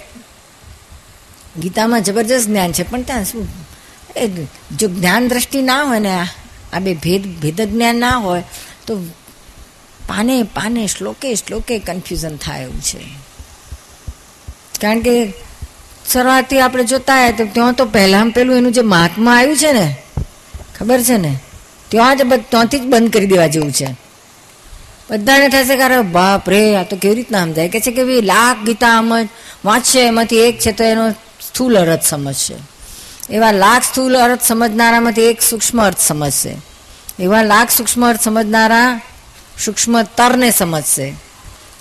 ગીતામાં 1.60 2.04
જબરજસ્ત 2.04 2.48
જ્ઞાન 2.48 2.72
છે 2.72 2.84
પણ 2.84 3.04
ત્યાં 3.04 3.26
શું? 3.26 3.48
એ 4.16 4.28
જો 4.76 4.88
જ્ઞાન 4.88 5.28
દ્રષ્ટિ 5.28 5.62
ના 5.62 5.84
હોય 5.84 6.00
ને 6.00 6.28
આ 6.74 6.80
બે 6.80 6.94
ભેદ 6.94 7.24
ભેદ 7.42 7.62
જ્ઞાન 7.62 7.96
ના 7.96 8.18
હોય 8.18 8.44
તો 8.86 8.94
પાને 10.10 10.44
પાને, 10.44 10.88
શ્લોકે 10.88 11.36
શ્લોકે 11.36 11.80
કન્ફ્યુઝન 11.80 12.38
થાય 12.38 12.64
એવું 12.64 12.82
છે. 12.82 13.00
કારણ 14.82 15.00
કે 15.00 15.34
શરૂઆતથી 16.14 16.60
આપણે 16.60 16.84
જોતા 16.84 17.22
હોય 17.22 17.32
તો 17.32 17.46
ત્યાં 17.46 17.74
તો 17.74 17.86
પહેલાં 17.86 18.30
પેલું 18.30 18.58
એનું 18.58 18.72
જે 18.72 18.82
મહાત્મા 18.82 19.38
આવ્યું 19.38 19.58
છે 19.58 19.72
ને, 19.72 19.96
ખબર 20.80 21.02
છે 21.02 21.18
ને? 21.18 21.40
ત્યાં 21.90 22.18
જ 22.18 22.22
ત્યાંથી 22.50 22.80
જ 22.80 22.82
બંધ 22.82 23.14
કરી 23.14 23.28
દેવા 23.28 23.48
જેવું 23.48 23.72
છે. 23.72 23.88
બધાને 25.10 25.50
થશે 25.50 25.76
કે 25.76 25.84
અરે 25.84 26.02
બાપ 26.02 26.50
રે, 26.50 26.76
આ 26.76 26.84
તો 26.84 26.96
કેવી 26.96 27.16
રીતના 27.16 27.44
સમજાય? 27.44 27.70
કે 27.70 27.80
છે 27.80 27.92
કે 27.92 28.04
ભાઈ 28.04 28.22
લાખ 28.22 28.58
ગીતા 28.66 28.90
આમ 28.98 29.22
જ 29.22 29.28
વાંચશે, 29.66 30.02
એમાંથી 30.02 30.38
એક 30.38 30.60
છે 30.60 30.72
તો 30.72 30.84
એનો 30.84 31.12
સ્થૂલ 31.48 31.78
અર્થ 31.78 32.04
સમજશે. 32.04 32.56
એવા 33.30 33.52
લાખ 33.52 33.84
સ્થૂલ 33.84 34.18
અર્થ 34.18 34.42
સમજનારામાંથી 34.44 35.22
એક 35.22 35.42
સૂક્ષ્મ 35.42 35.86
અર્થ 35.86 36.00
સમજશે. 36.00 36.56
એવા 37.20 37.44
લાખ 37.44 37.70
સૂક્ષ્મ 37.70 38.10
અર્થ 38.10 38.22
સમજનારા 38.22 39.02
સૂક્ષ્મતરને 39.66 40.52
સમજશે. 40.52 41.10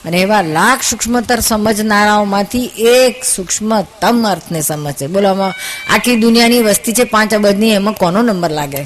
અને 0.04 0.18
એવા 0.18 0.42
લાખ 0.42 0.82
સૂક્ષ્મતર 0.82 1.40
સમજનારાઓમાંથી 1.40 2.64
એક 2.64 3.24
સૂક્ષ્મતમ 3.24 4.28
અર્થને 4.30 4.60
સમજશે. 4.60 5.06
બોલો, 5.06 5.28
આમાં 5.28 5.54
આખી 5.94 6.16
દુનિયાની 6.16 6.62
વસ્તી 6.62 6.92
છે 6.92 7.04
પાંચ 7.04 7.34
અબજની, 7.34 7.70
એમાં 7.70 7.94
કોનો 7.94 8.22
નંબર 8.22 8.50
લાગે? 8.50 8.82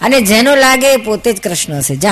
અને 0.00 0.20
જેનો 0.20 0.54
લાગે 0.54 0.92
એ 0.92 0.96
પોતે 0.96 1.32
જ 1.32 1.40
કૃષ્ણ 1.40 1.80
છે. 1.80 1.96
જા. 1.96 2.10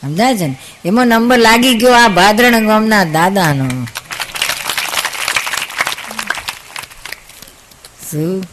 સમજાય 0.00 0.36
છે 0.36 0.46
ને? 0.46 0.58
એમાં 0.84 1.06
નંબર 1.06 1.38
લાગી 1.38 1.74
ગયો 1.74 1.92
આ 1.92 2.08
ભાદરણ 2.08 2.66
ગામના 2.66 3.04
દાદાનો. 3.04 3.86
શું? 8.10 8.44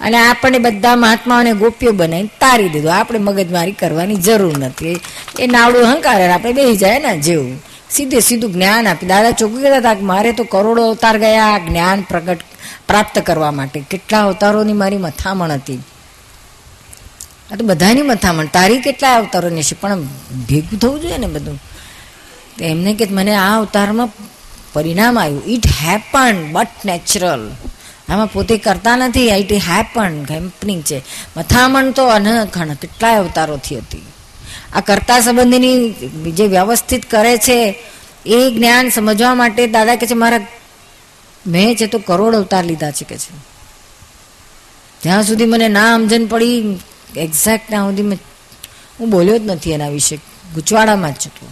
અને 0.00 0.18
આપણને 0.18 0.58
બધા 0.58 0.96
મહાત્માઓને 0.96 1.52
ગોપ્યો 1.52 1.92
બનાવીને 1.92 2.28
તારી 2.28 2.68
દીધો. 2.68 2.88
આપણે 2.88 3.18
મગજમારી 3.18 3.72
કરવાની 3.72 4.16
જરૂર 4.16 4.58
નથી. 4.58 5.00
એ 5.38 5.46
નાવડું 5.46 5.82
અહંકાર 5.82 6.14
અને 6.14 6.32
આપણે 6.32 6.52
બેસી 6.52 6.76
જાય 6.76 6.98
ને 6.98 7.18
જેવું. 7.18 7.62
સીધે 7.90 8.20
સીધું 8.20 8.52
જ્ઞાન 8.52 8.88
આપી. 8.88 9.06
દાદા 9.06 9.30
ચોખ્ખું 9.30 9.62
કહેતા 9.62 9.76
હતા 9.76 9.94
કે 9.94 10.00
મારે 10.00 10.32
તો 10.32 10.44
કરોડો 10.44 10.88
અવતાર 10.88 11.18
ગયા 11.18 11.58
જ્ઞાન 11.58 12.00
પ્રગટ 12.00 12.38
પ્રાપ્ત 12.88 13.18
કરવા 13.18 13.50
માટે. 13.50 13.84
કેટલા 13.90 14.24
અવતારોની 14.24 14.72
મારી 14.72 14.96
મથામણ 14.96 15.50
હતી. 15.50 15.82
આ 17.52 17.56
તો 17.56 17.64
બધાની 17.64 18.02
મથામણ. 18.02 18.46
તારી 18.46 18.80
કેટલા 18.80 19.16
અવતારોની 19.16 19.62
છે? 19.62 19.76
પણ 19.80 20.02
ભેગું 20.48 20.78
થવું 20.78 21.00
જોઈએ 21.00 21.18
ને 21.18 21.26
બધું. 21.26 21.56
તો 22.58 22.64
એમને 22.64 22.94
કે 22.94 23.06
મને 23.10 23.34
આ 23.34 23.58
અવતારમાં 23.58 24.08
પરિણામ 24.72 25.18
આવ્યું. 25.18 25.42
ઇટ 25.46 25.66
હેપન 25.66 26.52
બટ 26.52 26.68
નેચરલ 26.84 27.50
આમાં 28.08 28.32
પોતે 28.32 28.58
કરતા 28.58 28.96
નથી, 28.96 29.30
આઈટી 29.30 29.56
હેપન 29.56 30.26
હેપનિંગ 30.30 30.82
છે. 30.82 31.02
મથામણ 31.36 31.90
તો 31.90 32.06
અનઘણ 32.06 32.74
કેટલાય 32.74 33.16
અવતારોથી 33.16 33.78
હતી. 33.78 34.02
આ 34.72 34.80
કરતા 34.80 35.20
સંબંધીની 35.20 35.90
જે 36.32 36.46
વ્યવસ્થિત 36.46 37.10
કરે 37.10 37.36
છે, 37.36 37.82
એ 38.26 38.50
જ્ઞાન 38.50 38.88
સમજવા 38.88 39.34
માટે 39.34 39.66
દાદા 39.66 39.96
કે 39.96 40.06
છે, 40.06 40.14
મારા, 40.14 40.46
મેં 41.46 41.76
છે 41.76 41.86
તો 41.86 41.98
કરોડ 41.98 42.34
અવતાર 42.34 42.64
લીધા 42.64 42.90
છે 42.90 43.04
કે 43.04 43.18
છે. 43.18 43.36
જ્યાં 45.02 45.22
સુધી 45.22 45.46
મને 45.46 45.68
ના 45.68 45.96
સમજણ 45.96 46.26
પડી 46.26 46.78
એક્ઝેક્ટ 47.16 47.68
ત્યાં 47.68 47.90
સુધી 47.90 48.02
મેં, 48.02 48.18
હું 49.00 49.10
બોલ્યો 49.10 49.38
જ 49.38 49.42
નથી 49.44 49.72
એના 49.72 49.88
વિશે. 49.88 50.16
ગૂંચવાડામાં 50.54 51.12
જ 51.12 51.14
છું 51.14 51.50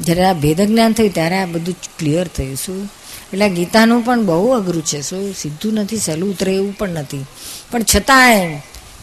જ્યારે 0.00 0.24
આ 0.24 0.32
ભેદ 0.32 0.60
જ્ઞાન 0.60 0.92
થયું, 0.92 1.14
ત્યારે 1.14 1.38
આ 1.38 1.46
બધું 1.46 1.76
ક્લિયર 1.98 2.26
થયું. 2.26 2.56
શું? 2.56 2.90
એટલે 3.32 3.48
ગીતાનું 3.48 4.04
પણ 4.04 4.22
બહુ 4.22 4.52
અઘરું 4.52 4.84
છે. 4.84 5.02
શું 5.02 5.32
સીધું 5.32 5.74
નથી, 5.74 5.96
સહેલું 5.96 6.30
ઉતરે 6.30 6.54
એવું 6.54 6.72
પણ 6.78 6.88
નથી. 6.88 7.24
પણ 7.70 7.82
છતાંય 7.82 8.60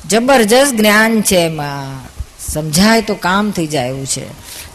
જબરજસ્ત 0.10 0.74
જ્ઞાન 0.74 1.22
છે 1.22 1.36
એમાં. 1.36 2.08
સમજાય 2.52 3.02
તો 3.02 3.16
કામ 3.16 3.52
થઈ 3.52 3.68
જાય 3.68 3.88
એવું 3.88 4.06
છે. 4.06 4.26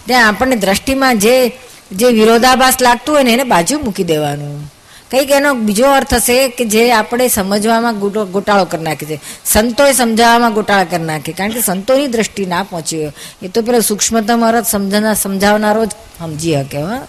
ત્યાં 0.06 0.28
આપણને 0.28 0.56
દ્રષ્ટિમાં 0.56 1.18
જે 1.18 1.52
જે 1.92 2.06
વિરોધાભાસ 2.06 2.76
લાગતું 2.82 3.14
હોય 3.14 3.24
ને 3.24 3.32
એને 3.32 3.44
બાજુ 3.44 3.78
મૂકી 3.78 4.04
દેવાનું. 4.04 4.72
કંઈક 5.10 5.30
એનો 5.30 5.54
બીજો 5.54 5.86
અર્થ 5.86 6.14
હશે 6.14 6.48
કે 6.48 6.64
જે 6.64 6.92
આપણે 6.92 7.28
સમજવામાં 7.28 8.00
ગોટાળો 8.30 8.64
કરી 8.64 8.82
નાખે 8.82 9.06
છે. 9.06 9.20
સંતોએ 9.44 9.92
સમજાવવામાં 9.92 10.54
ગોટાળા 10.54 10.84
કરી 10.84 11.04
નાખે. 11.04 11.32
કારણ 11.32 11.50
કે 11.50 11.60
સંતોની 11.60 12.06
દ્રષ્ટિ 12.06 12.46
ના 12.46 12.62
પહોંચી 12.62 13.04
હોય. 13.04 13.12
એ 13.42 13.48
તો 13.48 13.62
પેલો 13.62 13.80
સૂક્ષ્મતમ 13.80 14.46
અર્થ 14.46 14.66
સમજના, 14.66 15.14
સમજાવનારો 15.14 15.86
જ 15.86 15.90
સમજી 16.18 16.52
શકે, 16.52 16.78
હા. 16.78 17.06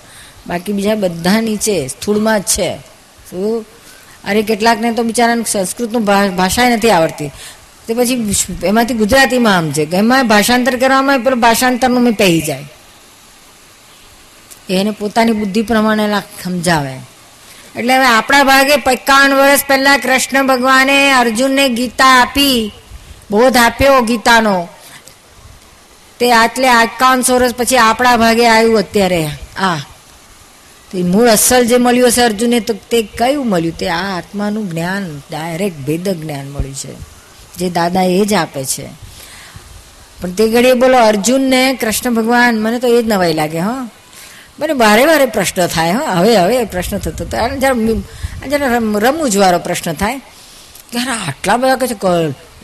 બાકી 0.47 0.73
બીજા 0.73 0.95
બધા 0.95 1.41
નીચે, 1.41 1.87
સ્થૂળમાં 1.87 2.39
જ 2.39 2.43
છે. 2.43 2.77
શું 3.31 3.65
અરે 4.27 4.41
કેટલાકને 4.41 4.91
તો 4.91 5.03
બિચારાને 5.03 5.43
સંસ્કૃતનું 5.43 6.05
ભા- 6.05 6.29
ભાષા 6.29 6.69
નથી 6.69 6.91
આવડતી. 6.91 7.31
તે 7.87 7.93
પછી 7.93 8.35
એમાંથી 8.63 8.93
ગુજરાતીમાં 8.93 9.61
સમજે 9.61 9.85
છે 9.85 9.95
એમાં 9.95 10.27
ભાષાંતર 10.27 10.75
કરવામાં 10.75 11.19
પેલું 11.19 11.39
ભાષાંતરનું 11.39 12.03
મેં 12.03 12.13
પહેરી 12.13 12.41
જાય. 12.41 12.65
એને 14.69 14.91
પોતાની 14.91 15.31
બુદ્ધિ 15.31 15.61
પ્રમાણે 15.61 16.19
સમજાવે. 16.43 16.93
એટલે 17.79 17.97
હવે 17.97 18.05
આપણા 18.05 18.43
ભાગે 18.43 18.73
એકાવન 18.73 19.33
વર્ષ 19.33 19.61
પહેલા 19.67 19.97
કૃષ્ણ 19.97 20.47
ભગવાને 20.47 21.11
અર્જુનને 21.11 21.69
ગીતા 21.69 22.21
આપી, 22.21 22.71
બોધ 23.31 23.57
આપ્યો 23.57 24.01
ગીતાનો. 24.01 24.67
તે 26.19 26.33
આટલે 26.33 26.67
એકાવનસો 26.67 27.35
વર્ષ 27.35 27.53
પછી 27.55 27.77
આપણા 27.77 28.17
ભાગે 28.17 28.47
આવ્યું 28.47 28.77
અત્યારે. 28.77 29.27
આ. 29.59 29.77
તે 30.95 31.03
મૂળ 31.03 31.27
અસલ 31.27 31.65
જે 31.65 31.77
મળ્યું 31.77 32.07
હશે 32.07 32.21
અર્જુને, 32.21 32.59
તો 32.59 32.73
તે 32.73 33.01
કયું 33.01 33.49
મળ્યું? 33.49 33.77
તે 33.77 33.89
આ 33.89 34.17
આત્માનું 34.17 34.69
જ્ઞાન 34.69 35.21
ડાયરેક્ટ 35.31 35.79
ભેદ 35.79 36.09
જ્ઞાન 36.09 36.49
મળ્યું 36.49 36.75
છે. 36.75 36.93
જે 37.57 37.69
દાદા 37.69 38.01
એ 38.01 38.25
જ 38.25 38.33
આપે 38.33 38.65
છે. 38.65 38.85
પણ 40.21 40.31
તે 40.31 40.49
ઘડીએ 40.49 40.73
બોલો, 40.73 40.97
અર્જુનને 40.97 41.73
કૃષ્ણ 41.73 42.13
ભગવાન, 42.13 42.61
મને 42.61 42.79
તો 42.79 42.87
એ 42.87 43.03
જ 43.03 43.07
નવાઈ 43.07 43.33
લાગે, 43.33 43.59
હો. 43.59 43.73
મને 44.59 44.73
વારે 44.73 45.05
વારે 45.05 45.25
પ્રશ્ન 45.25 45.67
થાય, 45.67 45.91
હો. 45.91 46.05
હવે 46.05 46.37
હવે 46.37 46.65
પ્રશ્ન 46.65 46.97
થતો 46.97 47.25
હતો 47.25 47.57
જરા 47.59 47.73
જરા 48.47 48.67
રમૂજવાળો 48.77 49.59
પ્રશ્ન 49.59 49.93
થાય 49.93 50.21
અરે 50.93 51.11
આટલા 51.11 51.57
બધા 51.57 51.75
કે 51.75 51.87
છે 51.87 51.95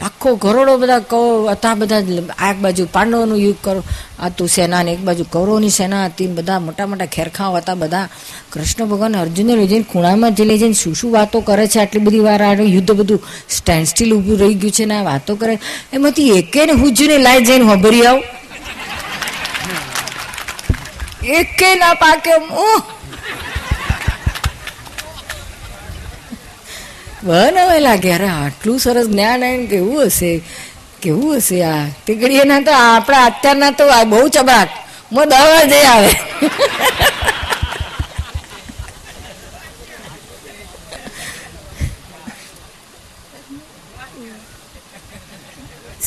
લાખો 0.02 0.36
કરોડો 0.36 0.78
બધા 0.78 1.00
કૌ 1.00 1.48
હતા 1.48 1.76
બધા 1.76 2.02
આ 2.38 2.52
એક 2.52 2.58
બાજુ 2.58 2.88
પાંડવોનું 2.92 3.38
યુદ્ધ 3.38 3.58
કરો, 3.62 3.84
આ 4.20 4.30
તું 4.30 4.48
સેના 4.48 4.84
ને 4.84 4.92
એક 4.92 5.00
બાજુ 5.00 5.24
કૌરવની 5.24 5.70
સેના 5.70 6.06
હતી, 6.06 6.28
બધા 6.28 6.60
મોટા 6.60 6.86
મોટા 6.86 7.06
ખેરખાઓ 7.06 7.56
હતા, 7.56 7.76
બધા 7.76 8.08
કૃષ્ણ 8.52 8.86
ભગવાન 8.86 9.18
અર્જુનને 9.18 9.56
લઈ 9.56 9.68
જઈને 9.68 9.84
ખૂણામાં 9.84 10.36
જે 10.36 10.46
લઈ 10.46 10.58
જઈને 10.58 10.74
શું 10.74 10.96
શું 10.96 11.12
વાતો 11.12 11.40
કરે 11.40 11.68
છે, 11.68 11.80
આટલી 11.80 12.00
બધી 12.00 12.20
વાર 12.20 12.44
આ 12.44 12.54
યુદ્ધ 12.54 12.92
બધું 12.92 13.22
સ્ટેન્ડ 13.50 13.88
સ્ટીલ 13.88 14.14
ઊભું 14.14 14.40
રહી 14.40 14.54
ગયું 14.54 14.72
છે 14.72 14.86
ને 14.86 14.96
આ 14.96 15.04
વાતો 15.04 15.36
કરે. 15.36 15.60
એમાંથી 15.94 16.30
એકે 16.30 16.66
ને 16.66 16.72
હુજ્જુને 16.72 17.18
લાઈ 17.18 17.44
જઈને 17.44 17.64
હોભરી 17.64 18.06
આવ. 18.06 18.24
એકે 21.24 21.76
ના 21.76 21.94
પાકે 21.94 22.38
મું 22.38 22.82
વન 27.24 27.58
હવે 27.58 27.80
લાગે 27.80 28.14
અરે 28.14 28.28
આટલું 28.28 28.80
સરસ 28.80 29.06
જ્ઞાન 29.08 29.44
એમ 29.44 29.66
કેવું 29.66 30.06
હશે? 30.06 30.42
કેવું 31.02 31.38
હશે 31.38 31.64
આ? 31.64 31.86
તે 32.08 32.16
ઘડીએ 32.16 32.44
તો 32.62 32.72
આપણા 32.72 33.26
અત્યારના 33.26 33.72
તો 33.72 33.84
બહુ 34.06 34.28
ચબાટ. 34.28 34.70
મો 35.12 35.26
દવા 35.26 35.64
જઈ 35.64 35.84
આવે. 35.84 36.10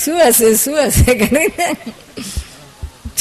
શું 0.04 0.28
હશે? 0.28 0.54
શું 0.54 0.86
હશે? 0.86 1.14
કરીને 1.14 1.76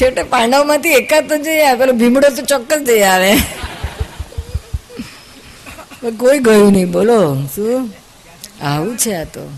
છેવટે 0.01 0.23
પાંડવમાંથી 0.23 0.89
એકાદ 0.89 1.29
તો 1.29 1.37
જઈ 1.37 1.61
આવે, 1.61 1.79
પેલો 1.79 1.93
ભીમડો 1.93 2.29
તો 2.29 2.41
ચોક્કસ 2.41 2.77
જઈ 2.77 3.01
આવે. 3.01 3.35
કોઈ 6.11 6.39
ગયું 6.39 6.71
નહીં. 6.71 6.91
બોલો, 6.91 7.35
શું? 7.55 7.93
આવું 8.61 8.97
છે 8.97 9.15
આ 9.15 9.23
તો. 9.23 9.49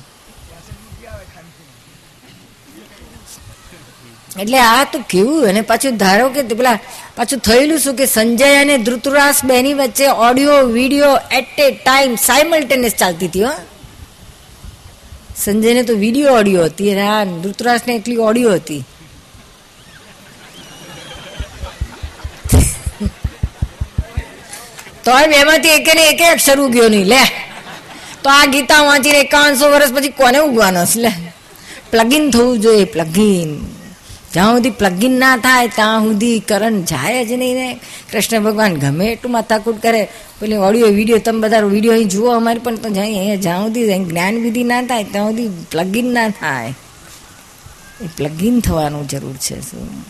એટલે 4.39 4.57
આ 4.59 4.83
તો 4.83 4.99
કેવું? 5.09 5.47
અને 5.47 5.61
પાછું 5.61 5.97
ધારો 5.97 6.29
કે 6.29 6.41
પેલા 6.41 6.79
પાછું 7.15 7.39
થયેલું 7.39 7.79
શું 7.79 7.95
કે 7.95 8.05
સંજય 8.05 8.55
અને 8.55 8.77
ધૃતરાસ 8.77 9.45
બેની 9.45 9.73
વચ્ચે 9.73 10.07
audio 10.07 10.61
video 10.61 11.17
at 11.31 11.59
a 11.59 11.71
time 11.71 12.15
simultaneous 12.15 12.95
ચાલતી 12.95 13.27
હતી, 13.27 13.43
હો. 13.43 13.51
સંજયને 15.43 15.83
તો 15.83 15.93
વીડિયો 15.93 16.33
ઓડિયો 16.33 16.63
હતી 16.63 16.91
અને 16.91 17.01
આ 17.01 17.23
ધૃતરાસને 17.23 17.95
એટલી 17.95 18.17
ઓડિયો 18.17 18.53
હતી. 18.53 18.83
તોય 25.06 25.28
બેમાંથી 25.28 25.70
એકે 25.70 25.93
ને 25.93 26.03
એકે 26.10 26.26
અક્ષર 26.26 26.60
ઉગ્યો 26.60 26.89
નહીં, 26.89 27.06
લે. 27.06 27.22
તો 28.24 28.30
આ 28.30 28.45
ગીતા 28.45 28.82
વાંચીને 28.82 29.20
એકાવનસો 29.20 29.72
વર્ષ 29.72 29.93
પછી 29.93 30.10
કોને 30.10 30.38
ઉગવાનો 30.38 30.86
છે, 30.86 30.99
લે? 30.99 31.12
પ્લગિન 31.91 32.32
થવું 32.32 32.60
જોઈએ 32.60 32.86
પ્લગિન 32.86 33.66
જ્યાં 34.34 34.56
સુધી 34.56 34.70
પ્લગિન 34.70 35.12
ના 35.12 35.38
થાય, 35.38 35.68
ત્યાં 35.68 36.01
સુધી 36.01 36.39
કરંટ 36.39 36.86
જાય 36.86 37.26
જ 37.26 37.32
નહીં 37.32 37.56
ને. 37.56 37.80
કૃષ્ણ 38.12 38.43
ભગવાન 38.43 38.76
ગમે 38.76 39.06
એટલું 39.06 39.32
માથાકૂટ 39.32 39.82
કરે. 39.82 40.08
પેલી 40.39 40.56
ઓડિયો 40.56 40.88
વીડિયો 40.88 41.18
તમે 41.18 41.39
બધા 41.39 41.60
વીડિયો 41.60 41.93
અહીં 41.93 42.08
જુઓ 42.08 42.32
અમારી, 42.32 42.60
પણ 42.60 42.76
તો 42.76 42.89
જાય 42.89 43.06
અહીંયા, 43.06 43.36
જ્યાં 43.36 43.64
સુધી 43.64 44.03
જ્ઞાન 44.03 44.36
વિધિ 44.36 44.64
ના 44.64 44.82
થાય, 44.82 45.03
ત્યાં 45.03 45.30
સુધી 45.30 45.47
પ્લગિન 45.72 46.14
ના 46.14 46.30
થાય. 46.30 46.74
એ 48.01 48.08
પ્લગિન 48.18 48.60
થવાનું 48.60 49.08
જરૂર 49.08 49.36
છે, 49.36 49.62
શું? 49.62 50.06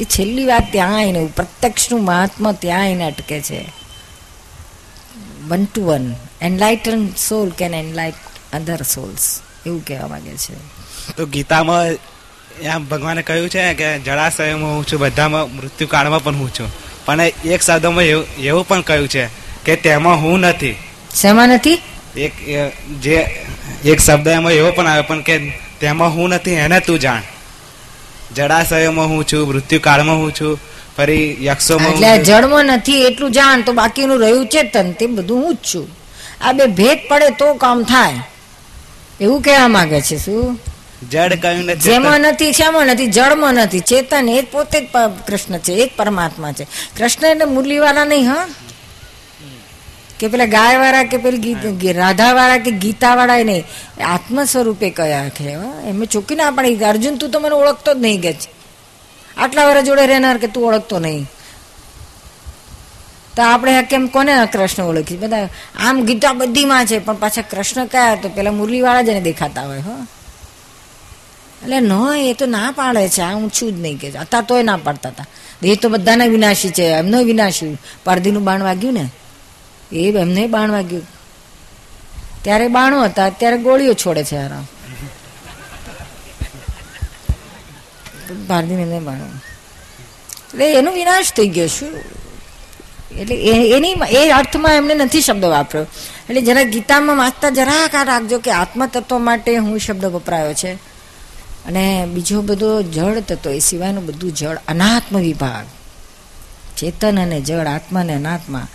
એ 0.00 0.04
છેલ્લી 0.04 0.46
વાત 0.46 0.72
ત્યાં 0.72 0.94
આવીને 0.96 1.28
પ્રત્યક્ષનું 1.36 2.04
મહાત્મા 2.04 2.52
ત્યાં 2.52 2.82
આવીને 2.82 3.04
અટકે 3.04 3.40
છે. 3.40 3.60
One 5.48 5.64
to 5.64 5.84
one 5.84 6.14
enlighten 6.40 7.08
soul 7.28 7.50
can 7.50 7.74
enlighten 7.74 8.14
other 8.52 8.82
souls 8.82 9.40
એવું 9.66 9.84
કહેવા 9.84 10.08
માંગે 10.08 10.36
છે. 10.36 10.54
તો 11.16 11.26
ગીતામાં 11.26 11.86
એમ 12.62 12.84
ભગવાને 12.84 13.22
કહ્યું 13.22 13.48
છે 13.48 13.74
કે 13.74 13.98
જળાશયમાં 13.98 14.76
હું 14.76 14.86
છું 14.86 15.00
બધામાં 15.00 15.56
મૃત્યુકાળમાં 15.56 16.24
પણ 16.24 16.34
હું 16.34 16.54
છું. 16.54 16.70
પણ 17.06 17.20
એક 17.44 17.62
શબ્દમાં 17.62 18.04
એવું 18.04 18.26
એવું 18.38 18.68
પણ 18.68 18.80
કહ્યું 18.80 19.08
છે 19.08 19.28
કે 19.64 19.76
તેમાં 19.76 20.22
હું 20.22 20.40
નથી. 20.40 20.76
શેમાં 21.14 21.48
નથી? 21.48 21.82
એક 22.16 22.32
જે 23.02 23.16
એક 23.84 24.00
શબ્દ 24.00 24.28
એમાં 24.28 24.52
એવો 24.52 24.72
પણ 24.72 24.86
આવ્યો 24.88 25.02
પણ 25.02 25.22
કે 25.22 25.38
તેમાં 25.80 26.14
હું 26.14 26.28
નથી 26.28 26.50
એને 26.50 26.80
તું 26.80 26.98
જાણ. 26.98 27.22
જળાશયોમાં 28.36 29.08
હું 29.08 29.24
છું 29.26 29.48
મૃત્યુકાળમાં 29.48 30.16
હું 30.16 30.32
છું 30.34 30.58
ફરી 30.96 31.44
યક્ષોમાં 31.44 31.92
એટલે 31.92 32.16
છું. 32.16 32.24
જળમાં 32.24 32.64
નથી 32.64 33.02
એટલું 33.02 33.32
જાણ 33.32 33.62
તો 33.62 33.72
બાકીનું 33.72 34.20
રહ્યું 34.20 34.46
ચેતન 34.46 34.92
તે 34.92 35.06
બધું 35.06 35.44
હું 35.44 35.54
જ 35.54 35.58
છું. 35.74 35.86
આ 36.40 36.52
બે 36.52 36.66
ભેદ 36.66 36.98
પડે 37.08 37.30
તો 37.30 37.54
કામ 37.54 37.82
થાય. 37.82 38.20
એવું 39.20 39.42
કહેવા 39.42 39.68
માંગે 39.68 40.00
છે 40.00 40.16
શું? 40.16 40.60
જડ 41.10 41.32
કયું 41.42 41.64
નથી 41.64 41.78
જેમાં 41.78 42.20
નથી 42.20 42.52
શામાં 42.52 42.86
નથી 42.86 43.06
જળમાં 43.06 43.54
નથી. 43.54 43.80
ચેતન 43.80 44.28
એ 44.28 44.42
પોતે 44.42 44.80
જ 44.80 44.88
કૃષ્ણ 45.26 45.58
છે 45.58 45.72
એ 45.72 45.86
જ 45.86 45.90
પરમાત્મા 45.96 46.52
છે. 46.52 46.64
કૃષ્ણ 46.98 47.26
એટલે 47.26 47.44
મુરલીવાળા 47.44 48.04
નહીં 48.04 48.26
હા? 48.26 48.46
કે 50.22 50.28
પેલા 50.28 50.46
ગાય 50.46 50.78
વાળા 50.78 51.02
કે 51.02 51.16
પેલી 51.16 51.54
રાધાવાળા 51.54 52.06
રાધા 52.06 52.32
વાળા 52.32 52.58
કે 52.58 52.70
ગીતા 52.70 53.14
વાળા 53.14 53.36
એ 53.36 53.44
નહીં 53.44 53.64
આત્મ 54.06 54.44
સ્વરૂપે 54.44 54.90
કયા 54.90 55.28
છે 55.28 55.54
હા? 55.54 55.88
એમને 55.88 56.06
ચોખ્ખી 56.06 56.34
ના 56.34 56.50
પાડી 56.50 56.76
અર્જુન 56.76 57.16
તું 57.16 57.30
તો 57.30 57.40
મને 57.40 57.54
ઓળખતો 57.54 57.94
જ 57.94 57.96
નહીં 57.98 58.20
કે 58.20 58.32
છે. 58.32 58.50
આટલા 59.36 59.66
વર્ષ 59.66 59.84
જોડે 59.84 60.06
રહેનાર 60.06 60.38
કે 60.38 60.46
તું 60.46 60.66
ઓળખતો 60.66 60.98
નહીં. 60.98 61.26
તો 63.36 63.42
આપણે 63.42 63.82
કેમ 63.82 64.06
કોને 64.06 64.46
કૃષ્ણ 64.52 64.82
ઓળખી 64.82 65.16
બધા 65.16 65.48
આમ 65.80 66.04
ગીતા 66.04 66.32
બધીમાં 66.32 66.86
છે 66.86 66.98
પણ 66.98 67.14
પાછા 67.14 67.42
કૃષ્ણ 67.42 67.86
કયા? 67.86 68.14
તો 68.14 68.28
પેલા 68.28 68.50
મુરલીવાળા 68.50 69.02
જ 69.02 69.08
એને 69.08 69.20
દેખાતા 69.20 69.62
હોય 69.62 69.78
હો. 69.78 70.06
એટલે 71.62 71.80
ન 71.80 71.92
એ 72.16 72.32
તો 72.32 72.46
ના 72.46 72.72
પાડે 72.76 73.08
છે 73.08 73.20
આ 73.20 73.32
હું 73.32 73.50
છું 73.50 73.76
જ 73.76 73.80
નહીં 73.80 73.98
કે 73.98 74.10
અત્યારે 74.10 74.46
તોય 74.46 74.62
ના 74.62 74.76
પાડતા 74.76 75.08
હતા. 75.08 75.26
એ 75.62 75.74
તો 75.74 75.88
બધાના 75.88 76.24
વિનાશી 76.24 76.70
છે 76.70 76.82
એમનો 76.82 77.22
વિનાશી. 77.22 77.78
પારધીનું 78.04 78.44
બાણ 78.44 78.62
વાગ્યું 78.62 78.94
ને. 78.94 79.08
એ 79.92 80.12
એમને 80.18 80.46
બાણ 80.46 80.70
વાગ્યું 80.70 81.06
ત્યારે 82.42 82.68
બાણો 82.68 83.04
હતા, 83.04 83.26
અત્યારે 83.26 83.58
ગોળીઓ 83.58 83.94
છોડે 83.94 84.24
છે 84.24 84.36
આરામ. 84.36 84.64
પારધીને 88.48 88.82
એમને 88.82 89.00
બાણો. 89.00 89.24
એટલે 89.24 90.74
એનો 90.74 90.92
વિનાશ 90.92 91.32
થઈ 91.32 91.48
ગયો 91.48 91.66
શું 91.66 91.88
એટલે 93.16 93.36
એની 93.76 93.94
એ 94.10 94.30
અર્થમાં 94.30 94.74
એમને 94.74 94.94
નથી 94.94 95.20
શબ્દ 95.20 95.44
વાપર્યો. 95.44 95.86
એટલે 96.28 96.40
જરા 96.40 96.62
ગીતામાં 96.62 97.16
વાંચતા 97.16 97.50
જરાક 97.50 97.94
આ 97.94 98.02
રાખજો 98.02 98.38
કે 98.38 98.50
આત્મતત્વ 98.50 99.18
માટે 99.18 99.56
હું 99.56 99.78
શબ્દ 99.78 100.04
વપરાયો 100.04 100.54
છે. 100.54 100.72
અને 101.66 102.06
બીજો 102.06 102.42
બધો 102.42 102.82
જળ 102.82 103.20
તત્વ, 103.20 103.50
એ 103.50 103.58
સિવાયનું 103.58 104.06
બધું 104.06 104.34
જળ 104.34 104.56
અનાત્મ 104.68 105.18
વિભાગ. 105.18 105.66
ચેતન 106.76 107.20
અને 107.20 107.40
જળ 107.40 107.66
આત્મા 107.66 108.00
અને 108.00 108.14
અનાત્મા. 108.14 108.66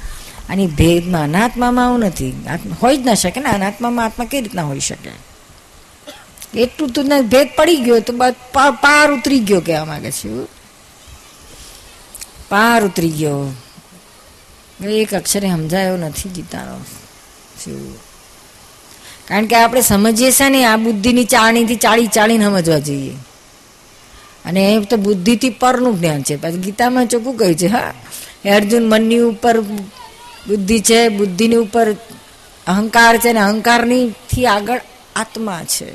આની 0.49 0.67
ભેદમાં 0.67 1.23
અનાત્મામાં 1.23 1.87
આવું 1.87 1.99
નથી. 1.99 2.45
હોય 2.81 2.97
જ 2.97 3.05
ના 3.05 3.13
શકે 3.13 3.39
ને, 3.39 3.49
અનાત્મામાં 3.49 4.05
આત્મા 4.05 4.25
કઈ 4.25 4.41
રીતના 4.41 4.63
હોઈ 4.63 4.79
શકે? 4.79 5.27
એટલું 6.61 6.89
તો 6.89 7.03
ભેદ 7.03 7.49
પડી 7.57 7.75
ગયો 7.75 7.99
તો 7.99 8.13
પાર 8.81 9.11
ઉતરી 9.11 9.39
ગયો 9.39 9.61
કહેવા 9.61 9.85
માંગે 9.85 10.11
છે 10.11 10.45
પાર 12.49 12.85
ઉતરી 12.85 13.09
ગયો. 13.09 13.53
એક 14.85 15.13
અક્ષરે 15.13 15.49
સમજાયો 15.49 15.97
નથી 15.97 16.29
ગીતાનો. 16.29 16.77
કારણ 19.27 19.45
કે 19.45 19.55
આપણે 19.55 19.81
સમજીએ 19.81 20.31
છે 20.31 20.49
ને, 20.49 20.65
આ 20.65 20.77
બુદ્ધિની 20.77 21.25
ચાળણીથી 21.25 21.75
ચાળી 21.75 22.07
ચાળીને 22.07 22.45
સમજવા 22.45 22.77
જોઈએ. 22.77 23.13
અને 24.45 24.73
એ 24.73 24.79
તો 24.79 24.97
બુદ્ધિથી 24.97 25.49
પરનું 25.49 25.99
જ્ઞાન 25.99 26.23
છે. 26.23 26.35
પછી 26.35 26.57
ગીતામાં 26.57 27.07
ચોખ્ખું 27.07 27.37
કહ્યું 27.37 27.55
છે, 27.55 27.67
હા. 27.67 27.93
અર્જુન 28.55 28.89
મનની 28.89 29.19
ઉપર 29.19 29.61
બુદ્ધિ 30.47 30.79
છે 30.79 31.09
બુદ્ધિની 31.09 31.55
ઉપર 31.55 31.91
અહંકાર 32.67 33.17
છે 33.17 33.33
ને 33.33 33.39
અહંકારની 33.39 34.09
થી 34.09 34.45
આગળ 34.45 34.81
આત્મા 35.15 35.63
છે. 35.63 35.89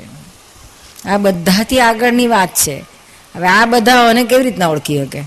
આ 1.09 1.17
બધાથી 1.17 1.79
આગળની 1.79 2.27
વાત 2.27 2.53
છે. 2.53 2.83
હવે 3.35 3.47
આ 3.47 3.65
બધા 3.65 4.09
અને 4.09 4.23
કેવી 4.23 4.43
રીતના 4.43 4.67
ઓળખી 4.67 4.97
શકે? 4.97 5.19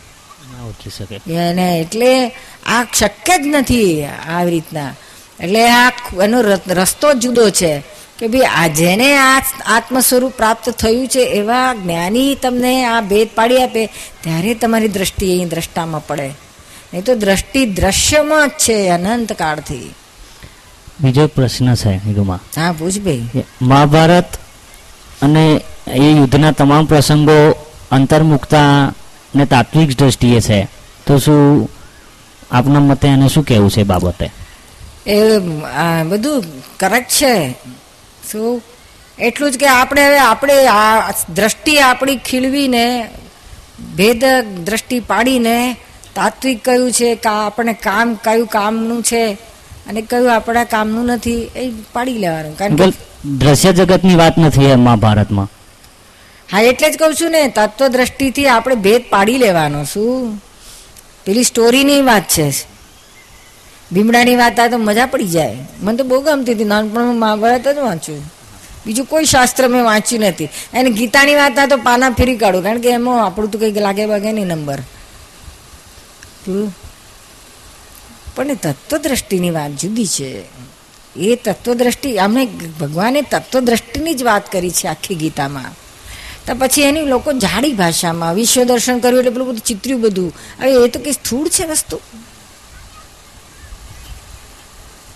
ઓળખી 0.64 0.90
શકે. 0.90 1.32
એને 1.32 1.78
એટલે 1.80 2.32
આ 2.66 2.84
શક્ય 2.84 3.38
જ 3.38 3.46
નથી 3.46 4.04
આવી 4.04 4.50
રીતના. 4.50 4.94
એટલે 5.40 5.70
આ 5.70 5.92
એનો 6.22 6.40
રસ્તો 6.66 7.12
જુદો 7.12 7.50
છે 7.50 7.82
કે 8.18 8.26
ભાઈ 8.26 8.40
આ 8.40 8.66
જેને 8.66 9.18
આ 9.18 9.42
આત્મ 9.66 10.00
સ્વરૂપ 10.00 10.32
પ્રાપ્ત 10.32 10.70
થયું 10.70 11.08
છે 11.08 11.20
એવા 11.20 11.74
જ્ઞાની 11.74 12.34
તમને 12.34 12.84
આ 12.84 13.00
ભેદ 13.00 13.28
પાડી 13.34 13.62
આપે 13.62 13.86
ત્યારે 14.20 14.54
તમારી 14.54 14.88
દ્રષ્ટિ 14.88 15.26
અહીં 15.30 15.48
દ્રષ્ટામાં 15.48 16.06
પડે. 16.06 16.30
નહીં 16.92 17.04
તો 17.04 17.14
દ્રષ્ટિ 17.14 17.66
દ્રશ્યમાં 17.66 18.48
જ 18.48 18.50
છે 18.50 18.88
અનંત 18.88 19.32
કાળથી. 19.32 19.94
બીજો 21.00 21.26
પ્રશ્ન 21.26 21.74
છે 21.74 21.94
હા 22.56 22.72
પૂછ 22.72 22.98
ભાઈ. 23.04 23.44
મહાભારત 23.62 24.36
અને 25.22 25.60
એ 25.88 26.12
યુદ્ધના 26.12 26.52
તમામ 26.52 26.84
પ્રસંગો 26.84 27.38
અંતર્મુક્તા 27.92 28.92
ને 29.34 29.44
તાત્વિક 29.46 29.98
દ્રષ્ટિએ 29.98 30.40
છે. 30.40 30.68
તો 31.06 31.18
શું 31.18 31.70
આપના 32.50 32.80
મતે 32.80 33.08
એને 33.08 33.28
શું 33.28 33.44
કહેવું 33.44 33.70
છે 33.70 33.80
એ 33.80 33.84
બાબતે? 33.84 34.30
એ 35.06 35.18
બધું 36.08 36.44
કરેક્ટ 36.80 37.10
છે. 37.10 37.52
શું? 38.32 38.62
એટલું 39.18 39.52
જ 39.52 39.56
કે 39.56 39.68
આપણે 39.68 40.06
હવે 40.06 40.18
આપણે 40.18 40.66
આ 40.66 41.10
દ્રષ્ટિ 41.10 41.78
આપણી 41.78 42.16
ખીલવીને 42.16 43.08
ભેદ 43.96 44.24
દ્રષ્ટિ 44.64 45.00
પાડીને 45.00 45.76
તાત્વિક 46.16 46.64
કયું 46.64 46.92
છે 46.92 47.08
કા 47.14 47.40
આપણે 47.46 47.74
કામ 47.86 48.14
કયું 48.14 48.46
કામનું 48.46 49.02
છે 49.02 49.24
અને 49.88 50.00
કયું 50.02 50.34
આપણા 50.34 50.64
કામનું 50.64 51.06
નથી 51.06 51.42
એ 51.56 51.66
પાડી 51.92 52.18
લેવાનું. 52.18 52.54
કારણ 52.58 52.76
કે 52.76 52.86
દ્રશ્ય 53.42 53.72
જગતની 53.72 54.16
વાત 54.22 54.38
નથી 54.38 54.64
એ 54.64 54.76
મહાભારતમાં 54.86 55.48
હા 56.52 56.62
એટલે 56.70 56.90
જ 56.90 56.98
કહું 56.98 57.14
છું 57.20 57.30
ને 57.30 57.42
તત્વ 57.48 57.88
દ્રષ્ટિથી 57.88 58.46
આપણે 58.46 58.74
ભેદ 58.86 59.02
પાડી 59.10 59.38
લેવાનો 59.38 59.84
શું 59.84 60.40
પેલી 61.26 61.44
સ્ટોરીની 61.44 62.02
વાત 62.02 62.26
છે. 62.28 62.46
ભીમડાની 63.92 64.36
વાત 64.36 64.60
આ 64.60 64.68
તો 64.68 64.78
મજા 64.78 65.06
પડી 65.06 65.26
જાય. 65.26 65.58
મને 65.82 65.96
તો 65.96 66.04
બહુ 66.04 66.20
ગમતી 66.20 66.54
હતી. 66.54 66.64
નાનપણમાં 66.64 67.18
મહાભારત 67.18 67.68
જ 67.68 67.78
વાંચ્યું. 67.78 68.22
બીજું 68.86 69.06
કોઈ 69.06 69.24
શાસ્ત્ર 69.24 69.68
મેં 69.68 69.84
વાંચ્યું 69.84 70.22
નથી. 70.30 70.48
અને 70.74 70.90
ગીતાની 70.90 71.34
વાત 71.34 71.58
આ 71.58 71.66
તો 71.66 71.76
પાના 71.76 72.10
ફેરી 72.10 72.36
કાઢું 72.36 72.62
કારણ 72.62 72.84
કે 72.84 72.90
એમાં 72.98 73.24
આપણું 73.26 73.50
તો 73.50 73.58
કંઈક 73.58 73.78
લાગે 73.86 74.04
બાગે 74.06 74.30
નહીં 74.32 74.46
નંબર? 74.46 74.80
પણ 78.36 78.54
તત્વદ્રષ્ટિની 78.54 79.50
વાત 79.50 79.70
જુદી 79.70 80.06
છે. 80.06 80.44
એ 81.16 81.36
તત્વદ્રષ્ટિ, 81.36 82.18
અમે 82.18 82.48
ભગવાને 82.80 83.22
તત્વદ્રષ્ટિની 83.22 84.14
જ 84.14 84.22
વાત 84.22 84.52
કરી 84.52 84.70
છે 84.70 84.88
આખી 84.88 85.14
ગીતામાં. 85.14 85.72
તો 86.46 86.54
પછી 86.54 86.82
એની 86.82 87.02
લોકો 87.02 87.32
જાડી 87.32 87.72
ભાષામાં, 87.72 88.34
વિશ્વ 88.34 88.64
દર્શન 88.64 88.98
કર્યું 88.98 89.18
એટલે 89.18 89.30
પેલું 89.30 89.48
બધું 89.48 89.60
ચિત્ર્યું 89.60 90.00
બધું. 90.00 90.32
હવે 90.60 90.84
એ 90.84 90.88
તો 90.88 91.00
કઈ 91.00 91.12
સ્થૂળ 91.12 91.48
છે 91.48 91.64
વસ્તુ? 91.64 92.00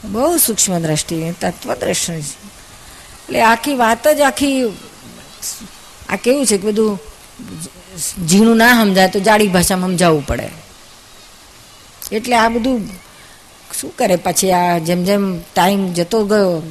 બહુ 0.04 0.36
સૂક્ષ્મ 0.36 0.78
દ્રષ્ટિ 0.78 1.20
છે 1.20 1.28
એટલે 1.28 3.42
આખી 3.42 3.74
વાત 3.74 4.08
જ 4.08 4.20
આખી, 4.20 4.72
આ 6.08 6.16
કેવું 6.16 6.46
છે 6.46 6.58
કે 6.58 6.62
બધું 6.62 6.98
ઝીણું 8.28 8.56
ના 8.56 8.72
સમજાય 8.72 9.08
તો 9.08 9.20
જાડી 9.20 9.48
ભાષામાં 9.48 9.90
સમજાવવું 9.90 10.26
પડે. 10.26 10.69
એટલે 12.12 12.36
આ 12.36 12.48
બધું 12.48 12.88
શું 13.80 13.96
કરે 13.96 14.16
પછી 14.16 14.52
આ 14.52 14.78
જેમ 14.78 15.04
જેમ 15.04 15.40
ટાઈમ 15.40 15.92
જતો 15.92 16.24
ગયો, 16.24 16.62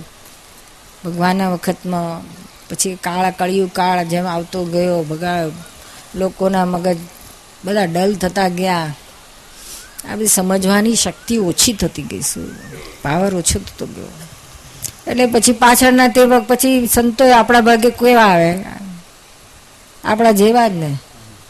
ભગવાનના 1.06 1.50
વખતમાં 1.50 2.22
પછી 2.70 2.98
કાળા 3.02 3.32
કળિયું 3.32 3.74
કાળ 3.74 4.04
જેમ 4.04 4.28
આવતો 4.28 4.66
ગયો, 4.66 5.04
ભગા 5.04 5.44
લોકોના 6.16 6.66
મગજ 6.66 6.98
બધા 7.66 7.86
ડલ 7.86 8.16
થતા 8.16 8.48
ગયા. 8.48 8.96
આ 10.12 10.16
બધી 10.16 10.28
સમજવાની 10.28 10.96
શક્તિ 10.96 11.38
ઓછી 11.38 11.74
થતી 11.74 12.02
ગઈ 12.02 12.22
શું 12.22 12.52
પાવર 13.02 13.36
ઓછો 13.36 13.60
થતો 13.60 13.86
ગયો. 13.86 14.08
એટલે 15.08 15.26
પછી 15.26 15.52
પાછળના 15.52 16.08
તે 16.08 16.22
વખત 16.22 16.48
પછી 16.48 16.88
સંતો 16.88 17.32
આપણા 17.32 17.62
ભાગે 17.62 17.90
કેવા 17.90 18.26
આવે? 18.26 18.66
આપણા 20.04 20.32
જેવા 20.32 20.68
જ 20.68 20.72
ને. 20.72 20.98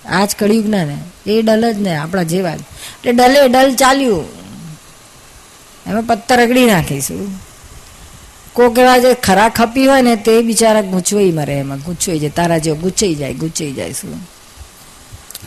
આજ 0.09 0.35
કળિયુગના 0.35 0.85
ને. 0.85 0.97
એ 1.25 1.41
ડલ 1.41 1.73
જ 1.73 1.77
ને, 1.77 1.95
આપણા 1.95 2.23
જેવા 2.23 2.55
જ. 2.55 2.59
એટલે 2.99 3.11
ડલે, 3.11 3.47
ડલ 3.47 3.75
ચાલ્યું. 3.75 4.25
એમાં 5.87 6.03
પત્તર 6.03 6.41
રગડી 6.41 6.65
નાખીશું. 6.65 7.49
કોક 8.53 8.77
એવા 8.77 8.97
જે 8.97 9.13
ખરા 9.13 9.49
ખપી 9.49 9.85
હોય 9.85 10.01
ને 10.01 10.15
તે 10.15 10.41
બિચારા 10.41 10.81
ગૂંચવાઈ 10.81 11.31
મરે 11.31 11.53
એમાં, 11.53 11.79
ગૂંચવાઈ 11.79 12.19
જાય, 12.19 12.29
તારા 12.29 12.57
જેવો 12.57 12.77
ગૂંચાઈ 12.77 13.15
જાય 13.15 13.33
ગૂંચાઈ 13.33 13.73
જાય 13.73 13.93
શું? 13.93 14.29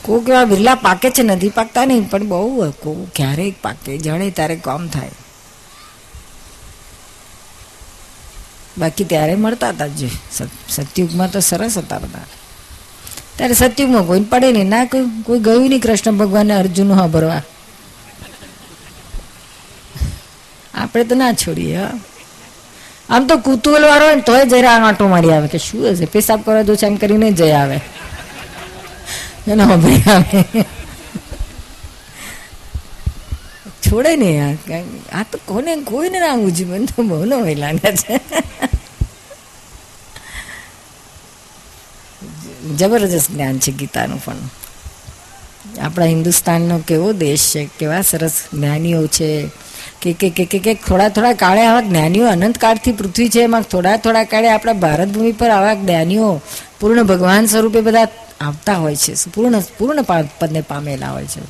કોક 0.01 0.29
એવા 0.29 0.45
બિરલા 0.45 0.75
પાકે 0.75 1.09
છે, 1.09 1.23
નથી 1.23 1.49
પાકતા 1.49 1.85
નહીં, 1.85 2.09
પણ 2.09 2.23
બહુ 2.23 2.71
કોક 2.71 3.15
ક્યારેક 3.15 3.61
પાકે, 3.61 3.97
જણે 3.97 4.31
ત્યારે 4.31 4.55
કામ 4.55 4.87
થાય. 4.87 5.11
બાકી 8.77 9.03
ત્યારે 9.03 9.35
મળતા 9.35 9.69
હતા 9.69 9.87
જ. 9.87 10.11
સત- 10.31 10.69
સતયુગમાં 10.69 11.31
તો 11.31 11.39
સરસ 11.39 11.77
હતા 11.77 11.99
બધા. 11.99 12.19
ત્યારે 13.35 13.53
સતયુગમાં 13.53 14.03
કોઈ 14.03 14.21
પડે 14.21 14.51
નહીં. 14.51 14.69
ના, 14.69 14.85
કોઈ 15.25 15.39
ગયું 15.39 15.69
નહીં 15.69 15.81
કૃષ્ણ 15.81 16.11
ભગવાનને 16.11 16.53
અર્જુન 16.53 16.93
ભરવા 17.07 17.41
આપણે 20.73 21.03
તો 21.03 21.15
ના 21.15 21.33
છોડીએ 21.33 21.79
આમ 23.09 23.27
તો 23.27 23.37
કુતૂહલ 23.37 23.85
વાળો 23.85 24.05
હોય 24.05 24.15
ને 24.15 24.21
તોય 24.21 24.45
જરા 24.45 24.71
આંટો 24.71 25.07
મારી 25.07 25.31
આવે 25.31 25.47
કે 25.47 25.57
શું 25.57 25.89
હશે? 25.89 26.05
પેશાબ 26.05 26.41
કરવા 26.41 26.61
જો 26.61 26.75
છે 26.75 26.85
એમ 26.85 26.95
કરીને 26.95 27.31
જઈ 27.31 27.51
આવે. 27.51 27.79
એને 29.47 29.65
સાંભળી 29.65 29.95
આવે. 29.95 30.65
છોડે 33.87 34.15
નહીં 34.15 34.57
આ. 35.13 35.23
તો 35.23 35.39
કોને 35.45 35.75
કોઈને 35.75 36.19
ના 36.19 36.33
ઉજવન 36.33 36.85
તો 36.85 37.03
બહુ 37.03 37.25
ન 37.25 37.33
લાગે 37.57 37.95
છે. 37.95 38.19
જબરજસ્ત 42.83 43.31
જ્ઞાન 43.31 43.59
છે 43.59 43.71
ગીતાનું 43.71 44.21
પણ. 44.25 44.37
આપણા 45.81 46.05
હિન્દુસ્તાનનો 46.05 46.77
કેવો 46.87 47.13
દેશ 47.13 47.51
છે, 47.51 47.69
કેવા 47.79 48.01
સરસ 48.01 48.33
જ્ઞાનીઓ 48.53 49.07
છે. 49.07 49.49
કે 50.01 50.13
કે 50.13 50.29
કે 50.29 50.59
કે 50.59 50.73
થોડા 50.73 51.09
થોડા 51.09 51.33
કાળે 51.33 51.65
આવા 51.65 51.81
જ્ઞાનીઓ 51.81 52.25
અનંતકાળથી 52.27 52.91
પૃથ્વી 52.91 53.29
છે, 53.29 53.41
એમાં 53.41 53.61
થોડા 53.61 53.97
થોડા 53.97 54.23
કાળે 54.23 54.49
આપણા 54.49 54.73
ભારત 54.73 55.07
ભૂમિ 55.07 55.31
પર 55.31 55.49
આવા 55.49 55.73
જ્ઞાનીઓ 55.73 56.41
પૂર્ણ 56.79 57.03
ભગવાન 57.03 57.45
સ્વરૂપે 57.45 57.81
બધા 57.81 58.07
આવતા 58.41 58.73
હોય 58.73 58.95
છે 58.95 59.13
પૂર્ણ 59.35 59.63
પૂર્ણ 59.77 60.01
પદને 60.39 60.61
પામેલા 60.61 61.11
હોય 61.11 61.25
છે. 61.25 61.41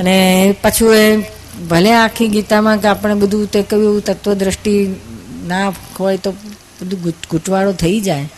અને 0.00 0.16
પાછું 0.62 0.94
એ 0.96 1.22
ભલે 1.68 1.92
આખી 1.92 2.28
ગીતામાં 2.28 2.78
કે 2.78 2.88
આપણે 2.88 3.14
બધું 3.14 3.46
તે 3.46 3.62
કહ્યું 3.62 4.04
તત્વદ્રષ્ટિ 4.04 4.74
ના 5.46 5.72
હોય 6.00 6.16
તો 6.16 6.32
બધું 6.82 7.00
ઘૂંટવાળો 7.30 7.72
થઈ 7.72 8.00
જાય. 8.00 8.28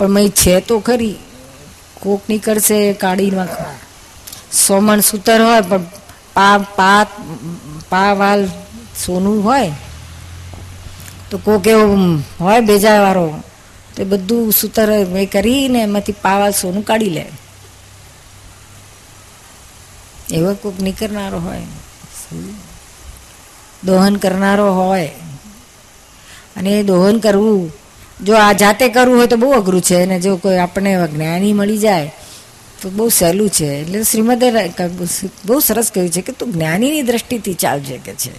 પણ 0.00 0.08
મય 0.08 0.28
છે 0.30 0.60
તો 0.60 0.80
ખરી. 0.80 1.16
કોક 2.00 2.22
નીકળશે 2.28 2.78
કાઢી 2.94 3.30
નાખવા 3.30 3.76
સોમણ 4.50 5.00
સૂતર 5.00 5.40
હોય 5.40 5.62
પણ 5.62 5.84
પા 6.34 6.58
પા 6.78 7.02
પા 7.90 8.10
વાલ 8.14 8.48
સોનું 8.96 9.44
હોય. 9.44 9.72
તો 11.30 11.38
કોક 11.38 11.66
એવું 11.66 12.24
હોય 12.40 12.60
બેજા 12.60 13.00
વાળો 13.02 13.26
તે 13.94 14.04
બધું 14.04 14.52
સૂતર 14.52 14.88
એ 15.22 15.26
કરીને 15.26 15.78
એમાંથી 15.82 16.12
પાવા 16.12 16.50
સોનું 16.50 16.84
કાઢી 16.84 17.14
લે. 17.16 17.24
એવો 20.30 20.54
કોક 20.54 20.76
નીકળનારો 20.78 21.38
હોય. 21.40 21.66
દોહન 23.82 24.14
કરનારો 24.16 24.72
હોય. 24.72 25.12
અને 26.56 26.70
એ 26.78 26.82
દોહન 26.82 27.18
કરવું 27.18 27.72
જો 28.24 28.34
આ 28.36 28.52
જાતે 28.52 28.88
કરવું 28.88 29.18
હોય 29.18 29.26
તો 29.26 29.36
બહુ 29.36 29.50
અઘરું 29.52 29.82
છે 29.82 30.02
અને 30.02 30.20
જો 30.20 30.36
કોઈ 30.36 30.58
આપણે 30.58 30.92
જ્ઞાની 31.06 31.52
મળી 31.52 31.78
જાય, 31.78 32.12
તો 32.82 32.90
બહુ 32.90 33.08
સહેલું 33.08 33.50
છે. 33.50 33.68
એટલે 33.80 34.02
શ્રીમદે 34.02 34.48
બહુ 35.44 35.60
સરસ 35.60 35.90
કહ્યું 35.94 36.10
છે 36.10 36.20
કે 36.20 36.32
તું 36.32 36.52
જ્ઞાનીની 36.52 37.02
દ્રષ્ટિથી 37.02 37.54
ચાલજે 37.54 37.98
કે 38.04 38.14
છે. 38.14 38.32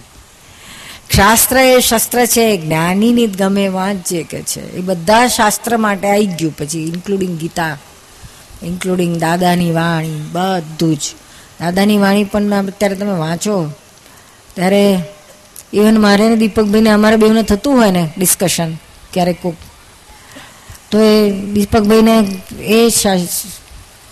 શાસ્ત્ર 1.10 1.56
એ 1.58 1.80
શસ્ત્ર 1.80 2.26
છે, 2.26 2.46
જ્ઞાનીની 2.56 3.26
જ 3.26 3.38
ગમે 3.38 3.68
વાંચજે 3.68 4.22
કે 4.22 4.42
છે. 4.42 4.62
એ 4.72 4.80
બધા 4.80 5.26
શાસ્ત્ર 5.28 5.76
માટે 5.76 6.06
આવી 6.08 6.26
ગયું. 6.26 6.54
પછી 6.58 6.84
ઇન્ક્લુડિંગ 6.88 7.34
ગીતા 7.38 7.78
ઇન્ક્લુડિંગ 8.62 9.16
દાદાની 9.16 9.72
વાણી, 9.72 10.22
બધું 10.32 10.96
જ. 10.96 11.02
દાદાની 11.60 11.98
વાણી 11.98 12.24
પણ 12.24 12.68
અત્યારે 12.68 12.94
તમે 12.94 13.16
વાંચો, 13.18 13.56
ત્યારે 14.54 14.84
ઇવન 15.72 16.00
મારે 16.00 16.28
ને 16.28 16.36
દીપકભાઈને 16.36 16.90
અમારે 16.90 17.16
બેને 17.16 17.42
થતું 17.42 17.76
હોય 17.78 17.90
ને 17.90 18.02
ડિસ્કશન 18.18 18.74
ક્યારેક 19.12 19.38
કોક 19.42 19.56
તો 20.92 21.00
એ 21.00 21.30
દીપકભાઈને 21.54 22.14
એ 22.76 22.78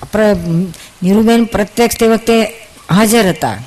આપણે 0.02 0.26
નીરુબેન 1.02 1.44
પ્રત્યક્ષ 1.44 1.98
તે 1.98 2.06
વખતે 2.06 2.36
હાજર 2.90 3.28
હતા. 3.28 3.58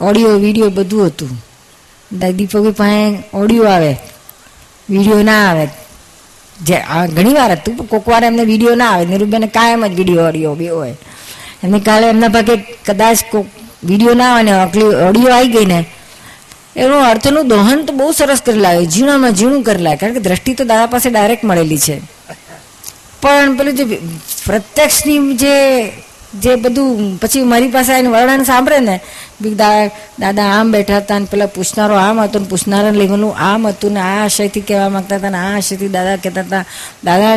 ઓડિયો, 0.00 0.38
વીડિયો 0.38 0.70
બધું 0.70 1.06
હતું. 1.06 1.32
દીપકભાઈ 2.10 2.72
પાસે 2.72 3.02
ઓડિયો 3.34 3.64
આવે, 3.64 3.92
વીડિયો 4.90 5.22
ના 5.22 5.42
આવે. 5.50 5.64
જે 6.58 6.76
ઘણી 7.14 7.34
વાર 7.34 7.52
હતું 7.52 7.76
કોક 7.76 8.08
વાર 8.08 8.24
એમને 8.24 8.44
વીડિયો 8.44 8.74
ના 8.74 8.90
આવે. 8.92 9.04
નીરુબેને 9.06 9.46
કાયમ 9.46 9.86
જ 9.86 9.94
વીડિયો, 9.94 10.26
ઓડિયો 10.28 10.54
બે 10.54 10.68
હોય. 10.68 10.96
એમને 11.64 11.78
કાલે 11.80 12.06
એમના 12.08 12.28
ભાગે 12.28 12.54
કદાચ 12.86 13.18
કોક 13.30 13.46
વીડિયો 13.84 14.14
ના 14.14 14.30
આવે 14.32 14.42
ને 14.42 14.52
ઓડિયો 15.08 15.32
આવી 15.34 15.52
ગઈ 15.54 15.66
ને 15.66 15.78
એનું 16.82 17.00
અર્થનું 17.10 17.46
દોહન 17.52 17.80
તો 17.86 17.92
બહુ 18.00 18.08
સરસ 18.18 18.40
કરી 18.46 18.62
લાવે 18.66 18.82
ઝીણામાં 18.94 19.38
ઝીણું 19.38 19.62
કરી 19.68 19.84
લાવે 19.86 19.98
કારણ 20.02 20.16
કે 20.16 20.22
દ્રષ્ટિ 20.26 20.58
તો 20.58 20.64
દાદા 20.72 20.92
પાસે 20.94 21.08
ડાયરેક્ટ 21.14 21.44
મળેલી 21.50 21.80
છે. 21.86 21.96
પણ 23.22 23.56
પેલું 23.58 23.74
જે 23.78 23.84
પ્રત્યક્ષની 24.48 25.20
જે 25.42 25.56
જે 26.42 26.52
બધું, 26.64 27.18
પછી 27.20 27.44
મારી 27.52 27.70
પાસે 27.74 27.90
આવીને 27.92 28.10
વર્ણન 28.14 28.44
સાંભળે 28.50 28.80
ને 28.88 28.96
દાદા 30.22 30.48
આમ 30.56 30.72
બેઠા 30.74 31.00
હતા 31.02 31.18
ને 31.22 31.30
પેલા 31.32 31.50
પૂછનારો 31.54 31.94
આમ 32.06 32.18
હતો 32.24 32.38
ને 32.42 32.50
પૂછનારા 32.50 32.98
લેવલનું 33.00 33.38
આમ 33.48 33.62
હતું 33.70 33.94
ને 33.96 34.00
આ 34.08 34.18
આશયથી 34.24 34.64
કહેવા 34.68 34.90
માંગતા 34.96 35.18
હતા 35.20 35.32
ને 35.36 35.40
આ 35.44 35.54
આશયથી 35.56 35.90
દાદા 35.96 36.16
કહેતા 36.24 36.44
હતા, 36.48 36.64
દાદા, 37.06 37.34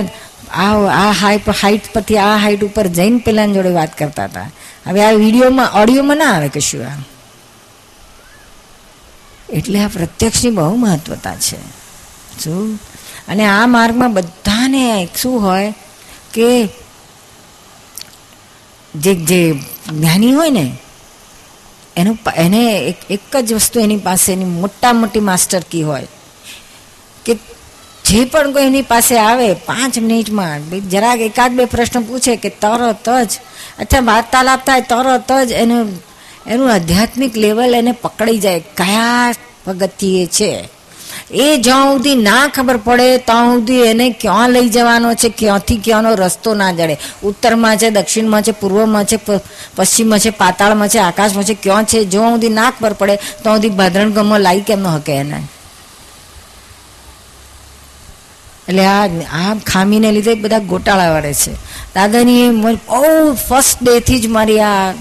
આ 0.64 0.74
આ 1.02 1.12
હાઈ 1.22 1.40
હાઈટ 1.62 1.88
પરથી 1.94 2.20
આ 2.28 2.36
હાઈટ 2.44 2.68
ઉપર 2.70 2.88
જઈને 2.98 3.24
પેલાની 3.26 3.58
જોડે 3.58 3.72
વાત 3.80 3.96
કરતા 4.02 4.28
હતા. 4.32 4.48
હવે 4.90 5.06
આ 5.08 5.14
વિડીયોમાં 5.24 5.70
ઓડિયોમાં 5.82 6.22
ના 6.24 6.34
આવે 6.36 6.50
કશું 6.58 6.84
આ. 6.90 6.98
એટલે 9.52 9.80
આ 9.80 9.88
પ્રત્યક્ષની 9.88 10.52
બહુ 10.52 10.76
મહત્વતા 10.76 11.36
છે. 11.36 11.60
શું 12.44 12.80
અને 13.28 13.46
આ 13.46 13.66
માર્ગમાં 13.68 14.14
બધાને 14.14 15.08
શું 15.22 15.42
હોય 15.42 15.74
કે 16.34 16.48
જે 18.96 19.16
જે 19.16 19.42
જ્ઞાની 19.90 20.34
હોય 20.34 20.50
ને, 20.50 20.66
એનું 21.98 22.18
એને 22.36 22.96
એક 23.10 23.38
જ 23.38 23.54
વસ્તુ 23.54 23.80
એની 23.80 23.98
પાસે 23.98 24.34
એની 24.34 24.46
મોટા 24.46 24.94
મોટી 24.94 25.20
માસ્ટર 25.20 25.62
કી 25.72 25.84
હોય 25.84 26.08
કે 27.26 27.34
જે 28.06 28.26
પણ 28.26 28.54
કોઈ 28.54 28.66
એની 28.66 28.82
પાસે 28.82 29.18
આવે, 29.18 29.54
પાંચ 29.54 30.00
મિનિટમાં 30.00 30.90
જરાક 30.90 31.20
એકાદ 31.20 31.52
બે 31.52 31.66
પ્રશ્ન 31.66 32.02
પૂછે 32.02 32.36
કે 32.36 32.50
તરત 32.50 33.10
જ 33.10 33.40
અચ્છા 33.80 34.00
વાર્તાલાપ 34.00 34.66
થાય 34.66 34.82
તરત 34.82 35.32
જ 35.48 35.52
એનું 35.52 36.11
એનું 36.48 36.74
આધ્યાત્મિક 36.74 37.38
લેવલ 37.38 37.76
એને 37.76 37.92
પકડી 37.92 38.38
જાય. 38.38 38.60
કયા 38.60 39.34
પગથિયે 39.66 40.26
છે? 40.26 40.70
એ 41.32 41.58
જ્યાં 41.58 41.94
સુધી 41.94 42.16
ના 42.16 42.48
ખબર 42.48 42.78
પડે, 42.78 43.18
ત્યાં 43.18 43.54
સુધી 43.54 43.76
એને 43.76 44.10
ક્યાં 44.10 44.50
લઈ 44.50 44.70
જવાનો 44.70 45.14
છે, 45.14 45.30
ક્યાંથી 45.30 45.78
ક્યાંનો 45.78 46.16
રસ્તો 46.16 46.54
ના 46.54 46.72
જડે. 46.72 46.98
ઉત્તરમાં 47.24 47.78
છે, 47.78 47.90
દક્ષિણમાં 47.90 48.42
છે, 48.42 48.52
પૂર્વમાં 48.52 49.06
છે 49.06 49.20
પશ્ચિમમાં 49.76 50.20
છે, 50.20 50.30
પાતાળમાં 50.30 50.88
છે, 50.88 50.98
આકાશમાં 50.98 51.44
છે, 51.44 51.54
ક્યાં 51.54 51.86
છે, 51.86 52.06
જ્યાં 52.06 52.32
સુધી 52.32 52.50
ના 52.50 52.70
ખબર 52.70 52.94
પડે, 52.94 53.16
ત્યાં 53.16 53.58
સુધી 53.58 53.70
ભાદરણ 53.70 54.12
ગમમાં 54.12 54.40
લાવી 54.40 54.62
કેમ 54.62 54.80
ન 54.80 54.88
હકે 54.88 55.14
એને. 55.14 55.44
એટલે 58.70 58.86
આ 58.86 59.06
આ 59.08 59.56
ખામીને 59.68 60.12
લીધે 60.12 60.34
બધા 60.34 60.60
ગોટાળા 60.60 61.12
વળે 61.12 61.34
છે. 61.34 61.54
દાદાની 61.96 62.50
બહુ 62.50 63.34
ફર્સ્ટ 63.34 63.84
ડેથી 63.84 64.20
જ 64.20 64.28
મારી 64.28 64.60
આ 64.60 64.92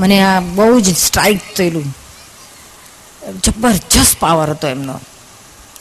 મને 0.00 0.22
આ 0.22 0.40
બહુ 0.40 0.80
જ 0.80 0.96
સ્ટ્રાઇક 0.96 1.40
થયેલું. 1.56 1.96
જબરજસ્ત 3.46 4.20
પાવર 4.20 4.50
હતો 4.50 4.68
એમનો. 4.68 5.00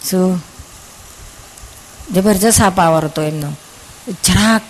શું? 0.09 0.43
જબરજસ્ત 2.13 2.61
આ 2.61 2.69
પાવર 2.69 3.05
હતો 3.05 3.21
એમનો. 3.21 3.51
જરાક 4.11 4.61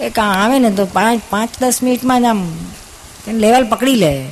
એક 0.00 0.18
આવે 0.18 0.58
ને 0.58 0.70
તો 0.70 0.86
પાંચ 0.86 1.22
પાંચ, 1.30 1.50
દસ 1.60 1.82
મિનિટમાં 1.82 2.22
જ 2.22 2.24
આમ 2.24 2.52
લેવલ 3.28 3.68
પકડી 3.68 3.94
લે. 3.94 4.28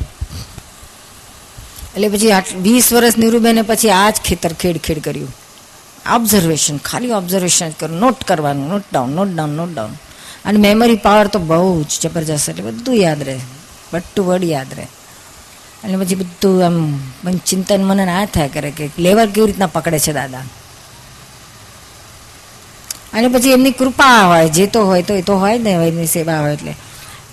એટલે 1.95 2.09
પછી 2.09 2.33
આટ- 2.33 2.57
વીસ 2.57 2.93
વર્ષ 2.93 3.18
નીરુબેને 3.18 3.62
પછી 3.62 3.91
આ 3.91 4.11
જ 4.11 4.14
ખેતર 4.24 4.53
ખેડ 4.53 4.78
ખેડ 4.78 5.03
કર્યું. 5.03 5.37
ઓબ્ઝર્વેશન 6.14 6.78
ખાલી 6.78 7.11
ઓબ્ઝર્વેશન 7.11 7.68
જ 7.68 7.72
કર્યું 7.80 8.01
નોટ 8.01 8.24
કરવાનું 8.24 8.68
note 8.68 8.83
down 8.93 9.11
note 9.11 9.28
down 9.28 9.51
note 9.51 9.74
down 9.74 9.93
અને 10.45 10.59
મેમરી 10.59 10.97
પાવર 10.97 11.26
તો 11.26 11.39
બહુ 11.39 11.83
જ 11.83 11.99
જબરજસ્ત, 12.01 12.49
એટલે 12.49 12.62
બધું 12.62 12.95
યાદ 12.95 13.22
રહે. 13.22 13.41
વડ 14.24 14.45
યાદ 14.45 14.66
રહે. 14.74 14.86
એટલે 15.84 15.97
પછી 15.97 16.14
બધું 16.14 16.66
આમ, 16.66 16.72
મને 17.24 17.40
ચિંતન 17.47 17.84
મને 17.84 18.12
આ 18.12 18.24
થાય 18.24 18.49
કરે 18.49 18.70
કે 18.70 18.90
લેવર 18.99 19.26
કેવી 19.26 19.47
રીતના 19.47 19.66
પકડે 19.66 19.99
છે 19.99 20.12
દાદા. 20.12 20.38
અને 23.12 23.28
પછી 23.28 23.51
એમની 23.51 23.70
કૃપા 23.70 24.26
હોય, 24.26 24.49
જે 24.49 24.66
તો 24.66 24.84
હોય 24.84 25.03
તો 25.03 25.14
એ 25.14 25.22
તો 25.22 25.36
હોય 25.36 25.59
ને 25.59 25.70
એમની 25.70 26.07
સેવા 26.07 26.40
હોય 26.40 26.53
એટલે. 26.53 26.74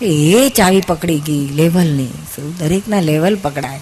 એ 0.02 0.50
ચાવી 0.50 0.82
પકડી 0.82 1.20
ગઈ 1.20 1.48
લેવલની. 1.48 2.08
દરેકના 2.60 3.00
લેવલ 3.00 3.36
પકડાય. 3.36 3.82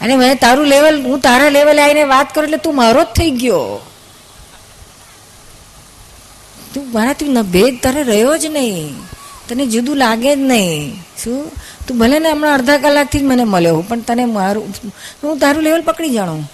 અને 0.00 0.16
મેં 0.16 0.38
તારું 0.38 0.66
લેવલ, 0.66 1.02
હું 1.02 1.20
તારા 1.20 1.48
લેવલે 1.48 1.82
આવીને 1.82 2.04
વાત 2.04 2.34
કરું 2.34 2.44
એટલે 2.44 2.56
તું 2.56 2.76
મારો 2.76 3.04
જ 3.04 3.06
થઈ 3.06 3.30
ગયો. 3.30 3.80
તું 6.74 6.92
મારાથી 6.92 7.26
ભેદ 7.28 7.78
તારે 7.82 8.02
રહ્યો 8.02 8.36
જ 8.36 8.46
નહીં. 8.46 8.94
તને 9.48 9.66
જુદું 9.66 9.96
લાગે 9.96 10.36
જ 10.36 10.38
નહીં. 10.38 10.94
શું? 11.24 11.52
તું 11.88 11.98
ભલે 11.98 12.18
ને 12.18 12.30
હમણાં 12.30 12.54
અડધા 12.54 12.78
કલાકથી 12.78 13.18
જ 13.18 13.22
મને 13.22 13.44
મળ્યો 13.44 13.84
પણ 13.88 14.00
તને 14.00 14.24
મારું, 14.24 14.74
હું 15.22 15.38
તારું 15.38 15.62
લેવલ 15.62 15.82
પકડી 15.82 16.10
જાણું. 16.10 16.52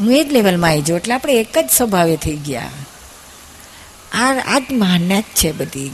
હું 0.00 0.12
એ 0.12 0.24
જ 0.24 0.32
લેવલમાં 0.32 0.70
આવી 0.70 0.82
જાઉં, 0.82 1.00
એટલે 1.00 1.14
આપણે 1.14 1.32
એક 1.32 1.58
જ 1.58 1.68
સ્વભાવે 1.76 2.16
થઈ 2.16 2.36
ગયા. 2.36 2.62
આ 4.12 4.56
આ 4.56 4.58
જ 4.58 4.62
માન્યા 4.72 5.20
જ 5.20 5.22
છે 5.22 5.52
બધી. 5.52 5.90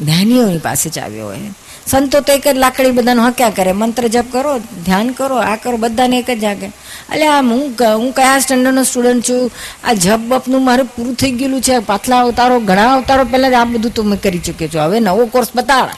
જ્ઞાનીઓની 0.00 0.58
પાસે 0.58 0.90
જ 0.90 0.98
આવ્યો 0.98 1.26
હોય. 1.26 1.38
સંતો 1.86 2.20
તો 2.20 2.32
એક 2.32 2.48
જ 2.48 2.56
લાકડી 2.56 2.90
બધાનો 2.90 3.26
હક્યા 3.26 3.50
કરે. 3.50 3.72
મંત્ર 3.72 4.08
જપ 4.08 4.24
કરો, 4.32 4.58
ધ્યાન 4.58 5.08
કરો, 5.08 5.36
આ 5.36 5.56
કરો, 5.56 5.76
બધાને 5.76 6.18
એક 6.18 6.30
જ 6.30 6.38
જાગે. 6.38 6.66
એટલે 6.66 7.26
આમ 7.26 7.52
હું 7.52 7.74
હું 7.96 8.12
કયા 8.12 8.38
સ્ટેન્ડર્ડનો 8.38 8.82
સ્ટુડન્ટ 8.82 9.28
છું? 9.28 9.50
આ 9.84 9.92
જપ 9.92 10.18
બપનું 10.18 10.64
મારું 10.64 10.86
પૂરું 10.86 11.14
થઈ 11.14 11.30
ગયેલું 11.30 11.60
છે. 11.60 11.78
પાછલા 11.78 12.20
અવતારો, 12.20 12.60
ઘણા 12.60 12.94
અવતારો 12.94 13.24
પહેલાં 13.24 13.50
જ 13.50 13.54
આ 13.54 13.64
બધું 13.64 13.90
તો 13.90 14.02
મેં 14.02 14.20
કરી 14.20 14.38
ચૂક્યો 14.38 14.68
છું. 14.68 14.80
હવે 14.80 15.00
નવો 15.00 15.26
કોર્સ 15.26 15.48
બતાડ. 15.54 15.88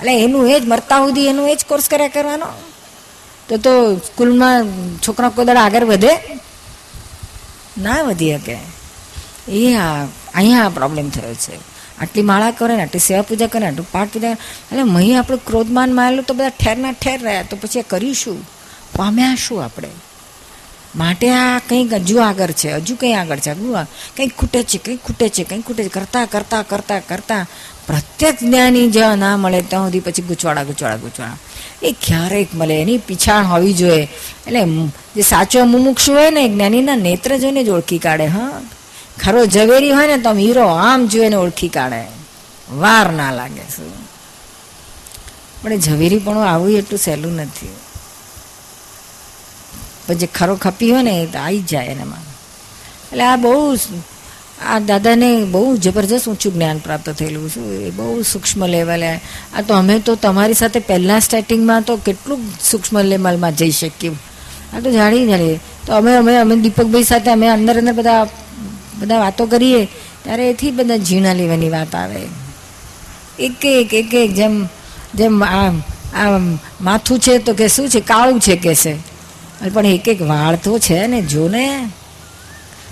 એટલે 0.00 0.24
એનું 0.24 0.50
એ 0.50 0.60
જ 0.60 0.66
મરતા 0.66 0.98
સુધી 0.98 1.26
એનું 1.26 1.50
એ 1.50 1.54
જ 1.54 1.64
કોર્સ 1.68 1.88
કર્યા 1.88 2.08
કરવાનો. 2.08 2.46
તો 3.48 3.56
તો 3.56 3.96
સ્કૂલમાં 3.96 4.64
છોકરા 5.08 5.28
કોઈ 5.28 5.46
આગળ 5.46 5.84
વધે? 5.84 6.40
ના 7.78 8.02
વધી 8.02 8.38
શકે. 8.38 8.56
એ 9.48 9.76
અહીંયા 10.34 10.64
આ 10.64 10.68
પ્રોબ્લેમ 10.68 11.10
થયો 11.10 11.34
છે. 11.34 11.56
આટલી 11.98 12.22
માળા 12.22 12.50
કરે 12.50 12.76
ને, 12.76 12.82
આટલી 12.82 12.98
સેવા 12.98 13.22
પૂજા 13.22 13.46
કરે 13.46 13.60
ને, 13.60 13.66
આટલું 13.66 13.92
પાઠ 13.92 14.12
પૂજા 14.12 14.30
એટલે 14.30 14.82
મહી 14.82 15.14
આપણે 15.14 15.38
ક્રોધમાન 15.46 15.94
માયેલું 15.94 16.24
તો 16.24 16.34
બધા 16.34 16.48
ઠેરના 16.48 16.92
ઠેર 16.92 17.22
રહ્યા. 17.22 17.42
તો 17.42 17.56
પછી 17.60 17.82
કરીશું? 17.82 18.44
પામ્યા 18.96 19.34
શું 19.34 19.64
આપણે? 19.64 19.88
માટે 20.96 21.30
આ 21.30 21.58
કંઈક 21.58 21.94
હજુ 21.94 22.18
આગળ 22.20 22.50
છે. 22.50 22.72
હજુ 22.72 22.96
કંઈ 22.96 23.12
આગળ 23.12 23.38
છે. 23.38 23.50
હજુ 23.50 23.74
કંઈક 24.16 24.36
ખૂટે 24.36 24.62
છે, 24.62 24.78
કંઈક 24.78 25.00
ખૂટે 25.02 25.28
છે, 25.28 25.44
કંઈક 25.44 25.66
ખૂટે 25.66 25.84
છે. 25.84 25.88
કરતાં 25.88 26.26
કરતાં 26.26 26.68
કરતાં, 26.68 27.00
કરતા. 27.08 27.46
પ્રત્યક્ષ 27.90 28.42
જ્ઞાની 28.42 28.90
જ્યાં 28.90 29.18
ના 29.18 29.36
મળે 29.36 29.62
ત્યાં 29.62 29.86
સુધી 29.86 30.00
પછી 30.00 30.22
ગૂંચવાડા 30.22 30.64
ગૂંચવાડા 30.64 30.96
ગૂંચવાડા. 30.96 31.36
એ 31.82 31.92
ક્યારેક 31.92 32.54
મળે, 32.54 32.82
એની 32.82 32.98
પીછાણ 32.98 33.44
હોવી 33.44 33.72
જોઈએ. 33.72 34.02
એટલે 34.46 34.64
જે 35.16 35.22
સાચો 35.22 35.64
મુમુક્ષ 35.64 36.10
હોય 36.10 36.30
ને 36.30 36.48
જ્ઞાનીના 36.48 36.96
નેત્ર 36.96 37.36
જોઈને 37.36 37.64
જ 37.64 37.68
ઓળખી 37.68 37.98
કાઢે, 37.98 38.26
હા. 38.26 38.60
ખરો 39.24 39.46
ઝવેરી 39.46 39.90
હોય 39.90 40.06
ને, 40.06 40.18
તો 40.18 40.32
હીરો 40.32 40.68
આમ 40.68 41.06
જોઈને 41.06 41.36
ઓળખી 41.36 41.68
કાઢે. 41.68 42.06
વાર 42.72 43.12
ના 43.12 43.32
લાગે, 43.32 43.62
શું? 43.76 43.92
પણ 45.62 45.76
ઝવેરી 45.76 46.18
પણ 46.18 46.38
આવું 46.38 46.70
એટલું 46.70 46.98
સહેલું 46.98 47.32
નથી. 47.32 47.68
જે 50.14 50.26
ખરો 50.26 50.56
ખપી 50.56 50.92
હોય 50.92 51.02
ને, 51.02 51.10
એ 51.10 51.26
તો 51.26 51.38
આવી 51.38 51.60
જાય 51.60 51.86
એનામાં. 51.86 52.18
એટલે 53.12 53.24
આ 53.24 53.36
બહુ 53.36 53.76
આ 54.66 54.78
દાદાને 54.78 55.44
બહુ 55.44 55.76
જબરજસ્ત 55.76 56.28
ઊંચું 56.28 56.54
જ્ઞાન 56.54 56.78
પ્રાપ્ત 56.78 57.10
થયેલું 57.10 57.50
છે. 57.50 57.60
એ 57.60 57.90
બહુ 57.90 58.22
સૂક્ષ્મ 58.22 58.66
લેવલે 58.66 59.12
આ 59.56 59.62
તો 59.68 59.74
અમે 59.74 59.98
તો 59.98 60.14
તમારી 60.14 60.54
સાથે 60.54 60.80
પહેલાં 60.80 61.20
સ્ટાર્ટિંગમાં 61.20 61.82
તો 61.82 61.96
કેટલું 61.96 62.38
સૂક્ષ્મ 62.70 63.00
લેવલમાં 63.00 63.56
જઈ 63.56 63.70
શકીએ 63.70 64.12
આ 64.76 64.80
તો 64.80 64.90
જાણી 64.90 65.26
જાણીએ. 65.26 65.60
તો 65.86 65.92
અમે 65.92 66.16
અમે 66.16 66.36
અમે 66.36 66.56
દીપકભાઈ 66.56 67.02
સાથે 67.02 67.30
અમે 67.30 67.48
અંદર 67.48 67.78
અંદર 67.78 67.92
બધા 67.92 68.24
બધા 68.98 69.18
વાતો 69.18 69.46
કરીએ, 69.46 69.84
ત્યારે 70.22 70.50
એથી 70.50 70.70
બધા 70.70 70.96
ઝીણા 70.96 71.32
લેવાની 71.32 71.68
વાત 71.68 71.94
આવે. 71.94 72.20
એક 73.38 73.64
એક 73.64 73.94
એક 73.94 74.14
એક, 74.14 74.34
જેમ 74.34 74.66
જેમ 75.14 75.44
આ 75.44 75.68
આ 76.14 76.38
માથું 76.80 77.18
છે 77.18 77.38
તો 77.38 77.54
કે 77.54 77.68
શું 77.68 77.88
છે? 77.88 78.00
કાળું 78.00 78.40
છે 78.40 78.56
કે 78.56 78.74
છે? 78.74 78.94
પણ 79.74 79.86
એક 79.86 80.08
એક 80.08 80.22
વાળ 80.22 80.56
તો 80.56 80.78
છે 80.78 81.06
ને, 81.06 81.22
જો 81.22 81.48
ને. 81.48 81.88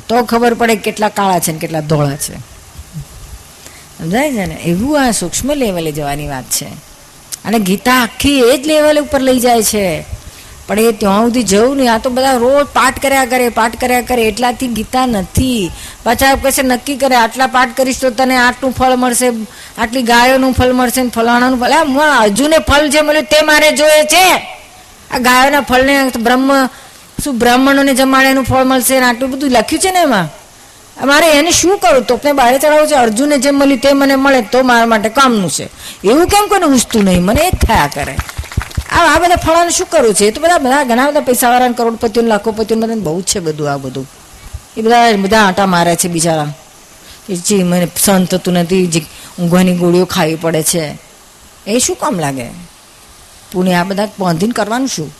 તો 0.09 0.22
ખબર 0.22 0.54
પડે 0.54 0.76
કેટલા 0.76 1.09
કાળા 1.09 1.38
છે 1.38 1.52
ને 1.52 1.59
કેટલા 1.59 1.80
ધોળા 1.80 2.16
છે. 2.16 2.38
સમજાય 3.98 4.32
છે 4.32 4.46
ને? 4.46 4.54
એવું 4.54 5.06
આ 5.06 5.11
સૂક્ષ્મ 5.11 5.52
લેવલે 5.52 5.92
જવાની 5.92 6.28
વાત 6.28 6.44
છે. 6.44 6.66
અને 7.44 7.59
ગીતા 7.59 8.02
આખી 8.02 8.40
એ 8.40 8.56
જ 8.56 8.66
લેવલ 8.66 9.00
ઉપર 9.00 9.20
લઈ 9.20 9.40
જાય 9.40 9.62
છે. 9.62 10.04
પણ 10.66 10.78
એ 10.78 10.92
ત્યાં 10.92 11.20
સુધી 11.20 11.42
જવું 11.42 11.76
નહીં. 11.76 11.92
આ 11.92 11.98
તો 11.98 12.11
બધા 12.11 12.32
રોજ 12.32 12.66
પાઠ 12.66 13.02
કર્યા 13.02 13.24
કરે, 13.24 13.48
પાઠ 13.48 13.80
કર્યા 13.80 14.00
કરે. 14.00 14.22
એટલાથી 14.22 14.68
ગીતા 14.68 15.06
નથી. 15.06 15.70
પાછા 16.04 16.34
કશે 16.34 16.62
નક્કી 16.62 16.96
કરે, 16.96 17.16
આટલા 17.16 17.46
પાઠ 17.46 17.76
કરીશ 17.76 18.00
તો 18.00 18.11
તને 18.11 18.36
આટલું 18.36 18.72
ફળ 18.72 18.96
મળશે, 18.96 19.28
આટલી 19.78 20.02
ગાયોનું 20.02 20.52
ફળ 20.52 20.72
મળશે 20.72 21.02
ને 21.02 21.09
ફલાણાનું 21.09 21.61
ફળ. 21.61 21.70
આ 21.70 22.22
અર્જુને 22.22 22.59
ફળ 22.59 22.86
જે 22.86 23.00
મળ્યું 23.00 23.24
તે 23.24 23.42
મારે 23.42 23.70
જોઈએ 23.70 24.04
છે. 24.04 24.59
આ 25.11 25.18
ગાયોના 25.18 25.61
ફળને 25.61 26.11
બ્રહ્મ 26.16 26.66
શું 27.24 27.38
બ્રાહ્મણોને 27.38 27.94
જમાડે 27.94 28.28
એનું 28.28 28.44
ફળ 28.44 28.64
મળશે 28.64 29.00
ને 29.00 29.06
આટલું 29.06 29.30
બધું 29.30 29.50
લખ્યું 29.50 29.82
છે 29.82 29.90
ને 29.90 29.98
એમાં? 29.98 30.28
મારે 31.06 31.30
એને 31.30 31.50
શું 31.50 31.78
કરું? 31.78 32.02
તોપને 32.02 32.32
બારે 32.32 32.58
ચડાવું 32.58 32.88
છે, 32.88 32.94
અર્જુને 32.94 33.38
જે 33.38 33.50
મળ્યું 33.50 33.80
તે 33.80 33.92
મને 33.92 34.16
મળે, 34.16 34.42
તો 34.42 34.62
મારા 34.62 34.86
માટે 34.86 35.08
કામનું 35.08 35.50
છે. 35.50 35.68
એવું 36.04 36.26
કેમ 36.26 36.46
કોઈને 36.48 36.64
ઉસતું 36.64 37.04
નહીં? 37.04 37.24
મને 37.24 37.40
એ 37.40 37.50
થયા 37.50 37.90
કરે. 37.94 38.16
આ 38.92 39.16
આ 39.16 39.18
બધા 39.18 39.36
ફળાને 39.36 39.70
શું 39.70 39.86
કરવું 39.90 40.14
છે? 40.14 40.24
એ 40.24 40.30
તો 40.30 40.40
બધા 40.40 40.58
બધા 40.58 40.84
ઘણા 40.84 41.06
બધા 41.06 41.20
પૈસાવાળા 41.20 41.68
કરોડપતિઓ 41.68 42.22
લાખોપતિઓ 42.22 42.76
બધાને 42.76 43.00
બહુ 43.00 43.22
છે 43.22 43.38
બધું 43.38 43.72
આ 43.72 43.76
બધું. 43.76 44.08
એ 44.76 44.82
બધા 44.82 45.12
બધા 45.12 45.40
આંટા 45.40 45.66
મારે 45.66 45.96
છે 45.96 46.08
બિચારા. 46.08 46.46
જે 47.30 47.62
મને 47.62 47.88
સહન 47.96 48.24
થતું 48.24 48.54
નથી, 48.54 48.86
જે 48.86 49.02
ઊંઘવાની 49.38 49.76
ગોળીઓ 49.76 50.04
ખાવી 50.04 50.34
પડે 50.34 50.62
છે. 50.62 50.98
એ 51.66 51.78
શું 51.78 51.96
કામ 51.96 52.18
લાગે? 52.18 52.44
પુણે 53.52 53.74
આ 53.74 53.84
બધા 53.84 54.08
બાંધીને 54.18 54.52
કરવાનું 54.52 54.88
શું? 54.88 55.14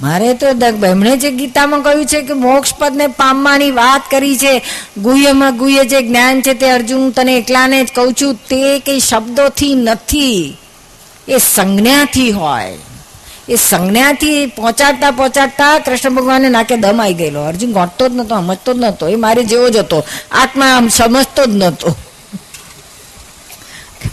મારે 0.00 0.34
તો 0.34 0.46
એમણે 0.86 1.16
જે 1.16 1.30
ગીતામાં 1.30 1.82
કહ્યું 1.82 2.06
છે 2.06 2.22
કે 2.22 2.34
મોક્ષ 2.34 2.74
પદને 2.74 3.06
પામવાની 3.06 3.70
વાત 3.70 4.02
કરી 4.10 4.36
છે, 4.36 4.62
ગુહ્યમાં 4.98 5.56
ગુહ્ય 5.56 5.84
જે 5.84 6.00
જ્ઞાન 6.02 6.42
છે 6.42 6.54
તે 6.54 6.70
અર્જુન 6.70 7.10
તને 7.10 7.36
એકલાને 7.36 7.84
જ 7.84 7.88
કહું 7.94 8.12
છું, 8.12 8.34
તે 8.34 8.78
કઈ 8.78 9.00
શબ્દોથી 9.00 9.74
નથી. 9.74 10.56
એ 11.28 11.38
સંજ્ઞાથી 11.38 12.30
હોય. 12.30 12.76
એ 13.48 13.56
સંજ્ઞાથી 13.56 14.46
પહોંચાડતા 14.46 15.10
પહોંચાડતા 15.10 15.78
કૃષ્ણ 15.78 16.10
ભગવાનને 16.10 16.48
નાકે 16.48 16.76
દમ 16.76 17.00
આવી 17.00 17.14
ગયેલો. 17.14 17.40
અર્જુન 17.40 17.72
ગોઠતો 17.72 18.08
જ 18.08 18.12
નહોતો 18.12 18.34
સમજતો 18.36 18.74
જ 18.74 18.78
નહોતો, 18.78 19.08
એ 19.08 19.16
મારે 19.16 19.44
જેવો 19.44 19.68
જ 19.70 19.76
હતો. 19.76 20.04
આત્મા 20.32 20.70
આમ 20.76 20.88
સમજતો 20.88 21.46
જ 21.46 21.54
નહોતો. 21.56 21.88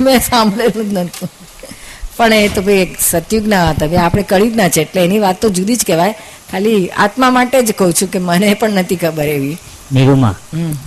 મેં 0.01 0.19
સાંભળેલું 0.19 0.89
જ 0.89 0.93
નતું 0.93 1.29
પણ 2.17 2.33
એ 2.33 2.47
તો 2.47 2.61
ભાઈ 2.61 2.95
સતયુગના 2.99 3.69
હતા. 3.69 3.87
ભાઈ 3.87 3.97
આપણે 3.97 4.23
કળિયુગના 4.23 4.69
છે. 4.69 4.81
એટલે 4.81 5.05
એની 5.05 5.19
વાત 5.19 5.41
તો 5.41 5.49
જુદી 5.49 5.75
જ 5.75 5.85
કહેવાય. 5.85 6.15
ખાલી 6.51 6.87
આત્મા 6.87 7.29
માટે 7.29 7.61
જ 7.61 7.71
કહું 7.71 7.93
છું 7.93 8.11
કે 8.11 8.19
મને 8.19 8.53
પણ 8.53 8.69
નથી 8.69 8.95
ખબર 8.95 9.23
એવી. 9.23 9.57
મેરુમાં. 9.91 10.35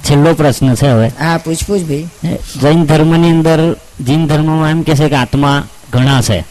છેલ્લો 0.03 0.35
પ્રશ્ન 0.35 0.74
છે 0.74 0.87
હવે. 0.87 1.09
હા 1.09 1.39
પૂછ 1.39 1.55
પૂછ 1.66 1.81
ભાઈ. 1.81 2.09
જૈન 2.62 2.85
ધર્મની 2.85 3.31
અંદર 3.31 3.77
જૈન 4.01 4.27
ધર્મમાં 4.27 4.70
એમ 4.70 4.83
કે 4.83 4.95
છે 4.95 5.09
કે 5.09 5.14
આત્મા 5.14 5.68
ઘણા 5.91 6.20
છે. 6.20 6.45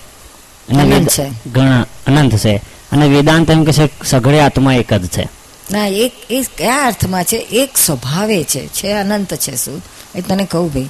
ઘણા 1.48 1.86
અનંત 2.08 2.36
છે. 2.36 2.56
અને 2.92 3.08
વેદાંત 3.08 3.50
એમ 3.50 3.64
કે 3.64 3.72
છે 3.72 3.90
સઘળે 4.06 4.40
આત્મા 4.40 4.74
એક 4.74 4.94
જ 4.94 5.08
છે. 5.08 5.28
ના 5.72 5.88
એક 5.88 6.12
એ 6.30 6.42
કયા 6.58 6.86
અર્થમાં 6.86 7.24
છે? 7.24 7.38
એક 7.38 7.78
સ્વભાવે 7.78 8.44
છે. 8.44 8.68
છે 8.68 8.92
અનંત 8.92 9.34
છે 9.34 9.56
શું? 9.56 9.82
એ 10.16 10.22
તને 10.22 10.46
કહું 10.46 10.74
ભાઈ. 10.74 10.90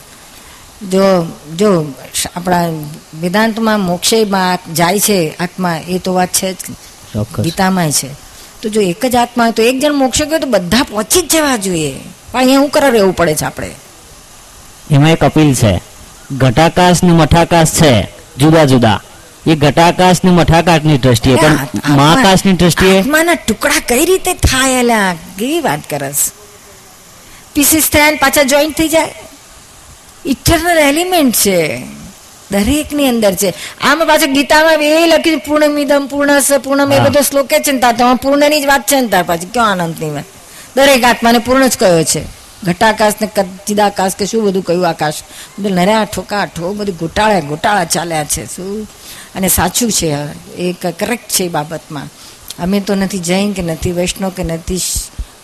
જો 0.82 1.28
જો 1.56 1.86
આપણા 2.36 2.70
વેદાંતમાં 3.22 3.80
મોક્ષે 3.80 4.26
જાય 4.74 5.00
છે 5.00 5.36
આત્મા 5.40 5.78
એ 5.88 5.98
તો 5.98 6.14
વાત 6.14 6.30
છે 6.30 6.54
જ. 6.54 6.56
ગીતામાં 7.44 7.92
છે. 7.92 8.10
તો 8.62 8.70
જો 8.70 8.82
એક 8.82 9.06
જ 9.06 9.16
આત્મા 9.16 9.52
તો 9.52 9.64
એક 9.64 9.80
જણ 9.80 9.94
મોક્ષ 9.94 10.22
ગયો 10.22 10.40
તો 10.40 10.48
બધા 10.48 10.84
પહોંચી 10.84 11.22
જ 11.22 11.32
જવા 11.32 11.58
જોઈએ. 11.58 11.96
પણ 12.32 12.40
અહીંયા 12.40 12.60
હું 12.60 12.70
કરે 12.70 12.90
રહેવું 12.90 13.16
પડે 13.16 13.36
છે 13.36 13.46
આપણે? 13.46 13.70
એમાં 14.92 15.12
એક 15.12 15.24
અપીલ 15.24 15.56
છે. 15.56 15.82
ઘટાકાશ 16.32 17.04
ને 17.04 17.12
મઠાકાશ 17.12 17.68
છે 17.68 18.10
જુદા 18.38 18.66
જુદા. 18.66 19.02
એ 19.48 19.56
ઘટાકાશ 19.56 20.16
ને 20.24 20.32
મઠાકાશની 20.32 20.98
દ્રષ્ટિએ 20.98 21.36
પણ 21.36 21.60
મહાકાશની 21.90 22.54
દ્રષ્ટિએ 22.54 23.00
આત્માના 23.00 23.34
ટુકડા 23.34 23.80
કઈ 23.88 24.06
રીતે 24.06 24.34
થાય 24.34 24.72
એલા? 24.72 25.14
કેવી 25.14 25.60
વાત 25.60 25.80
કરસ? 25.90 26.32
પીસીસ 27.54 27.90
થયા 27.90 28.12
પાછા 28.22 28.44
જોઈન્ટ 28.44 28.78
થઈ 28.78 28.90
જાય? 28.90 29.14
ઇટરનલ 30.26 30.78
એલિમેન્ટ 30.78 31.36
છે. 31.36 31.82
દરેકની 32.52 33.08
અંદર 33.08 33.34
છે. 33.34 33.54
આમાં 33.82 34.08
પાછું 34.08 34.34
ગીતામાં 34.34 34.74
એ 34.74 35.08
લખ્યું 35.08 35.40
પૂર્ણમિદમ 35.40 36.08
પૂર્ણસ 36.12 36.52
પૂર્ણમ 36.52 36.94
એ 36.94 37.00
બધો 37.00 37.22
શ્લોક 37.22 37.48
છે 37.48 37.72
ને 37.72 37.80
તમારે 37.80 38.16
પૂર્ણની 38.16 38.62
જ 38.62 38.66
વાત 38.66 38.88
છે 38.88 39.02
ને 39.02 39.08
તાર 39.08 39.24
પાછી. 39.24 39.46
ક્યાં 39.46 39.72
આનંદની 39.72 40.10
વાત 40.10 40.24
દરેક 40.76 41.04
આત્માને 41.04 41.38
પૂર્ણ 41.38 41.68
જ 41.68 41.78
કયો 41.78 42.04
છે. 42.04 42.22
ઘટાકાશ 42.64 43.14
ને 43.22 43.28
ચિદાકાશ 43.68 44.16
કે 44.16 44.26
શું 44.26 44.44
બધું 44.44 44.64
કયું 44.64 44.90
આકાશ. 44.90 45.14
બધું 45.60 45.72
નર્યા 45.72 46.06
ઠોકા 46.06 46.46
ઠો 46.46 46.74
બધું 46.74 46.98
ગોટાળા 46.98 47.40
ગોટાળા 47.40 47.84
ચાલ્યા 47.84 48.24
છે. 48.24 48.46
શું? 48.46 48.88
અને 49.36 49.48
સાચું 49.48 49.92
છે. 49.92 50.16
એ 50.58 50.74
કરેક્ટ 50.74 51.30
છે 51.30 51.44
એ 51.44 51.48
બાબતમાં. 51.48 52.04
અમે 52.64 52.80
તો 52.80 52.96
નથી 52.96 53.20
જૈન 53.20 53.54
કે 53.54 53.62
નથી 53.62 53.92
વૈષ્ણવ 53.92 54.30
કે 54.30 54.44
નથી 54.44 54.78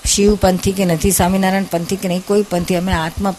શિવ 0.05 0.35
પંથી 0.35 0.71
કે 0.71 0.85
નથી 0.85 1.11
સ્વામિનારાયણ 1.11 1.63
પંથી 1.63 1.95
કે 1.95 2.07
નહીં 2.07 2.23
કોઈ 2.27 2.43
પંથી. 2.43 2.75
અમે 2.75 2.93
આત્મા 2.93 3.31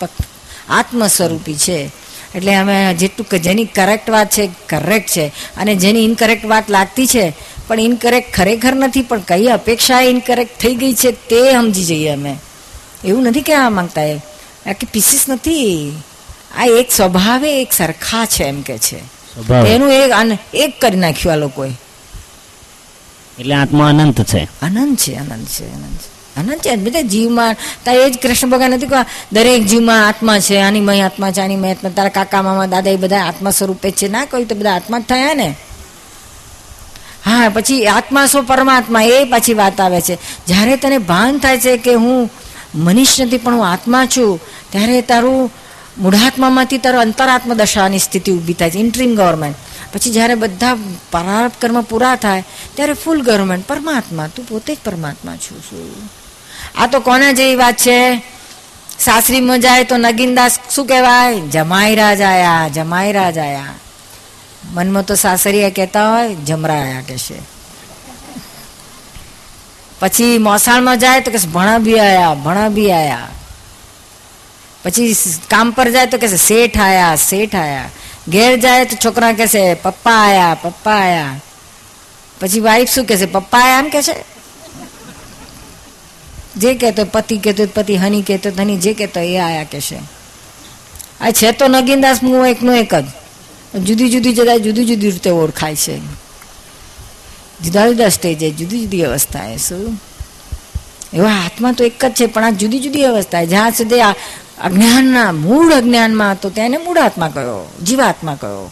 આત્મ 0.69 1.07
સ્વરૂપી 1.07 1.55
છે. 1.55 1.91
એટલે 2.35 2.55
અમે 2.55 2.95
જેટલું 2.95 3.29
કે 3.29 3.39
જેની 3.39 3.65
કરેક્ટ 3.65 4.11
વાત 4.11 4.31
છે 4.31 4.51
કરેક્ટ 4.69 5.11
છે. 5.11 5.33
અને 5.57 5.75
જેની 5.75 6.05
ઇનકરેક્ટ 6.05 6.45
વાત 6.47 6.71
લાગતી 6.71 7.07
છે 7.07 7.33
પણ 7.69 7.81
ઇનકરેક્ટ 7.81 8.35
ખરેખર 8.35 8.75
નથી 8.75 9.03
પણ 9.03 9.21
કઈ 9.21 9.47
અપેક્ષા 9.47 10.01
ઇનકરેક્ટ 10.01 10.61
થઈ 10.61 10.75
ગઈ 10.75 10.95
છે 10.95 11.11
તે 11.13 11.53
સમજી 11.53 11.85
જઈએ 11.85 12.09
અમે. 12.09 12.37
એવું 13.05 13.23
નથી 13.23 13.41
કહેવા 13.41 13.71
માંગતા 13.71 14.03
એ. 14.03 14.17
આ 14.67 14.73
કે 14.73 14.87
પીસીસ 14.93 15.25
નથી. 15.29 15.93
આ 16.57 16.65
એક 16.65 16.93
સ્વભાવે 16.93 17.63
એક 17.63 17.73
સરખા 17.73 18.27
છે 18.27 18.45
એમ 18.45 18.63
કે 18.63 18.79
છે. 18.79 18.99
એનું 19.69 19.93
એક 19.93 20.39
એક 20.55 20.81
કરી 20.81 20.97
નાખ્યું 20.97 21.33
આ 21.33 21.37
લોકોએ. 21.37 21.71
એટલે 23.39 23.55
આત્મા 23.55 23.89
અનંત 23.89 24.23
છે. 24.23 24.45
અનંત 24.63 24.99
છે 24.99 25.15
અનંત 25.15 25.49
છે 25.49 25.75
અનંત 25.75 25.99
છે. 25.99 26.22
આનંદ 26.37 26.59
છે. 26.59 26.77
બધા 26.77 27.01
જીવમાં 27.01 27.57
તારે 27.85 28.07
એ 28.07 28.11
જ 28.11 28.19
કૃષ્ણ 28.23 28.49
ભગવાન 28.49 28.71
નથી 28.71 28.87
કહ્યું, 28.87 29.07
દરેક 29.33 29.67
જીવમાં 29.67 30.09
આત્મા 30.09 30.39
છે, 30.39 30.57
આની 30.57 30.81
મય 30.81 31.01
આત્મા 31.01 31.31
છે, 31.31 31.41
આની 31.41 31.57
મય 31.57 31.71
આત્મા. 31.71 31.91
તારા 31.91 32.09
કાકા, 32.09 32.43
મામા 32.43 32.67
દાદા 32.67 32.91
એ 32.91 32.97
બધા 32.97 33.21
આત્મા 33.21 33.51
સ્વરૂપે 33.51 33.91
છે. 33.91 34.09
ના 34.09 34.25
કહ્યું 34.25 34.49
તો 34.49 34.55
બધા 34.55 34.75
આત્મા 34.75 34.99
જ 34.99 35.03
થયા 35.03 35.35
ને? 35.35 35.55
હા, 37.25 37.49
પછી 37.49 37.87
આત્મા 37.87 38.27
શું? 38.27 38.45
પરમાત્મા. 38.45 39.03
એ 39.03 39.25
પાછી 39.25 39.55
વાત 39.55 39.81
આવે 39.81 40.01
છે. 40.01 40.19
જ્યારે 40.47 40.77
તને 40.77 40.99
ભાન 40.99 41.39
થાય 41.39 41.59
છે 41.59 41.77
કે 41.77 41.95
હું 41.95 42.31
મનીષ 42.75 43.21
નથી, 43.21 43.39
પણ 43.39 43.55
હું 43.55 43.69
આત્મા 43.69 44.07
છું, 44.07 44.41
ત્યારે 44.71 45.03
તારું 45.03 45.53
મૂઢાત્મામાંથી 45.99 46.79
તારો 46.79 47.01
અંતરાત્મ 47.01 47.55
દશાની 47.55 47.99
સ્થિતિ 47.99 48.33
ઊભી 48.33 48.53
થાય 48.53 48.71
છે. 48.71 48.79
ઇન્ટ્રીમ 48.79 49.15
ગવર્મેન્ટ 49.15 49.57
પછી 49.93 50.11
જ્યારે 50.11 50.35
બધા 50.35 50.75
પ્રારબ્ધ 51.11 51.55
કર્મ 51.61 51.81
પૂરા 51.81 52.17
થાય, 52.17 52.45
ત્યારે 52.75 52.93
ફૂલ 52.93 53.23
ગવર્મેન્ટ 53.23 53.67
પરમાત્મા. 53.67 54.27
તું 54.27 54.49
પોતે 54.49 54.75
જ 54.75 54.79
પરમાત્મા 54.85 55.37
છું, 55.37 55.61
શું? 55.61 56.22
આ 56.75 56.87
તો 56.87 57.01
કોના 57.01 57.33
જેવી 57.33 57.55
વાત 57.55 57.77
છે? 57.77 58.23
સાસરીમાં 59.01 59.61
જાય 59.61 59.85
તો 59.85 59.97
નગીનદાસ 59.97 60.59
શું 60.71 60.87
કહેવાય? 60.87 61.41
જમાઈ 61.41 61.95
રાજ 61.95 62.21
આયા 62.21 62.69
જમાઈ 62.69 63.13
રાજ 63.13 63.39
આયા 63.39 63.75
મનમાં 64.73 65.05
તો 65.05 65.15
સાસરિયા 65.15 65.71
કહેતા 65.71 66.07
હોય, 66.13 66.35
જમરાયા 66.35 67.01
કે 67.01 67.19
છે 67.19 67.39
પછી 70.01 70.39
મોસાળમાં 70.39 70.99
જાય 70.99 71.21
તો 71.21 71.31
કે 71.31 71.39
ભણા 71.39 71.79
બી 71.79 71.99
આયા 71.99 72.35
ભણા 72.35 72.69
બી 72.69 72.91
આયા 72.91 73.29
પછી 74.85 75.15
કામ 75.51 75.71
પર 75.71 75.91
જાય 75.91 76.07
તો 76.07 76.19
કે 76.19 76.29
શેઠ 76.29 76.79
આયા 76.81 77.17
શેઠ 77.17 77.55
આયા 77.55 77.91
ઘેર 78.29 78.57
જાય 78.57 78.85
તો 78.85 78.97
છોકરા 79.05 79.33
કહેશે, 79.33 79.75
પપ્પા 79.75 80.21
આયા 80.27 80.55
પપ્પા 80.55 80.97
આયા. 80.97 81.35
પછી 82.41 82.61
વાઈફ 82.61 82.91
શું 82.91 83.05
કહેશે, 83.05 83.27
પપ્પા 83.27 83.59
આયા 83.59 83.79
એમ 83.79 83.89
કે 83.89 84.03
છે 84.03 84.15
જે 86.57 86.75
કહેતો 86.75 87.05
પતિ 87.05 87.39
કહેતો 87.39 87.67
પતિ 87.75 87.97
હની 87.97 88.23
કહેતો 88.23 88.51
હની 88.59 88.77
જે 88.77 88.95
કહેતો 88.95 89.21
એ 89.21 89.39
આયા 89.39 89.65
કહેશે 89.65 89.97
આ 91.21 91.31
છે 91.31 91.53
તો 91.53 91.67
નગીનદાસ 91.67 92.19
હું 92.23 92.47
એકનો 92.47 92.75
એક 92.75 92.95
જ. 92.95 93.05
જુદી 93.79 94.11
જુદી 94.11 94.33
જગ્યાએ 94.33 94.59
જુદી 94.59 94.85
જુદી 94.85 95.11
રીતે 95.11 95.31
ઓળખાય 95.31 95.77
છે. 95.77 95.99
જુદા 97.61 97.87
જુદા 97.87 98.09
સ્ટેજે 98.09 98.51
જુદી 98.51 98.81
જુદી 98.81 99.03
અવસ્થાએ 99.03 99.57
શું? 99.57 100.01
એવા 101.15 101.29
હાથમાં 101.29 101.73
તો 101.73 101.85
એક 101.85 102.05
જ 102.05 102.13
છે, 102.13 102.27
પણ 102.27 102.45
આ 102.45 102.51
જુદી 102.51 102.79
જુદી 102.79 103.05
અવસ્થા 103.05 103.45
જ્યાં 103.45 103.71
સુધી 103.71 104.01
આ 104.01 104.15
અજ્ઞાનના 104.63 105.33
મૂળ 105.33 105.73
અજ્ઞાનમાં 105.73 106.33
હતો, 106.33 106.51
ત્યાં 106.51 106.71
મૂળ 106.71 106.99
આત્મા 106.99 107.29
કયો? 107.29 107.73
જીવાત્મા 107.85 108.35
કયો? 108.35 108.71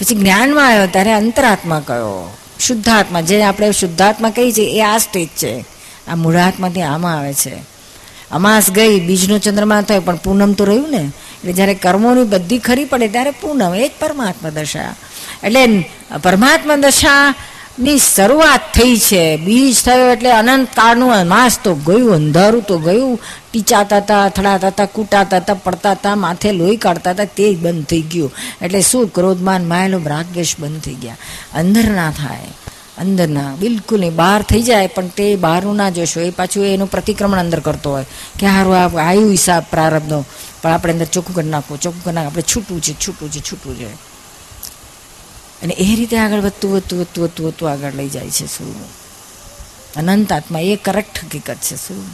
પછી 0.00 0.14
જ્ઞાનમાં 0.14 0.68
આવ્યો, 0.68 0.86
ત્યારે 0.86 1.12
અંતરાત્મા 1.12 1.80
કયો? 1.80 2.36
શુદ્ધાત્મા 2.60 3.20
જે 3.20 3.42
આપણે 3.42 3.72
શુદ્ધાત્મા 3.72 4.30
કહી 4.30 4.52
છે 4.52 4.62
એ 4.62 4.80
આ 4.80 4.98
સ્ટેજ 4.98 5.28
છે. 5.28 5.71
આ 6.08 6.14
મૂળાત્માથી 6.14 6.82
આમાં 6.82 7.18
આવે 7.18 7.34
છે. 7.34 7.72
અમાસ 8.30 8.70
ગઈ, 8.70 9.00
બીજનો 9.00 9.38
ચંદ્રમા 9.38 9.82
થયો 9.82 10.00
પણ 10.00 10.16
પૂનમ 10.16 10.52
તો 10.52 10.64
રહ્યું 10.64 10.90
ને. 10.90 10.98
એટલે 10.98 11.52
જ્યારે 11.52 11.74
કર્મોની 11.74 12.24
બધી 12.24 12.58
ખરી 12.58 12.84
પડે 12.84 13.08
ત્યારે 13.08 13.30
પૂનમ, 13.30 13.74
એ 13.74 13.88
જ 13.88 13.90
પરમાત્મા 14.00 14.50
દશા. 14.50 14.94
એટલે 15.42 15.90
પરમાત્મા 16.22 16.76
દશાની 16.76 17.98
શરૂઆત 18.14 18.60
થઈ 18.74 18.96
છે. 18.96 19.36
બીજ 19.36 19.76
થયો 19.84 20.10
એટલે 20.10 20.30
અનંત 20.30 20.68
કાળનું 20.74 21.26
માસ 21.26 21.58
તો 21.64 21.74
ગયું, 21.74 22.14
અંધારું 22.14 22.62
તો 22.62 22.78
ગયું. 22.78 23.20
ટીચાતા 23.52 23.96
હતા 23.96 24.24
અથડાતા 24.24 24.68
હતા 24.68 24.84
કૂટાતા 24.86 25.36
હતા 25.36 25.54
પડતા 25.54 25.92
હતા 25.92 26.14
માથે 26.14 26.52
લોહી 26.52 26.76
કાઢતા 26.76 27.10
હતા 27.10 27.24
તે 27.24 27.54
બંધ 27.54 27.84
થઈ 27.84 28.00
ગયું. 28.00 28.32
એટલે 28.62 28.80
શું 28.80 29.08
ક્રોધમાન 29.08 29.64
માયેલો 29.64 30.00
રાગદ્વેષ 30.04 30.58
બંધ 30.58 30.80
થઈ 30.80 30.94
ગયા. 30.94 31.16
અંદર 31.54 31.84
ના 31.90 32.10
થાય. 32.10 32.52
અંદરના, 33.02 33.50
બિલકુલ 33.62 34.00
નહીં, 34.00 34.16
બહાર 34.20 34.40
થઈ 34.50 34.62
જાય, 34.68 34.94
પણ 34.96 35.08
તે 35.18 35.26
બહારનું 35.36 35.76
ના 35.76 35.90
જોશો. 35.90 36.20
એ 36.20 36.30
પાછું 36.30 36.64
એનું 36.64 36.88
પ્રતિક્રમણ 36.94 37.42
અંદર 37.44 37.60
કરતો 37.66 37.90
હોય 37.96 38.06
કે 38.38 38.46
હારું, 38.46 38.76
આ 38.76 38.88
આવ્યું 39.08 39.30
હિસાબ 39.36 39.68
પ્રારબ્ધનો 39.74 40.24
પણ 40.62 40.72
આપણે 40.72 40.92
અંદર 40.92 41.08
ચોખ્ખું 41.14 41.34
કરી 41.38 41.52
નાખવું, 41.54 41.80
ચોખ્ખું 41.84 42.02
કરી 42.04 42.16
નાખ, 42.16 42.28
આપણે 42.30 42.42
છૂટવું 42.42 42.80
છે 42.80 42.92
છૂટવું 43.02 43.30
છે 43.34 43.40
છૂટવું 43.48 43.76
છે. 43.76 43.90
અને 45.62 45.72
એ 45.84 45.88
રીતે 45.98 46.16
આગળ 46.18 46.44
વધતું 46.46 46.70
વધતું 46.74 46.98
વધતું 46.98 47.24
વધતું 47.24 47.46
વધતું 47.46 47.70
આગળ 47.70 47.96
લઈ 48.00 48.08
જાય 48.08 48.30
છે 48.30 48.46
શું 48.46 48.74
અનંત 49.96 50.32
આત્મા, 50.32 50.60
એ 50.60 50.76
કરેક્ટ 50.76 51.24
હકીકત 51.24 51.58
છે 51.68 51.76
શું 51.76 52.04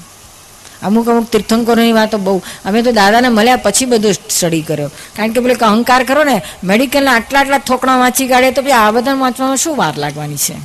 અમુક 0.82 1.08
અમુક 1.08 1.28
તીર્થંકરોની 1.30 1.92
વાતો 1.92 2.18
બહુ, 2.18 2.34
અમે 2.64 2.82
તો 2.82 2.90
દાદાને 2.92 3.28
મળ્યા 3.28 3.56
પછી 3.56 3.90
બધું 3.92 4.14
સ્ટડી 4.14 4.62
કર્યો. 4.62 4.90
કારણ 5.16 5.32
કે 5.32 5.40
પેલો 5.40 5.54
અહંકાર 5.70 6.02
કરો 6.04 6.24
ને 6.24 6.36
મેડિકલના 6.64 7.14
આટલા 7.18 7.40
આટલા 7.40 7.58
થોકણા 7.58 7.98
વાંચી 7.98 8.28
કાઢે 8.32 8.50
તો 8.56 8.62
પછી 8.62 8.80
આ 8.80 8.90
બધા 8.90 9.16
વાંચવામાં 9.24 9.62
શું 9.64 9.76
વાર 9.76 9.94
લાગવાની 9.98 10.44
છે? 10.46 10.56